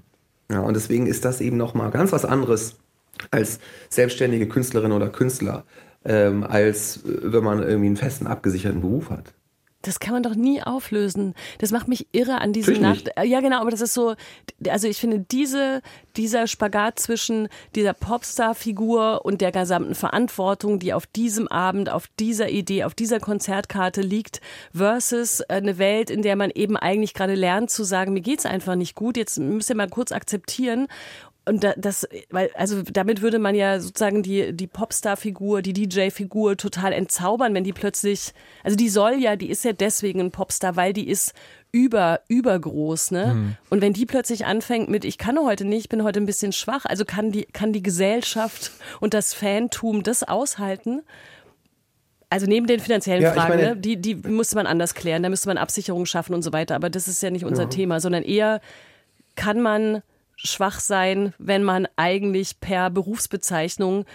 Ja, 0.51 0.59
und 0.59 0.75
deswegen 0.75 1.07
ist 1.07 1.25
das 1.25 1.41
eben 1.41 1.57
nochmal 1.57 1.91
ganz 1.91 2.11
was 2.11 2.25
anderes 2.25 2.75
als 3.31 3.59
selbstständige 3.89 4.47
Künstlerin 4.47 4.91
oder 4.91 5.09
Künstler, 5.09 5.63
ähm, 6.03 6.43
als 6.43 6.97
äh, 7.05 7.33
wenn 7.33 7.43
man 7.43 7.63
irgendwie 7.63 7.87
einen 7.87 7.97
festen, 7.97 8.27
abgesicherten 8.27 8.81
Beruf 8.81 9.09
hat. 9.09 9.33
Das 9.85 9.99
kann 9.99 10.13
man 10.13 10.23
doch 10.23 10.33
nie 10.33 10.63
auflösen. 10.63 11.35
Das 11.59 11.71
macht 11.71 11.87
mich 11.87 12.07
irre 12.11 12.41
an 12.41 12.53
diese 12.53 12.73
Nacht. 12.73 13.11
Ja, 13.23 13.39
genau, 13.39 13.61
aber 13.61 13.69
das 13.69 13.81
ist 13.81 13.93
so, 13.93 14.15
also 14.67 14.87
ich 14.87 14.97
finde 14.97 15.19
diese, 15.19 15.81
dieser 16.17 16.47
Spagat 16.47 16.97
zwischen 16.97 17.49
dieser 17.75 17.93
Popstar-Figur 17.93 19.23
und 19.23 19.41
der 19.41 19.51
gesamten 19.51 19.93
Verantwortung, 19.93 20.79
die 20.79 20.93
auf 20.93 21.05
diesem 21.05 21.47
Abend, 21.47 21.91
auf 21.91 22.07
dieser 22.19 22.49
Idee, 22.49 22.83
auf 22.83 22.95
dieser 22.95 23.19
Konzertkarte 23.19 24.01
liegt, 24.01 24.41
versus 24.73 25.41
eine 25.41 25.77
Welt, 25.77 26.09
in 26.09 26.23
der 26.23 26.35
man 26.35 26.49
eben 26.49 26.77
eigentlich 26.77 27.13
gerade 27.13 27.35
lernt 27.35 27.69
zu 27.69 27.83
sagen, 27.83 28.13
mir 28.13 28.21
geht's 28.21 28.47
einfach 28.47 28.75
nicht 28.75 28.95
gut, 28.95 29.17
jetzt 29.17 29.37
müsst 29.37 29.69
ihr 29.69 29.75
mal 29.75 29.89
kurz 29.89 30.11
akzeptieren 30.11 30.87
und 31.47 31.65
das, 31.77 32.07
weil, 32.31 32.49
also 32.55 32.81
damit 32.81 33.21
würde 33.21 33.37
man 33.37 33.53
ja 33.53 33.79
sozusagen 33.79 34.23
die, 34.23 34.51
die 34.51 34.65
Popstar-Figur, 34.65 35.61
die 35.61 35.73
DJ-Figur 35.73 36.57
total 36.57 36.91
entzaubern, 36.91 37.53
wenn 37.53 37.63
die 37.63 37.73
plötzlich, 37.73 38.33
also 38.63 38.75
die 38.75 38.89
soll 38.89 39.15
ja, 39.15 39.35
die 39.35 39.49
ist 39.49 39.63
ja 39.63 39.73
deswegen 39.73 40.21
ein 40.21 40.31
Popstar, 40.31 40.75
weil 40.75 40.91
die 40.91 41.07
ist 41.07 41.33
über, 41.71 42.21
übergroß, 42.29 43.11
ne? 43.11 43.33
Mhm. 43.35 43.55
Und 43.69 43.81
wenn 43.81 43.93
die 43.93 44.07
plötzlich 44.07 44.45
anfängt 44.45 44.89
mit, 44.89 45.05
ich 45.05 45.19
kann 45.19 45.37
heute 45.37 45.65
nicht, 45.65 45.81
ich 45.81 45.89
bin 45.89 46.03
heute 46.03 46.19
ein 46.19 46.25
bisschen 46.25 46.51
schwach, 46.51 46.85
also 46.85 47.05
kann 47.05 47.31
die, 47.31 47.45
kann 47.45 47.73
die 47.73 47.83
Gesellschaft 47.83 48.71
und 48.99 49.13
das 49.13 49.33
Fantum 49.33 50.01
das 50.01 50.23
aushalten? 50.23 51.03
Also 52.29 52.47
neben 52.47 52.65
den 52.65 52.79
finanziellen 52.79 53.21
ja, 53.21 53.33
Fragen, 53.33 53.49
meine, 53.49 53.75
ne? 53.75 53.77
die, 53.77 53.97
die 53.97 54.15
müsste 54.15 54.55
man 54.55 54.65
anders 54.65 54.95
klären, 54.95 55.21
da 55.21 55.29
müsste 55.29 55.47
man 55.47 55.57
Absicherung 55.57 56.07
schaffen 56.07 56.33
und 56.33 56.41
so 56.41 56.51
weiter, 56.53 56.75
aber 56.75 56.89
das 56.89 57.07
ist 57.07 57.21
ja 57.21 57.29
nicht 57.29 57.45
unser 57.45 57.63
ja. 57.63 57.69
Thema, 57.69 57.99
sondern 57.99 58.23
eher 58.23 58.61
kann 59.35 59.61
man 59.61 60.01
schwach 60.35 60.79
sein, 60.79 61.33
wenn 61.37 61.63
man 61.63 61.87
eigentlich 61.95 62.59
per 62.59 62.89
Berufsbezeichnung 62.89 64.05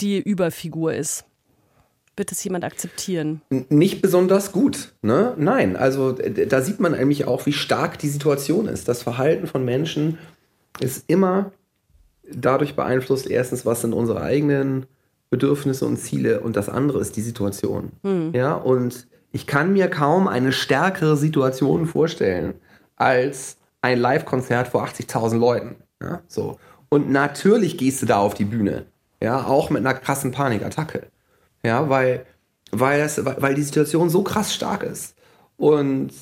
die 0.00 0.18
Überfigur 0.18 0.94
ist. 0.94 1.24
Wird 2.16 2.32
es 2.32 2.42
jemand 2.42 2.64
akzeptieren? 2.64 3.42
Nicht 3.68 4.02
besonders 4.02 4.50
gut. 4.50 4.94
Ne? 5.02 5.34
Nein, 5.36 5.76
also 5.76 6.12
da 6.12 6.62
sieht 6.62 6.80
man 6.80 6.92
nämlich 6.92 7.26
auch, 7.26 7.46
wie 7.46 7.52
stark 7.52 7.98
die 7.98 8.08
Situation 8.08 8.66
ist. 8.66 8.88
Das 8.88 9.02
Verhalten 9.02 9.46
von 9.46 9.64
Menschen 9.64 10.18
ist 10.80 11.04
immer 11.06 11.52
dadurch 12.30 12.74
beeinflusst, 12.74 13.30
erstens, 13.30 13.64
was 13.64 13.82
sind 13.82 13.92
unsere 13.92 14.20
eigenen 14.20 14.86
Bedürfnisse 15.30 15.86
und 15.86 15.98
Ziele 15.98 16.40
und 16.40 16.56
das 16.56 16.68
andere 16.68 17.00
ist 17.00 17.16
die 17.16 17.22
Situation. 17.22 17.92
Hm. 18.02 18.32
Ja, 18.34 18.54
und 18.54 19.06
ich 19.30 19.46
kann 19.46 19.72
mir 19.72 19.88
kaum 19.88 20.26
eine 20.26 20.52
stärkere 20.52 21.16
Situation 21.16 21.86
vorstellen, 21.86 22.54
als 22.96 23.57
ein 23.82 23.98
Live-Konzert 23.98 24.68
vor 24.68 24.84
80.000 24.84 25.38
Leuten. 25.38 25.76
Ja, 26.02 26.22
so. 26.26 26.58
Und 26.88 27.10
natürlich 27.10 27.76
gehst 27.76 28.02
du 28.02 28.06
da 28.06 28.18
auf 28.18 28.34
die 28.34 28.44
Bühne. 28.44 28.86
Ja, 29.22 29.44
auch 29.44 29.70
mit 29.70 29.84
einer 29.84 29.94
krassen 29.94 30.32
Panikattacke. 30.32 31.08
Ja, 31.64 31.88
weil, 31.88 32.24
weil, 32.70 33.00
das, 33.00 33.24
weil 33.24 33.54
die 33.54 33.62
Situation 33.62 34.10
so 34.10 34.22
krass 34.22 34.54
stark 34.54 34.82
ist. 34.82 35.16
Und 35.56 36.12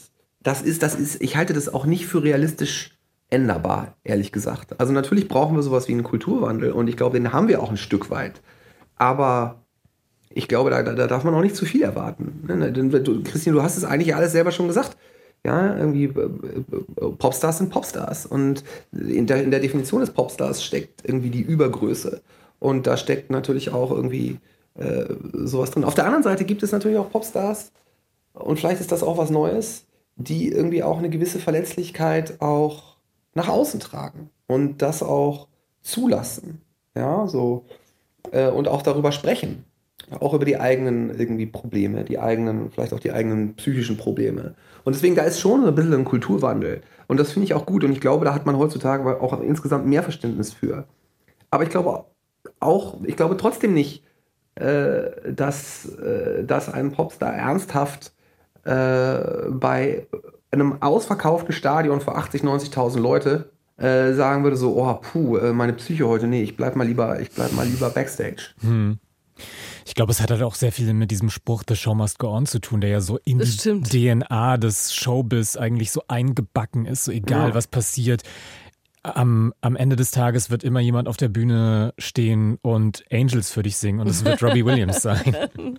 das 0.43 0.63
ist, 0.63 0.83
das 0.83 0.95
ist, 0.95 1.21
ich 1.21 1.37
halte 1.37 1.53
das 1.53 1.73
auch 1.73 1.85
nicht 1.85 2.07
für 2.07 2.23
realistisch 2.23 2.97
änderbar, 3.29 3.97
ehrlich 4.05 4.33
gesagt. 4.33 4.79
Also 4.81 4.93
natürlich 4.93 5.29
brauchen 5.29 5.57
wir 5.57 5.63
sowas 5.63 5.89
wie 5.89 5.93
einen 5.93 6.05
Kulturwandel 6.05 6.73
und 6.73 6.89
ich 6.89 6.97
glaube, 6.97 7.19
den 7.19 7.33
haben 7.33 7.49
wir 7.49 7.63
auch 7.63 7.71
ein 7.71 7.77
Stück 7.77 8.11
weit. 8.11 8.41
Aber 8.95 9.67
ich 10.31 10.49
glaube, 10.49 10.71
da, 10.71 10.83
da 10.83 11.07
darf 11.07 11.25
man 11.25 11.35
auch 11.35 11.43
nicht 11.43 11.57
zu 11.57 11.67
viel 11.67 11.83
erwarten. 11.83 12.45
Ne, 12.47 12.73
du, 12.73 13.23
Christine, 13.23 13.57
du 13.57 13.63
hast 13.63 13.77
es 13.77 13.85
eigentlich 13.85 14.15
alles 14.15 14.33
selber 14.33 14.53
schon 14.53 14.69
gesagt. 14.69 14.97
Ja, 15.47 15.77
irgendwie 15.77 16.05
äh, 16.05 16.11
äh, 16.11 17.11
Popstars 17.19 17.59
sind 17.59 17.71
Popstars. 17.71 18.27
Und 18.27 18.65
in 18.93 19.27
der, 19.27 19.43
in 19.43 19.51
der 19.51 19.61
Definition 19.61 20.01
des 20.01 20.11
Popstars 20.11 20.65
steckt 20.65 21.09
irgendwie 21.09 21.31
die 21.31 21.43
Übergröße. 21.43 22.21
Und 22.59 22.87
da 22.87 22.97
steckt 22.97 23.31
natürlich 23.31 23.71
auch 23.71 23.93
irgendwie 23.93 24.39
äh, 24.75 25.05
sowas 25.33 25.71
drin. 25.71 25.85
Auf 25.85 25.95
der 25.95 26.07
anderen 26.07 26.25
Seite 26.25 26.45
gibt 26.45 26.63
es 26.63 26.73
natürlich 26.73 26.99
auch 26.99 27.11
Popstars, 27.11 27.71
und 28.37 28.59
vielleicht 28.59 28.81
ist 28.81 28.93
das 28.93 29.03
auch 29.03 29.17
was 29.17 29.31
Neues, 29.31 29.87
die 30.17 30.49
irgendwie 30.49 30.83
auch 30.83 30.99
eine 30.99 31.11
gewisse 31.11 31.39
Verletzlichkeit 31.39 32.41
auch 32.41 32.97
nach 33.35 33.49
außen 33.49 33.81
tragen 33.81 34.31
und 34.47 34.83
das 34.83 35.03
auch 35.03 35.49
zulassen. 35.83 36.61
Ja, 36.95 37.27
so. 37.27 37.65
Äh, 38.33 38.49
und 38.49 38.69
auch 38.69 38.83
darüber 38.83 39.13
sprechen. 39.13 39.65
Auch 40.21 40.35
über 40.35 40.45
die 40.45 40.59
eigenen 40.59 41.11
irgendwie 41.19 41.47
Probleme, 41.47 42.05
die 42.05 42.19
eigenen, 42.19 42.71
vielleicht 42.71 42.93
auch 42.93 43.01
die 43.01 43.13
eigenen 43.13 43.55
psychischen 43.57 43.97
Probleme. 43.97 44.55
Und 44.85 44.95
deswegen, 44.95 45.17
da 45.17 45.23
ist 45.23 45.41
schon 45.41 45.65
ein 45.67 45.75
bisschen 45.75 45.95
ein 45.95 46.05
Kulturwandel. 46.05 46.83
Und 47.09 47.19
das 47.19 47.33
finde 47.33 47.47
ich 47.47 47.55
auch 47.55 47.67
gut. 47.67 47.83
Und 47.83 47.93
ich 47.93 48.01
glaube, 48.01 48.25
da 48.25 48.33
hat 48.35 48.47
man 48.47 48.57
heutzutage 48.57 49.21
auch 49.21 49.41
insgesamt 49.41 49.87
mehr 49.87 50.03
Verständnis 50.05 50.53
für. 50.53 50.85
Aber 51.51 51.65
ich 51.65 51.71
glaube 51.71 52.05
auch, 52.61 52.99
ich 53.05 53.17
glaube 53.17 53.37
trotzdem 53.37 53.75
nicht, 53.75 54.05
äh, 54.55 55.33
dass, 55.33 55.87
äh, 55.87 56.45
dass 56.45 56.73
ein 56.73 56.93
Popstar 56.93 57.35
ernsthaft 57.35 58.13
äh, 58.65 59.51
bei 59.51 60.07
einem 60.51 60.81
ausverkauften 60.81 61.53
Stadion 61.53 62.01
für 62.01 62.15
80, 62.15 62.43
90.000 62.43 63.01
Leute 63.01 63.51
äh, 63.77 64.13
sagen 64.15 64.43
würde 64.43 64.57
so, 64.57 64.77
oh, 64.77 64.95
puh, 64.95 65.37
äh, 65.37 65.53
meine 65.53 65.75
Psyche 65.75 66.09
heute, 66.09 66.27
nee, 66.27 66.43
ich 66.43 66.57
bleib 66.57 66.77
mal 66.77 66.87
lieber, 66.87 67.21
ich 67.21 67.31
bleib 67.31 67.53
mal 67.53 67.67
lieber 67.67 67.91
Backstage. 67.91 68.55
Hm. 68.63 68.99
Ich 69.87 69.95
glaube, 69.95 70.11
es 70.11 70.21
hat 70.21 70.33
halt 70.33 70.43
auch 70.43 70.57
sehr 70.57 70.73
viel 70.73 70.93
mit 70.95 71.13
diesem 71.13 71.31
Spruch 71.31 71.63
The 71.67 71.77
Show 71.77 71.95
Must 71.95 72.19
Go 72.19 72.29
On 72.29 72.45
zu 72.45 72.59
tun, 72.59 72.81
der 72.81 72.91
ja 72.91 73.01
so 73.01 73.19
in 73.25 73.39
das 73.39 73.51
die 73.51 73.59
stimmt. 73.59 73.91
DNA 73.91 74.57
des 74.57 74.93
Showbiz 74.93 75.57
eigentlich 75.57 75.93
so 75.93 76.03
eingebacken 76.09 76.87
ist, 76.87 77.05
so 77.05 77.13
egal 77.13 77.51
ja. 77.51 77.55
was 77.55 77.69
passiert. 77.69 78.25
Am, 79.05 79.55
am 79.61 79.77
Ende 79.77 79.95
des 79.95 80.11
Tages 80.11 80.51
wird 80.51 80.65
immer 80.65 80.81
jemand 80.81 81.07
auf 81.07 81.17
der 81.17 81.29
Bühne 81.29 81.95
stehen 81.99 82.59
und 82.63 83.05
Angels 83.13 83.53
für 83.53 83.63
dich 83.63 83.77
singen 83.77 84.01
und 84.01 84.09
es 84.09 84.25
wird 84.25 84.43
Robbie 84.43 84.65
Williams 84.65 85.03
sein. 85.03 85.37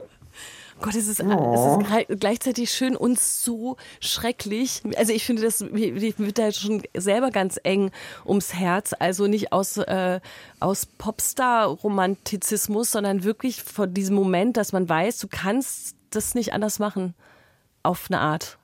Gott, 0.81 0.95
es 0.95 1.07
ist, 1.07 1.23
oh. 1.23 1.79
es 1.79 2.09
ist 2.09 2.19
gleichzeitig 2.19 2.71
schön 2.71 2.95
und 2.95 3.19
so 3.19 3.77
schrecklich. 3.99 4.81
Also 4.95 5.13
ich 5.13 5.25
finde, 5.25 5.41
das 5.41 5.61
wird 5.61 6.37
da 6.37 6.51
schon 6.51 6.83
selber 6.95 7.31
ganz 7.31 7.59
eng 7.63 7.91
ums 8.25 8.53
Herz. 8.53 8.93
Also 8.97 9.27
nicht 9.27 9.51
aus, 9.51 9.77
äh, 9.77 10.19
aus 10.59 10.85
Popstar-Romantizismus, 10.85 12.91
sondern 12.91 13.23
wirklich 13.23 13.63
von 13.63 13.93
diesem 13.93 14.15
Moment, 14.15 14.57
dass 14.57 14.71
man 14.71 14.87
weiß, 14.87 15.19
du 15.19 15.27
kannst 15.27 15.95
das 16.11 16.35
nicht 16.35 16.53
anders 16.53 16.79
machen. 16.79 17.13
Auf 17.83 18.07
eine 18.09 18.19
Art. 18.19 18.57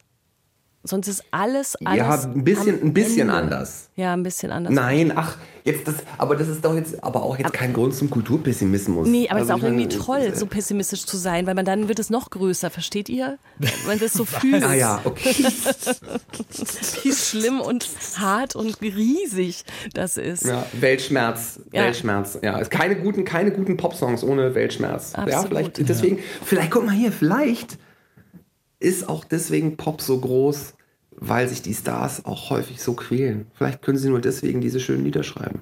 Sonst 0.86 1.08
ist 1.08 1.24
alles 1.32 1.78
alles. 1.86 1.98
Ja, 1.98 2.32
ein 2.32 2.44
bisschen, 2.44 2.82
ein 2.82 2.94
bisschen 2.94 3.30
anders. 3.30 3.90
Ja, 3.96 4.14
ein 4.14 4.24
bisschen 4.24 4.52
anders. 4.52 4.74
Nein, 4.74 5.14
ach, 5.16 5.38
jetzt 5.64 5.88
das, 5.88 5.96
aber 6.18 6.36
das 6.36 6.50
ist 6.50 6.66
doch 6.66 6.76
jetzt, 6.76 7.02
aber 7.02 7.24
auch 7.24 7.38
jetzt 7.38 7.46
aber, 7.46 7.58
kein 7.58 7.72
Grund 7.72 7.96
zum 7.96 8.10
Kulturpessimismus. 8.10 9.08
Nee, 9.08 9.30
aber 9.30 9.40
es 9.40 9.50
also 9.50 9.54
ist 9.54 9.62
auch 9.62 9.66
irgendwie 9.66 9.88
toll, 9.88 10.36
so 10.36 10.46
pessimistisch 10.46 11.06
zu 11.06 11.16
sein, 11.16 11.48
weil 11.48 11.56
man 11.56 11.64
dann 11.64 11.88
wird 11.88 12.00
es 12.00 12.10
noch 12.10 12.30
größer, 12.30 12.70
versteht 12.70 13.08
ihr? 13.08 13.38
Wenn 13.86 14.00
das 14.00 14.12
so 14.12 14.26
fühlt. 14.26 14.62
ah 14.64 14.74
ja, 14.74 15.00
okay. 15.06 15.34
Wie 17.04 17.14
schlimm 17.14 17.62
und 17.62 17.88
hart 18.18 18.56
und 18.56 18.82
riesig 18.82 19.64
das 19.94 20.18
ist. 20.18 20.46
Ja, 20.46 20.66
Weltschmerz, 20.74 21.62
ja. 21.72 21.84
Weltschmerz. 21.84 22.40
Ja, 22.42 22.62
keine 22.66 22.98
guten, 22.98 23.24
keine 23.24 23.52
guten 23.52 23.78
Popsongs 23.78 24.24
ohne 24.24 24.54
Weltschmerz. 24.54 25.14
Absolut. 25.16 25.32
Ja, 25.32 25.44
vielleicht 25.44 25.90
deswegen, 25.90 26.20
vielleicht 26.44 26.72
guck 26.72 26.86
mal 26.86 26.94
hier, 26.94 27.14
vielleicht 27.14 27.78
ist 28.84 29.08
auch 29.08 29.24
deswegen 29.24 29.78
Pop 29.78 30.02
so 30.02 30.20
groß, 30.20 30.74
weil 31.12 31.48
sich 31.48 31.62
die 31.62 31.74
Stars 31.74 32.26
auch 32.26 32.50
häufig 32.50 32.82
so 32.82 32.94
quälen. 32.94 33.48
Vielleicht 33.54 33.82
können 33.82 33.98
sie 33.98 34.10
nur 34.10 34.22
deswegen 34.22 34.62
diese 34.62 34.80
schönen 34.80 35.06
Lieder 35.06 35.24
schreiben. 35.24 35.62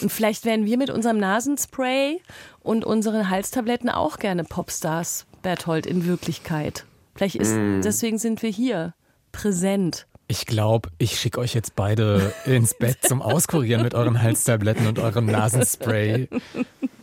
Und 0.00 0.10
vielleicht 0.10 0.44
wären 0.44 0.64
wir 0.64 0.78
mit 0.78 0.90
unserem 0.90 1.18
Nasenspray 1.18 2.20
und 2.62 2.84
unseren 2.84 3.28
Halstabletten 3.28 3.90
auch 3.90 4.18
gerne 4.18 4.44
Popstars, 4.44 5.26
Berthold, 5.42 5.86
in 5.86 6.06
Wirklichkeit. 6.06 6.86
Vielleicht 7.14 7.36
ist, 7.36 7.54
mm. 7.54 7.82
deswegen 7.82 8.18
sind 8.18 8.42
wir 8.42 8.50
hier, 8.50 8.94
präsent. 9.32 10.06
Ich 10.28 10.46
glaube, 10.46 10.90
ich 10.98 11.18
schicke 11.18 11.40
euch 11.40 11.54
jetzt 11.54 11.74
beide 11.74 12.32
ins 12.46 12.74
Bett 12.74 12.98
zum 13.02 13.20
Auskurieren 13.20 13.82
mit 13.82 13.94
euren 13.94 14.22
Halstabletten 14.22 14.86
und 14.86 14.98
eurem 15.00 15.26
Nasenspray. 15.26 16.28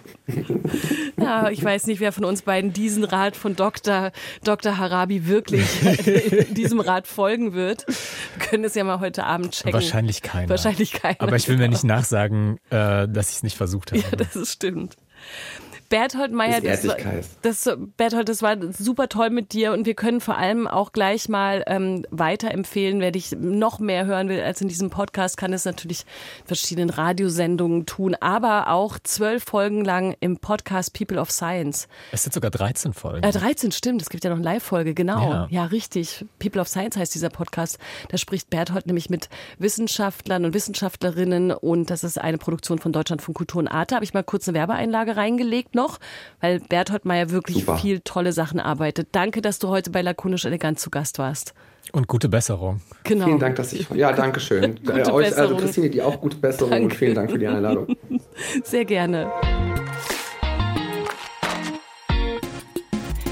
Ja, 1.19 1.49
ich 1.49 1.63
weiß 1.63 1.88
nicht, 1.88 1.99
wer 1.99 2.11
von 2.11 2.25
uns 2.25 2.41
beiden 2.41 2.73
diesen 2.73 3.03
Rat 3.03 3.36
von 3.36 3.55
Dr. 3.55 4.11
Dr. 4.43 4.78
Harabi 4.78 5.28
wirklich 5.28 5.65
diesem 6.51 6.80
Rat 6.80 7.07
folgen 7.07 7.53
wird. 7.53 7.86
Wir 7.88 8.47
können 8.47 8.63
es 8.63 8.75
ja 8.75 8.84
mal 8.84 8.99
heute 8.99 9.23
Abend 9.23 9.53
checken. 9.53 9.73
Wahrscheinlich 9.73 10.21
keiner. 10.21 10.49
Wahrscheinlich 10.49 10.91
keiner. 10.93 11.21
Aber 11.21 11.36
ich 11.36 11.47
will 11.47 11.57
mir 11.57 11.69
nicht 11.69 11.84
nachsagen, 11.84 12.59
äh, 12.69 13.07
dass 13.07 13.30
ich 13.30 13.38
es 13.38 13.43
nicht 13.43 13.57
versucht 13.57 13.91
habe. 13.91 14.01
Ja, 14.01 14.09
das 14.11 14.51
stimmt. 14.51 14.95
Berthold 15.89 16.33
Meyer, 16.33 16.61
das, 16.61 16.85
das, 17.41 17.77
Berthold, 17.95 18.29
das 18.29 18.41
war 18.41 18.57
super 18.73 19.07
toll 19.07 19.29
mit 19.29 19.53
dir 19.53 19.71
und 19.71 19.85
wir 19.85 19.93
können 19.93 20.19
vor 20.19 20.38
allem 20.38 20.67
auch 20.67 20.91
gleich 20.91 21.29
mal 21.29 21.63
ähm, 21.67 22.05
weiterempfehlen, 22.11 22.99
wer 22.99 23.11
dich 23.11 23.31
noch 23.31 23.79
mehr 23.79 24.05
hören 24.05 24.27
will 24.27 24.41
als 24.41 24.59
in 24.61 24.67
diesem 24.67 24.89
Podcast, 24.89 25.38
kann 25.38 25.53
es 25.53 25.65
natürlich 25.65 26.01
in 26.41 26.47
verschiedenen 26.47 26.89
Radiosendungen 26.89 27.85
tun, 27.85 28.15
aber 28.19 28.69
auch 28.69 28.99
zwölf 29.01 29.43
Folgen 29.43 29.85
lang 29.85 30.15
im 30.19 30.38
Podcast 30.38 30.93
People 30.93 31.19
of 31.19 31.31
Science. 31.31 31.88
Es 32.11 32.23
sind 32.23 32.33
sogar 32.33 32.51
13 32.51 32.93
Folgen. 32.93 33.23
Äh, 33.23 33.31
13, 33.31 33.71
stimmt. 33.71 34.01
Es 34.01 34.09
gibt 34.09 34.23
ja 34.25 34.29
noch 34.29 34.38
eine 34.38 34.45
Live-Folge, 34.45 34.93
genau. 34.93 35.31
Ja. 35.31 35.47
ja, 35.49 35.65
richtig. 35.65 36.25
People 36.39 36.59
of 36.59 36.67
Science 36.67 36.97
heißt 36.97 37.15
dieser 37.15 37.29
Podcast. 37.29 37.77
Da 38.09 38.17
spricht 38.17 38.49
Berthold 38.49 38.88
nämlich 38.88 39.09
mit 39.09 39.29
Wissenschaftlern 39.57 40.43
und 40.43 40.53
Wissenschaftlerinnen 40.53 41.51
und 41.51 41.89
das 41.89 42.03
ist 42.03 42.19
eine 42.19 42.38
Produktion 42.38 42.79
von 42.79 42.91
Deutschland 42.91 43.21
von 43.21 43.33
Kultur 43.33 43.59
und 43.59 43.67
Arte. 43.69 43.95
Habe 43.95 44.03
ich 44.03 44.13
mal 44.13 44.23
kurz 44.23 44.47
eine 44.47 44.57
Werbeeinlage 44.57 45.15
reingelegt 45.15 45.75
noch, 45.78 45.99
weil 46.41 46.59
Berthold 46.59 47.05
Meyer 47.05 47.30
wirklich 47.30 47.59
Super. 47.59 47.78
viel 47.78 48.01
tolle 48.01 48.34
Sachen 48.34 48.59
arbeitet. 48.59 49.07
Danke, 49.13 49.41
dass 49.41 49.59
du 49.59 49.69
heute 49.69 49.91
bei 49.91 50.01
Lakonisch 50.01 50.43
Elegant 50.43 50.80
zu 50.80 50.89
Gast 50.89 51.19
warst. 51.19 51.53
Und 51.93 52.07
gute 52.07 52.28
Besserung. 52.28 52.82
Genau. 53.03 53.25
Vielen 53.25 53.39
Dank, 53.39 53.55
dass 53.55 53.71
ich. 53.71 53.89
Ja, 53.91 54.11
danke 54.11 54.41
schön. 54.41 54.75
gute 54.86 55.01
äh, 55.01 55.11
euch, 55.11 55.38
also 55.38 55.55
Christine, 55.55 55.89
die 55.89 56.01
auch 56.01 56.19
gute 56.19 56.38
Besserung 56.38 56.71
danke. 56.71 56.86
und 56.86 56.95
vielen 56.95 57.15
Dank 57.15 57.32
für 57.32 57.39
die 57.39 57.47
Einladung. 57.47 57.95
Sehr 58.63 58.84
gerne. 58.84 59.32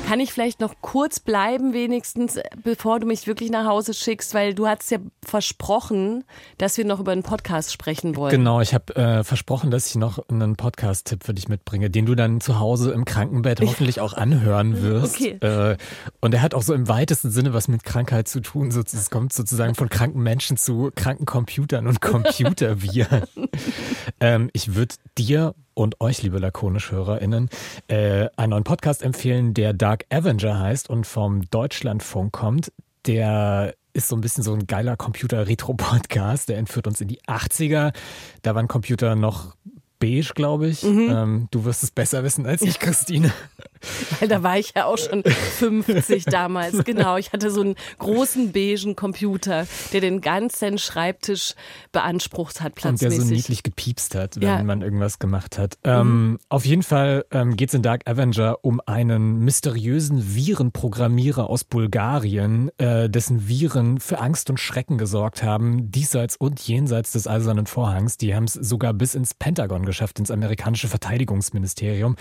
Kann 0.06 0.20
ich 0.20 0.32
vielleicht 0.32 0.60
noch 0.60 0.76
kurz 0.82 1.20
bleiben, 1.20 1.74
wenigstens, 1.74 2.38
bevor 2.64 2.99
du 2.99 3.08
mich 3.08 3.26
wirklich 3.26 3.49
nach 3.49 3.66
Hause 3.66 3.95
schickst, 3.95 4.36
weil 4.36 4.53
du 4.53 4.68
hast 4.68 4.91
ja 4.91 4.99
versprochen, 5.24 6.24
dass 6.60 6.78
wir 6.78 6.86
noch 6.86 6.99
über 6.99 7.12
einen 7.12 7.24
Podcast 7.24 7.74
sprechen 7.74 8.16
wollen. 8.16 8.30
Genau, 8.30 8.62
ich 8.62 8.76
habe 8.76 8.95
äh, 8.95 9.24
versprochen, 9.24 9.72
dass 9.72 9.88
ich 9.88 9.95
noch 9.95 10.20
einen 10.30 10.58
Podcast-Tipp 10.58 11.24
für 11.24 11.34
dich 11.34 11.47
mitbringe, 11.47 11.89
den 11.89 12.06
du 12.06 12.14
dann 12.14 12.39
zu 12.39 12.60
Hause 12.60 12.91
im 12.91 13.03
Krankenbett 13.03 13.62
hoffentlich 13.66 13.99
auch 13.99 14.14
anhören 14.14 14.80
wirst. 14.84 15.16
Okay. 15.16 15.38
Äh, 15.41 15.78
und 16.22 16.36
er 16.36 16.43
hat 16.43 16.53
auch 16.53 16.62
so 16.62 16.76
im 16.76 16.88
weitesten 16.88 17.32
Sinne 17.32 17.56
was 17.56 17.68
mit 17.68 17.84
Krankheit 17.84 18.28
zu 18.28 18.41
tun. 18.41 18.68
Es 18.68 19.10
kommt 19.10 19.34
sozusagen 19.34 19.74
von 19.74 19.89
kranken 19.89 20.22
Menschen 20.22 20.56
zu 20.56 20.91
kranken 20.93 21.26
Computern 21.26 21.88
und 21.88 21.99
Computerviren. 22.06 23.24
ähm, 24.20 24.51
ich 24.53 24.76
würde 24.76 24.93
dir 25.18 25.56
und 25.76 26.02
euch, 26.02 26.24
liebe 26.24 26.40
Lakonisch-HörerInnen, 26.40 27.50
äh, 27.88 28.28
einen 28.36 28.50
neuen 28.50 28.64
Podcast 28.64 29.04
empfehlen, 29.04 29.54
der 29.54 29.74
Dark 29.74 30.06
Avenger 30.10 30.58
heißt 30.58 30.90
und 30.90 31.06
vom 31.06 31.48
Deutschlandfunk 31.52 32.34
kommt. 32.34 32.72
Der 33.06 33.76
ist 33.94 34.10
so 34.10 34.16
ein 34.16 34.22
bisschen 34.22 34.44
so 34.44 34.54
ein 34.54 34.68
geiler 34.68 34.98
Computer-Retro-Podcast. 34.98 36.50
Der 36.50 36.58
entführt 36.58 36.88
uns 36.88 37.00
in 37.02 37.08
die 37.08 37.22
80er. 37.22 37.94
Da 38.42 38.56
waren 38.56 38.68
Computer 38.68 39.16
noch 39.16 39.56
beige, 40.00 40.34
glaube 40.36 40.68
ich. 40.68 40.84
Mhm. 40.84 41.10
Ähm, 41.10 41.48
du 41.52 41.66
wirst 41.66 41.84
es 41.84 41.91
besser 41.91 42.24
wissen 42.24 42.46
als 42.46 42.62
ich, 42.62 42.80
Christine. 42.80 43.32
Weil 44.20 44.28
da 44.28 44.43
war 44.43 44.58
ich 44.58 44.74
ja 44.76 44.86
auch 44.86 44.98
schon 44.98 45.24
50 45.24 46.26
damals. 46.26 46.84
Genau, 46.84 47.18
ich 47.18 47.34
hatte 47.34 47.52
so 47.52 47.62
einen 47.62 47.76
großen 48.00 48.52
beigen 48.52 48.96
Computer, 48.96 49.68
der 49.93 50.02
den 50.02 50.22
ganzen 50.22 50.78
Schreibtisch 50.78 51.54
beansprucht 51.91 52.62
hat, 52.62 52.76
platzmäßig. 52.76 53.06
Und 53.06 53.18
der 53.18 53.28
so 53.28 53.34
niedlich 53.34 53.64
gepiepst 53.64 54.16
hat, 54.16 54.38
wenn 54.38 54.48
ja. 54.48 54.64
man 54.64 54.82
irgendwas 54.82 55.20
gemacht 55.20 55.58
hat. 55.58 55.78
Mhm. 55.84 55.91
Ähm, 55.91 56.39
auf 56.50 56.66
jeden 56.66 56.84
Fall 56.84 57.26
ähm, 57.32 57.56
geht 57.56 57.70
es 57.70 57.76
in 57.76 57.82
Dark 57.82 58.02
Avenger 58.10 58.60
um 58.64 58.82
einen 58.86 59.39
mysteriösen 59.39 60.36
Virenprogrammierer 60.36 61.50
aus 61.50 61.64
Bulgarien, 61.64 62.72
äh, 62.78 63.10
dessen 63.10 63.48
Viren 63.48 64.00
für 64.00 64.20
Angst 64.20 64.50
und 64.50 64.60
Schrecken 64.60 64.98
gesorgt 64.98 65.43
haben, 65.43 65.91
diesseits 65.91 66.36
und 66.38 66.60
jenseits 66.62 67.12
des 67.12 67.28
Eisernen 67.28 67.68
Vorhangs. 67.68 68.18
Die 68.18 68.36
haben 68.36 68.46
es 68.46 68.54
sogar 68.54 68.93
bis 68.93 69.16
ins 69.16 69.34
Pentagon 69.34 69.85
geschafft, 69.86 70.20
ins 70.20 70.32
amerikanische 70.32 70.88
Verteidigungsministerium. 70.88 72.16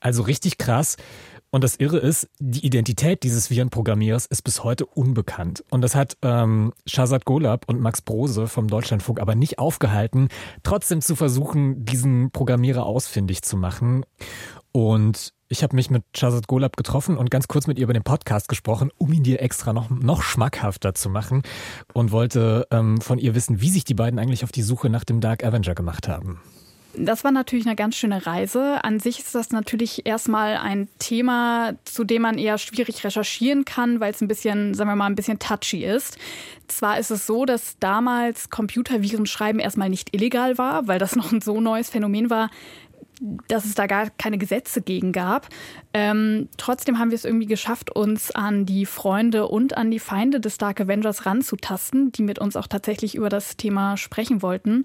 Also 0.00 0.22
richtig 0.22 0.58
krass. 0.58 0.96
Und 1.54 1.62
das 1.64 1.76
Irre 1.76 1.98
ist, 1.98 2.30
die 2.38 2.64
Identität 2.64 3.22
dieses 3.22 3.50
Virenprogrammierers 3.50 4.24
ist 4.24 4.40
bis 4.40 4.64
heute 4.64 4.86
unbekannt. 4.86 5.62
Und 5.68 5.82
das 5.82 5.94
hat 5.94 6.16
ähm, 6.22 6.72
Shazad 6.86 7.26
Golab 7.26 7.68
und 7.68 7.78
Max 7.78 8.00
Brose 8.00 8.48
vom 8.48 8.68
Deutschlandfunk 8.68 9.20
aber 9.20 9.34
nicht 9.34 9.58
aufgehalten, 9.58 10.28
trotzdem 10.62 11.02
zu 11.02 11.14
versuchen, 11.14 11.84
diesen 11.84 12.30
Programmierer 12.30 12.86
ausfindig 12.86 13.42
zu 13.42 13.58
machen. 13.58 14.06
Und 14.72 15.34
ich 15.48 15.62
habe 15.62 15.76
mich 15.76 15.90
mit 15.90 16.04
Shazad 16.16 16.48
Golab 16.48 16.78
getroffen 16.78 17.18
und 17.18 17.30
ganz 17.30 17.48
kurz 17.48 17.66
mit 17.66 17.78
ihr 17.78 17.84
über 17.84 17.92
den 17.92 18.02
Podcast 18.02 18.48
gesprochen, 18.48 18.90
um 18.96 19.12
ihn 19.12 19.22
dir 19.22 19.42
extra 19.42 19.74
noch, 19.74 19.90
noch 19.90 20.22
schmackhafter 20.22 20.94
zu 20.94 21.10
machen 21.10 21.42
und 21.92 22.10
wollte 22.12 22.66
ähm, 22.70 23.02
von 23.02 23.18
ihr 23.18 23.34
wissen, 23.34 23.60
wie 23.60 23.68
sich 23.68 23.84
die 23.84 23.92
beiden 23.92 24.18
eigentlich 24.18 24.44
auf 24.44 24.52
die 24.52 24.62
Suche 24.62 24.88
nach 24.88 25.04
dem 25.04 25.20
Dark 25.20 25.44
Avenger 25.44 25.74
gemacht 25.74 26.08
haben. 26.08 26.40
Das 26.94 27.24
war 27.24 27.30
natürlich 27.30 27.66
eine 27.66 27.76
ganz 27.76 27.96
schöne 27.96 28.26
Reise. 28.26 28.84
An 28.84 29.00
sich 29.00 29.20
ist 29.20 29.34
das 29.34 29.50
natürlich 29.50 30.06
erstmal 30.06 30.56
ein 30.58 30.88
Thema, 30.98 31.72
zu 31.84 32.04
dem 32.04 32.22
man 32.22 32.36
eher 32.36 32.58
schwierig 32.58 33.02
recherchieren 33.02 33.64
kann, 33.64 33.98
weil 34.00 34.12
es 34.12 34.20
ein 34.20 34.28
bisschen, 34.28 34.74
sagen 34.74 34.90
wir 34.90 34.96
mal, 34.96 35.06
ein 35.06 35.14
bisschen 35.14 35.38
touchy 35.38 35.84
ist. 35.84 36.18
Zwar 36.68 36.98
ist 36.98 37.10
es 37.10 37.26
so, 37.26 37.46
dass 37.46 37.78
damals 37.78 38.50
Computervirenschreiben 38.50 39.60
erstmal 39.60 39.88
nicht 39.88 40.14
illegal 40.14 40.58
war, 40.58 40.86
weil 40.86 40.98
das 40.98 41.16
noch 41.16 41.32
ein 41.32 41.40
so 41.40 41.60
neues 41.60 41.88
Phänomen 41.88 42.28
war. 42.28 42.50
Dass 43.48 43.64
es 43.64 43.74
da 43.74 43.86
gar 43.86 44.10
keine 44.10 44.38
Gesetze 44.38 44.82
gegen 44.82 45.12
gab. 45.12 45.48
Ähm, 45.94 46.48
trotzdem 46.56 46.98
haben 46.98 47.10
wir 47.10 47.14
es 47.14 47.24
irgendwie 47.24 47.46
geschafft, 47.46 47.94
uns 47.94 48.30
an 48.30 48.66
die 48.66 48.86
Freunde 48.86 49.46
und 49.46 49.76
an 49.76 49.90
die 49.90 49.98
Feinde 49.98 50.40
des 50.40 50.58
Dark 50.58 50.80
Avengers 50.80 51.24
ranzutasten, 51.24 52.10
die 52.12 52.22
mit 52.22 52.38
uns 52.38 52.56
auch 52.56 52.66
tatsächlich 52.66 53.14
über 53.14 53.28
das 53.28 53.56
Thema 53.56 53.96
sprechen 53.96 54.42
wollten. 54.42 54.84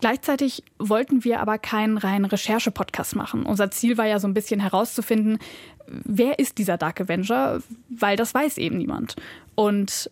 Gleichzeitig 0.00 0.64
wollten 0.78 1.24
wir 1.24 1.40
aber 1.40 1.58
keinen 1.58 1.98
reinen 1.98 2.24
Recherche-Podcast 2.24 3.16
machen. 3.16 3.44
Unser 3.44 3.70
Ziel 3.70 3.98
war 3.98 4.06
ja 4.06 4.18
so 4.18 4.28
ein 4.28 4.34
bisschen 4.34 4.60
herauszufinden, 4.60 5.38
wer 5.86 6.38
ist 6.38 6.58
dieser 6.58 6.78
Dark 6.78 7.00
Avenger, 7.00 7.60
weil 7.90 8.16
das 8.16 8.32
weiß 8.32 8.58
eben 8.58 8.78
niemand. 8.78 9.16
Und 9.54 10.10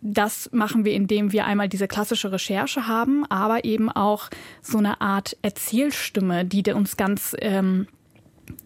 das 0.00 0.50
machen 0.52 0.84
wir, 0.84 0.92
indem 0.92 1.32
wir 1.32 1.44
einmal 1.44 1.68
diese 1.68 1.88
klassische 1.88 2.30
Recherche 2.30 2.86
haben, 2.86 3.24
aber 3.26 3.64
eben 3.64 3.90
auch 3.90 4.28
so 4.62 4.78
eine 4.78 5.00
Art 5.00 5.36
Erzählstimme, 5.42 6.44
die 6.44 6.62
uns 6.72 6.96
ganz, 6.96 7.34
ähm, 7.40 7.86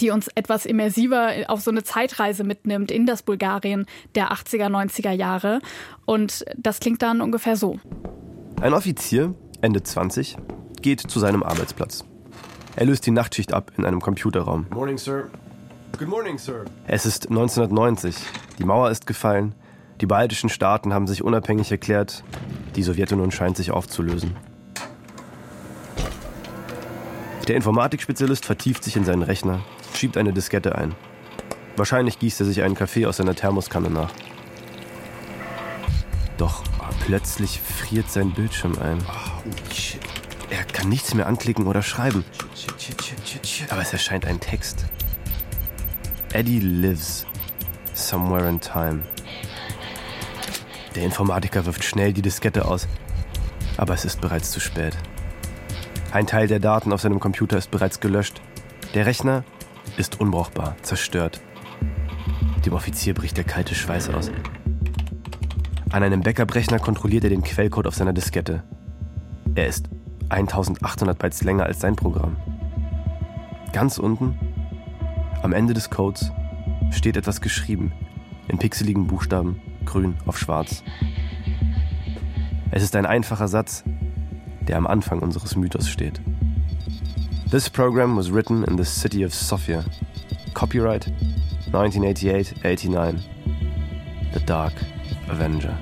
die 0.00 0.10
uns 0.10 0.28
etwas 0.34 0.66
immersiver 0.66 1.30
auf 1.48 1.60
so 1.60 1.70
eine 1.70 1.82
Zeitreise 1.82 2.44
mitnimmt 2.44 2.90
in 2.90 3.06
das 3.06 3.22
Bulgarien 3.22 3.86
der 4.14 4.32
80er, 4.32 4.68
90er 4.68 5.12
Jahre. 5.12 5.60
Und 6.04 6.44
das 6.56 6.80
klingt 6.80 7.02
dann 7.02 7.20
ungefähr 7.20 7.56
so. 7.56 7.80
Ein 8.60 8.74
Offizier, 8.74 9.34
Ende 9.60 9.82
20, 9.82 10.36
geht 10.82 11.00
zu 11.00 11.18
seinem 11.18 11.42
Arbeitsplatz. 11.42 12.04
Er 12.76 12.86
löst 12.86 13.06
die 13.06 13.10
Nachtschicht 13.10 13.52
ab 13.52 13.72
in 13.76 13.84
einem 13.84 14.00
Computerraum. 14.00 14.66
Morning, 14.70 14.98
Sir. 14.98 15.28
Good 15.98 16.08
morning, 16.08 16.38
Sir. 16.38 16.64
Es 16.86 17.04
ist 17.04 17.28
1990. 17.28 18.16
Die 18.58 18.64
Mauer 18.64 18.90
ist 18.90 19.06
gefallen. 19.06 19.54
Die 20.02 20.06
baltischen 20.06 20.48
Staaten 20.48 20.92
haben 20.92 21.06
sich 21.06 21.22
unabhängig 21.22 21.70
erklärt. 21.70 22.24
Die 22.74 22.82
Sowjetunion 22.82 23.30
scheint 23.30 23.56
sich 23.56 23.70
aufzulösen. 23.70 24.36
Der 27.46 27.54
Informatikspezialist 27.54 28.44
vertieft 28.44 28.82
sich 28.82 28.96
in 28.96 29.04
seinen 29.04 29.22
Rechner, 29.22 29.60
schiebt 29.94 30.16
eine 30.16 30.32
Diskette 30.32 30.74
ein. 30.74 30.96
Wahrscheinlich 31.76 32.18
gießt 32.18 32.40
er 32.40 32.46
sich 32.46 32.62
einen 32.62 32.74
Kaffee 32.74 33.06
aus 33.06 33.18
seiner 33.18 33.36
Thermoskanne 33.36 33.90
nach. 33.90 34.10
Doch 36.36 36.64
plötzlich 37.06 37.60
friert 37.60 38.10
sein 38.10 38.32
Bildschirm 38.32 38.76
ein. 38.80 38.98
Er 40.50 40.64
kann 40.64 40.88
nichts 40.88 41.14
mehr 41.14 41.28
anklicken 41.28 41.68
oder 41.68 41.82
schreiben. 41.82 42.24
Aber 43.70 43.82
es 43.82 43.92
erscheint 43.92 44.26
ein 44.26 44.40
Text. 44.40 44.84
Eddie 46.32 46.58
lives 46.58 47.24
somewhere 47.94 48.48
in 48.48 48.60
time. 48.60 49.02
Der 50.94 51.04
Informatiker 51.04 51.64
wirft 51.64 51.84
schnell 51.84 52.12
die 52.12 52.20
Diskette 52.20 52.66
aus, 52.66 52.86
aber 53.78 53.94
es 53.94 54.04
ist 54.04 54.20
bereits 54.20 54.50
zu 54.50 54.60
spät. 54.60 54.96
Ein 56.12 56.26
Teil 56.26 56.46
der 56.46 56.60
Daten 56.60 56.92
auf 56.92 57.00
seinem 57.00 57.18
Computer 57.18 57.56
ist 57.56 57.70
bereits 57.70 58.00
gelöscht. 58.00 58.42
Der 58.92 59.06
Rechner 59.06 59.44
ist 59.96 60.20
unbrauchbar, 60.20 60.76
zerstört. 60.82 61.40
Dem 62.66 62.74
Offizier 62.74 63.14
bricht 63.14 63.38
der 63.38 63.44
kalte 63.44 63.74
Schweiß 63.74 64.10
aus. 64.10 64.30
An 65.90 66.02
einem 66.02 66.20
Backup-Rechner 66.20 66.78
kontrolliert 66.78 67.24
er 67.24 67.30
den 67.30 67.42
Quellcode 67.42 67.86
auf 67.86 67.94
seiner 67.94 68.12
Diskette. 68.12 68.62
Er 69.54 69.68
ist 69.68 69.88
1800 70.28 71.18
Bytes 71.18 71.42
länger 71.42 71.64
als 71.64 71.80
sein 71.80 71.96
Programm. 71.96 72.36
Ganz 73.72 73.96
unten, 73.96 74.38
am 75.42 75.54
Ende 75.54 75.72
des 75.72 75.88
Codes, 75.88 76.30
steht 76.90 77.16
etwas 77.16 77.40
geschrieben, 77.40 77.92
in 78.48 78.58
pixeligen 78.58 79.06
Buchstaben 79.06 79.60
grün 79.84 80.16
auf 80.26 80.38
schwarz. 80.38 80.82
Es 82.70 82.82
ist 82.82 82.96
ein 82.96 83.06
einfacher 83.06 83.48
Satz, 83.48 83.84
der 84.66 84.76
am 84.76 84.86
Anfang 84.86 85.20
unseres 85.20 85.56
Mythos 85.56 85.88
steht. 85.88 86.20
This 87.50 87.68
program 87.68 88.16
was 88.16 88.32
written 88.32 88.64
in 88.64 88.78
the 88.78 88.84
city 88.84 89.24
of 89.26 89.34
Sofia. 89.34 89.84
Copyright 90.54 91.12
1988-89. 91.72 93.18
The 94.34 94.44
Dark 94.46 94.72
Avenger. 95.28 95.78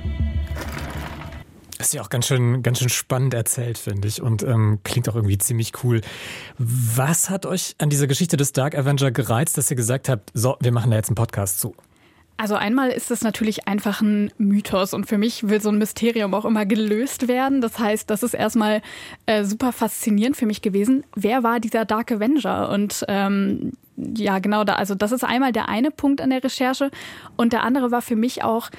Ist 1.78 1.94
ja 1.94 2.02
auch 2.02 2.10
ganz 2.10 2.26
schön, 2.26 2.62
ganz 2.62 2.78
schön 2.78 2.88
spannend 2.88 3.32
erzählt, 3.32 3.78
finde 3.78 4.06
ich, 4.06 4.20
und 4.20 4.42
ähm, 4.42 4.80
klingt 4.84 5.08
auch 5.08 5.14
irgendwie 5.14 5.38
ziemlich 5.38 5.72
cool. 5.82 6.02
Was 6.58 7.30
hat 7.30 7.46
euch 7.46 7.74
an 7.78 7.88
dieser 7.88 8.06
Geschichte 8.06 8.36
des 8.36 8.52
Dark 8.52 8.76
Avenger 8.76 9.10
gereizt, 9.10 9.56
dass 9.56 9.70
ihr 9.70 9.76
gesagt 9.76 10.08
habt, 10.08 10.30
so, 10.34 10.56
wir 10.60 10.72
machen 10.72 10.90
da 10.90 10.96
jetzt 10.96 11.08
einen 11.08 11.14
Podcast 11.14 11.58
zu? 11.58 11.74
Also 12.40 12.54
einmal 12.54 12.88
ist 12.88 13.10
es 13.10 13.20
natürlich 13.20 13.68
einfach 13.68 14.00
ein 14.00 14.32
Mythos 14.38 14.94
und 14.94 15.04
für 15.04 15.18
mich 15.18 15.50
will 15.50 15.60
so 15.60 15.68
ein 15.68 15.76
Mysterium 15.76 16.32
auch 16.32 16.46
immer 16.46 16.64
gelöst 16.64 17.28
werden. 17.28 17.60
Das 17.60 17.78
heißt, 17.78 18.08
das 18.08 18.22
ist 18.22 18.32
erstmal 18.32 18.80
äh, 19.26 19.44
super 19.44 19.72
faszinierend 19.72 20.38
für 20.38 20.46
mich 20.46 20.62
gewesen. 20.62 21.04
Wer 21.14 21.42
war 21.42 21.60
dieser 21.60 21.84
Dark 21.84 22.10
Avenger? 22.10 22.70
Und 22.70 23.04
ähm, 23.08 23.72
ja, 23.96 24.38
genau 24.38 24.64
da. 24.64 24.76
Also 24.76 24.94
das 24.94 25.12
ist 25.12 25.22
einmal 25.22 25.52
der 25.52 25.68
eine 25.68 25.90
Punkt 25.90 26.22
an 26.22 26.30
der 26.30 26.42
Recherche 26.42 26.90
und 27.36 27.52
der 27.52 27.62
andere 27.62 27.90
war 27.90 28.00
für 28.00 28.16
mich 28.16 28.42
auch 28.42 28.70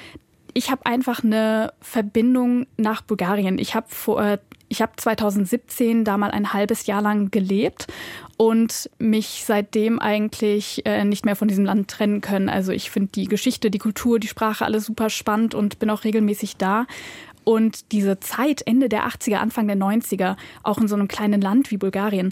ich 0.54 0.70
habe 0.70 0.86
einfach 0.86 1.24
eine 1.24 1.72
Verbindung 1.80 2.68
nach 2.76 3.02
Bulgarien. 3.02 3.58
Ich 3.58 3.74
habe 3.76 3.86
vor 3.90 4.22
äh, 4.22 4.38
ich 4.72 4.82
habe 4.82 4.94
2017 4.96 6.06
da 6.06 6.18
mal 6.18 6.32
ein 6.32 6.54
halbes 6.54 6.86
Jahr 6.86 7.02
lang 7.02 7.30
gelebt 7.30 7.88
und 8.38 8.90
mich 9.00 9.44
seitdem 9.46 10.00
eigentlich 10.00 10.86
äh, 10.86 11.04
nicht 11.04 11.26
mehr 11.26 11.36
von 11.36 11.50
diesem 11.50 11.66
Land 11.66 11.90
trennen 11.90 12.22
können. 12.22 12.48
Also 12.48 12.72
ich 12.72 12.90
finde 12.90 13.12
die 13.14 13.26
Geschichte, 13.26 13.70
die 13.70 13.80
Kultur, 13.80 14.18
die 14.18 14.30
Sprache 14.30 14.64
alles 14.64 14.86
super 14.86 15.10
spannend 15.10 15.56
und 15.56 15.80
bin 15.80 15.90
auch 15.90 16.06
regelmäßig 16.06 16.56
da. 16.56 16.86
Und 17.44 17.92
diese 17.92 18.22
Zeit, 18.22 18.62
Ende 18.66 18.88
der 18.88 19.08
80er, 19.08 19.38
Anfang 19.38 19.68
der 19.68 19.76
90er, 19.76 20.38
auch 20.64 20.78
in 20.78 20.88
so 20.88 20.96
einem 20.96 21.10
kleinen 21.10 21.42
Land 21.42 21.70
wie 21.72 21.78
Bulgarien, 21.78 22.32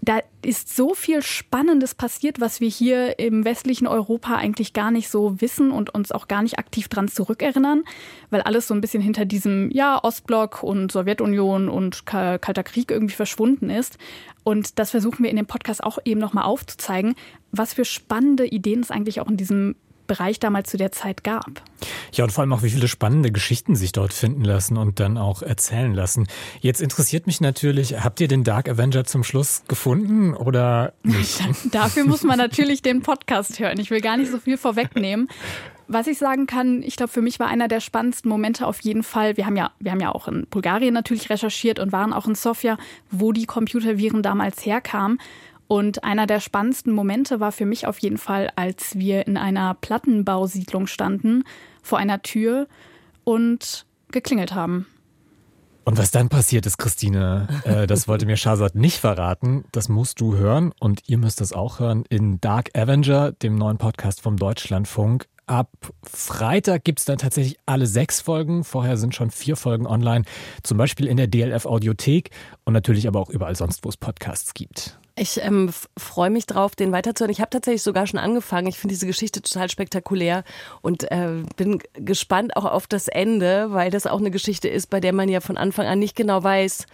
da 0.00 0.20
ist 0.42 0.74
so 0.74 0.94
viel 0.94 1.22
Spannendes 1.22 1.94
passiert, 1.94 2.40
was 2.40 2.60
wir 2.60 2.68
hier 2.68 3.18
im 3.18 3.44
westlichen 3.44 3.86
Europa 3.86 4.36
eigentlich 4.36 4.72
gar 4.72 4.90
nicht 4.90 5.08
so 5.08 5.40
wissen 5.40 5.70
und 5.70 5.90
uns 5.94 6.12
auch 6.12 6.28
gar 6.28 6.42
nicht 6.42 6.58
aktiv 6.58 6.88
dran 6.88 7.08
zurückerinnern, 7.08 7.84
weil 8.30 8.42
alles 8.42 8.68
so 8.68 8.74
ein 8.74 8.80
bisschen 8.80 9.02
hinter 9.02 9.24
diesem 9.24 9.70
ja 9.70 10.02
Ostblock 10.02 10.62
und 10.62 10.92
Sowjetunion 10.92 11.68
und 11.68 12.06
Kalter 12.06 12.62
Krieg 12.62 12.90
irgendwie 12.90 13.14
verschwunden 13.14 13.70
ist. 13.70 13.98
Und 14.44 14.78
das 14.78 14.92
versuchen 14.92 15.24
wir 15.24 15.30
in 15.30 15.36
dem 15.36 15.46
Podcast 15.46 15.82
auch 15.82 15.98
eben 16.04 16.20
nochmal 16.20 16.44
aufzuzeigen, 16.44 17.14
was 17.50 17.74
für 17.74 17.84
spannende 17.84 18.46
Ideen 18.46 18.80
es 18.80 18.90
eigentlich 18.90 19.20
auch 19.20 19.28
in 19.28 19.36
diesem 19.36 19.74
Bereich 20.08 20.40
damals 20.40 20.70
zu 20.70 20.76
der 20.76 20.90
Zeit 20.90 21.22
gab. 21.22 21.62
Ja, 22.12 22.24
und 22.24 22.30
vor 22.30 22.42
allem 22.42 22.52
auch, 22.52 22.64
wie 22.64 22.70
viele 22.70 22.88
spannende 22.88 23.30
Geschichten 23.30 23.76
sich 23.76 23.92
dort 23.92 24.12
finden 24.12 24.44
lassen 24.44 24.76
und 24.76 24.98
dann 24.98 25.16
auch 25.16 25.42
erzählen 25.42 25.94
lassen. 25.94 26.26
Jetzt 26.60 26.80
interessiert 26.80 27.28
mich 27.28 27.40
natürlich, 27.40 28.02
habt 28.02 28.20
ihr 28.20 28.26
den 28.26 28.42
Dark 28.42 28.68
Avenger 28.68 29.04
zum 29.04 29.22
Schluss 29.22 29.62
gefunden 29.68 30.34
oder 30.34 30.94
nicht? 31.04 31.40
Dafür 31.72 32.04
muss 32.04 32.24
man 32.24 32.38
natürlich 32.38 32.82
den 32.82 33.02
Podcast 33.02 33.60
hören. 33.60 33.78
Ich 33.78 33.90
will 33.90 34.00
gar 34.00 34.16
nicht 34.16 34.32
so 34.32 34.38
viel 34.38 34.58
vorwegnehmen. 34.58 35.28
Was 35.90 36.06
ich 36.06 36.18
sagen 36.18 36.46
kann, 36.46 36.82
ich 36.82 36.96
glaube, 36.96 37.10
für 37.10 37.22
mich 37.22 37.40
war 37.40 37.46
einer 37.46 37.66
der 37.66 37.80
spannendsten 37.80 38.28
Momente 38.28 38.66
auf 38.66 38.80
jeden 38.80 39.02
Fall. 39.02 39.38
Wir 39.38 39.46
haben 39.46 39.56
ja, 39.56 39.70
wir 39.80 39.90
haben 39.90 40.00
ja 40.00 40.14
auch 40.14 40.28
in 40.28 40.46
Bulgarien 40.50 40.92
natürlich 40.92 41.30
recherchiert 41.30 41.78
und 41.78 41.92
waren 41.92 42.12
auch 42.12 42.26
in 42.26 42.34
Sofia, 42.34 42.76
wo 43.10 43.32
die 43.32 43.46
Computerviren 43.46 44.22
damals 44.22 44.66
herkamen. 44.66 45.18
Und 45.68 46.02
einer 46.02 46.26
der 46.26 46.40
spannendsten 46.40 46.92
Momente 46.92 47.40
war 47.40 47.52
für 47.52 47.66
mich 47.66 47.86
auf 47.86 47.98
jeden 47.98 48.16
Fall, 48.16 48.50
als 48.56 48.98
wir 48.98 49.26
in 49.26 49.36
einer 49.36 49.74
Plattenbausiedlung 49.74 50.86
standen, 50.86 51.44
vor 51.82 51.98
einer 51.98 52.22
Tür 52.22 52.66
und 53.24 53.86
geklingelt 54.10 54.54
haben. 54.54 54.86
Und 55.84 55.96
was 55.96 56.10
dann 56.10 56.28
passiert 56.28 56.66
ist, 56.66 56.76
Christine, 56.78 57.48
äh, 57.64 57.86
das 57.86 58.08
wollte 58.08 58.26
mir 58.26 58.36
Shazad 58.36 58.74
nicht 58.74 58.98
verraten. 58.98 59.64
Das 59.72 59.88
musst 59.88 60.20
du 60.20 60.36
hören 60.36 60.72
und 60.80 61.00
ihr 61.06 61.16
müsst 61.16 61.40
das 61.40 61.52
auch 61.52 61.80
hören 61.80 62.04
in 62.08 62.40
Dark 62.40 62.70
Avenger, 62.76 63.32
dem 63.32 63.56
neuen 63.56 63.78
Podcast 63.78 64.20
vom 64.20 64.36
Deutschlandfunk. 64.36 65.26
Ab 65.46 65.70
Freitag 66.02 66.84
gibt 66.84 66.98
es 66.98 67.06
dann 67.06 67.16
tatsächlich 67.16 67.56
alle 67.64 67.86
sechs 67.86 68.20
Folgen. 68.20 68.64
Vorher 68.64 68.98
sind 68.98 69.14
schon 69.14 69.30
vier 69.30 69.56
Folgen 69.56 69.86
online, 69.86 70.24
zum 70.62 70.76
Beispiel 70.76 71.06
in 71.06 71.16
der 71.16 71.26
DLF 71.26 71.64
Audiothek 71.64 72.30
und 72.64 72.74
natürlich 72.74 73.08
aber 73.08 73.20
auch 73.20 73.30
überall 73.30 73.56
sonst, 73.56 73.82
wo 73.84 73.88
es 73.88 73.96
Podcasts 73.96 74.52
gibt. 74.52 74.98
Ich 75.18 75.42
ähm, 75.42 75.70
freue 75.98 76.30
mich 76.30 76.46
drauf, 76.46 76.76
den 76.76 76.92
weiterzuhören. 76.92 77.32
Ich 77.32 77.40
habe 77.40 77.50
tatsächlich 77.50 77.82
sogar 77.82 78.06
schon 78.06 78.20
angefangen. 78.20 78.68
Ich 78.68 78.78
finde 78.78 78.94
diese 78.94 79.06
Geschichte 79.06 79.42
total 79.42 79.68
spektakulär 79.68 80.44
und 80.80 81.10
äh, 81.10 81.42
bin 81.56 81.80
gespannt 81.94 82.56
auch 82.56 82.64
auf 82.64 82.86
das 82.86 83.08
Ende, 83.08 83.72
weil 83.72 83.90
das 83.90 84.06
auch 84.06 84.18
eine 84.18 84.30
Geschichte 84.30 84.68
ist, 84.68 84.88
bei 84.88 85.00
der 85.00 85.12
man 85.12 85.28
ja 85.28 85.40
von 85.40 85.56
Anfang 85.56 85.86
an 85.86 85.98
nicht 85.98 86.16
genau 86.16 86.42
weiß, 86.42 86.86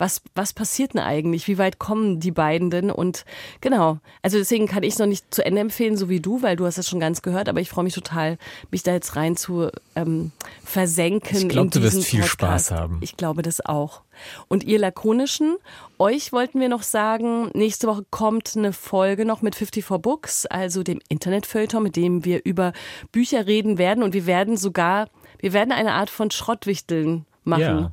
was, 0.00 0.22
was 0.34 0.54
passiert 0.54 0.94
denn 0.94 1.02
eigentlich? 1.02 1.46
Wie 1.46 1.58
weit 1.58 1.78
kommen 1.78 2.20
die 2.20 2.30
beiden 2.30 2.70
denn? 2.70 2.90
Und 2.90 3.24
genau, 3.60 3.98
also 4.22 4.38
deswegen 4.38 4.66
kann 4.66 4.82
ich 4.82 4.94
es 4.94 4.98
noch 4.98 5.06
nicht 5.06 5.32
zu 5.32 5.44
Ende 5.44 5.60
empfehlen, 5.60 5.96
so 5.96 6.08
wie 6.08 6.20
du, 6.20 6.42
weil 6.42 6.56
du 6.56 6.64
hast 6.64 6.78
es 6.78 6.88
schon 6.88 7.00
ganz 7.00 7.20
gehört, 7.20 7.48
aber 7.48 7.60
ich 7.60 7.68
freue 7.68 7.84
mich 7.84 7.94
total, 7.94 8.38
mich 8.70 8.82
da 8.82 8.92
jetzt 8.92 9.14
rein 9.14 9.36
zu 9.36 9.68
ähm, 9.94 10.32
versenken. 10.64 11.36
Ich 11.36 11.48
glaube, 11.48 11.68
du 11.68 11.82
wirst 11.82 12.04
viel 12.04 12.20
Podcast. 12.20 12.68
Spaß 12.68 12.70
haben. 12.70 12.98
Ich 13.02 13.18
glaube 13.18 13.42
das 13.42 13.64
auch. 13.64 14.00
Und 14.48 14.64
ihr 14.64 14.78
Lakonischen, 14.78 15.56
euch 15.98 16.32
wollten 16.32 16.60
wir 16.60 16.68
noch 16.68 16.82
sagen, 16.82 17.50
nächste 17.52 17.86
Woche 17.86 18.04
kommt 18.10 18.56
eine 18.56 18.72
Folge 18.72 19.26
noch 19.26 19.42
mit 19.42 19.54
54 19.54 20.00
Books, 20.00 20.46
also 20.46 20.82
dem 20.82 21.00
Internetfeuilleton, 21.08 21.82
mit 21.82 21.96
dem 21.96 22.24
wir 22.24 22.40
über 22.44 22.72
Bücher 23.12 23.46
reden 23.46 23.76
werden 23.76 24.02
und 24.02 24.14
wir 24.14 24.24
werden 24.24 24.56
sogar, 24.56 25.08
wir 25.38 25.52
werden 25.52 25.72
eine 25.72 25.92
Art 25.92 26.08
von 26.08 26.30
Schrottwichteln 26.30 27.26
machen. 27.44 27.60
Ja 27.60 27.92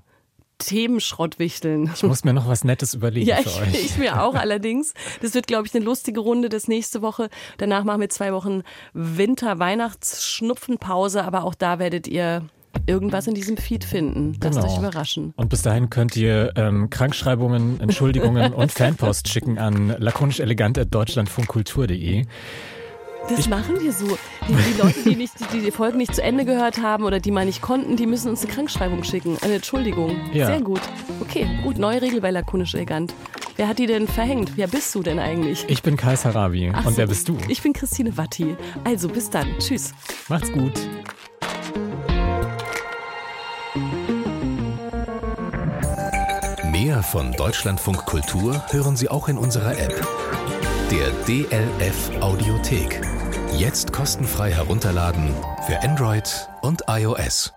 Themenschrott 0.60 1.40
wichteln. 1.40 1.92
Ich 1.94 2.04
muss 2.04 2.24
mir 2.24 2.34
noch 2.34 2.48
was 2.48 2.64
Nettes 2.64 2.94
überlegen 2.94 3.28
ja, 3.28 3.38
für 3.38 3.50
ich, 3.50 3.62
euch. 3.62 3.86
ich 3.86 3.98
mir 3.98 4.22
auch 4.24 4.36
allerdings. 4.36 4.94
Das 5.22 5.34
wird, 5.34 5.48
glaube 5.48 5.66
ich, 5.68 5.76
eine 5.76 5.84
lustige 5.86 6.20
Runde 6.20 6.50
das 6.50 6.68
nächste 6.68 7.02
Woche. 7.02 7.30
Danach 7.58 7.84
machen 7.84 8.02
wir 8.02 8.10
zwei 8.10 8.34
Wochen 8.34 8.62
Winter-Weihnachts-Schnupfenpause, 8.94 11.24
aber 11.24 11.44
auch 11.44 11.56
da 11.56 11.80
werdet 11.80 12.08
ihr 12.08 12.44
irgendwas 12.86 13.26
in 13.28 13.34
diesem 13.34 13.58
Feed 13.58 13.84
finden. 13.84 14.38
Lasst 14.42 14.60
Genau. 14.60 14.72
euch 14.72 14.78
überraschen. 14.80 15.34
Und 15.36 15.50
bis 15.50 15.62
dahin 15.64 15.90
könnt 15.90 16.16
ihr 16.16 16.54
ähm, 16.56 16.90
Krankschreibungen, 16.90 17.82
Entschuldigungen 17.82 18.54
und 18.58 18.72
Fanpost 18.72 19.28
schicken 19.28 19.58
an 19.58 19.94
lakonischelegant.deutschlandfunkkultur.de. 19.98 22.26
Das 23.30 23.50
machen 23.50 23.80
wir 23.80 23.92
so. 23.92 24.18
Die, 24.48 24.54
die 24.54 24.82
Leute, 24.82 25.04
die, 25.04 25.16
nicht, 25.16 25.34
die 25.54 25.62
die 25.62 25.72
Folgen 25.72 25.98
nicht 25.98 26.16
zu 26.16 26.24
Ende 26.24 26.46
gehört 26.46 26.82
haben 26.82 27.04
oder 27.04 27.20
die 27.20 27.32
mal 27.32 27.46
nicht 27.46 27.62
konnten, 27.62 27.98
die 27.98 28.06
müssen 28.06 28.30
uns 28.30 28.44
eine 28.44 28.54
Krankschreibung 28.54 29.04
schicken. 29.04 29.38
Eine 29.42 29.56
Entschuldigung. 29.56 30.16
Ja. 30.34 30.48
Sehr 30.48 30.62
gut. 30.62 30.82
Okay, 31.20 31.48
gut. 31.64 31.78
Neue 31.78 32.02
Regel 32.02 32.22
bei 32.22 32.32
Lakonisch 32.32 32.74
Elegant. 32.74 33.14
Wer 33.58 33.68
hat 33.68 33.80
die 33.80 33.88
denn 33.88 34.08
verhängt? 34.08 34.54
Wer 34.56 34.68
bist 34.68 34.94
du 34.96 35.04
denn 35.04 35.20
eigentlich? 35.20 35.66
Ich 35.68 35.82
bin 35.82 35.98
Kai 35.98 36.16
Sarabi. 36.16 36.72
Ach 36.74 36.86
und 36.86 36.94
so, 36.94 36.98
wer 36.98 37.08
bist 37.08 37.28
du? 37.28 37.38
Ich 37.48 37.62
bin 37.62 37.74
Christine 37.74 38.16
Watti. 38.16 38.56
Also, 38.84 39.10
bis 39.10 39.30
dann. 39.30 39.48
Tschüss. 39.60 39.94
Macht's 40.30 40.52
gut. 40.52 40.74
Mehr 46.72 47.02
von 47.02 47.32
Deutschlandfunk 47.34 48.06
Kultur 48.06 48.64
hören 48.70 48.96
Sie 48.96 49.10
auch 49.10 49.28
in 49.28 49.38
unserer 49.38 49.72
App. 49.78 50.08
Der 50.92 51.10
DLF 51.26 52.22
Audiothek. 52.22 53.02
Jetzt 53.54 53.92
kostenfrei 53.92 54.52
herunterladen 54.52 55.34
für 55.66 55.82
Android 55.82 56.50
und 56.62 56.84
iOS. 56.88 57.57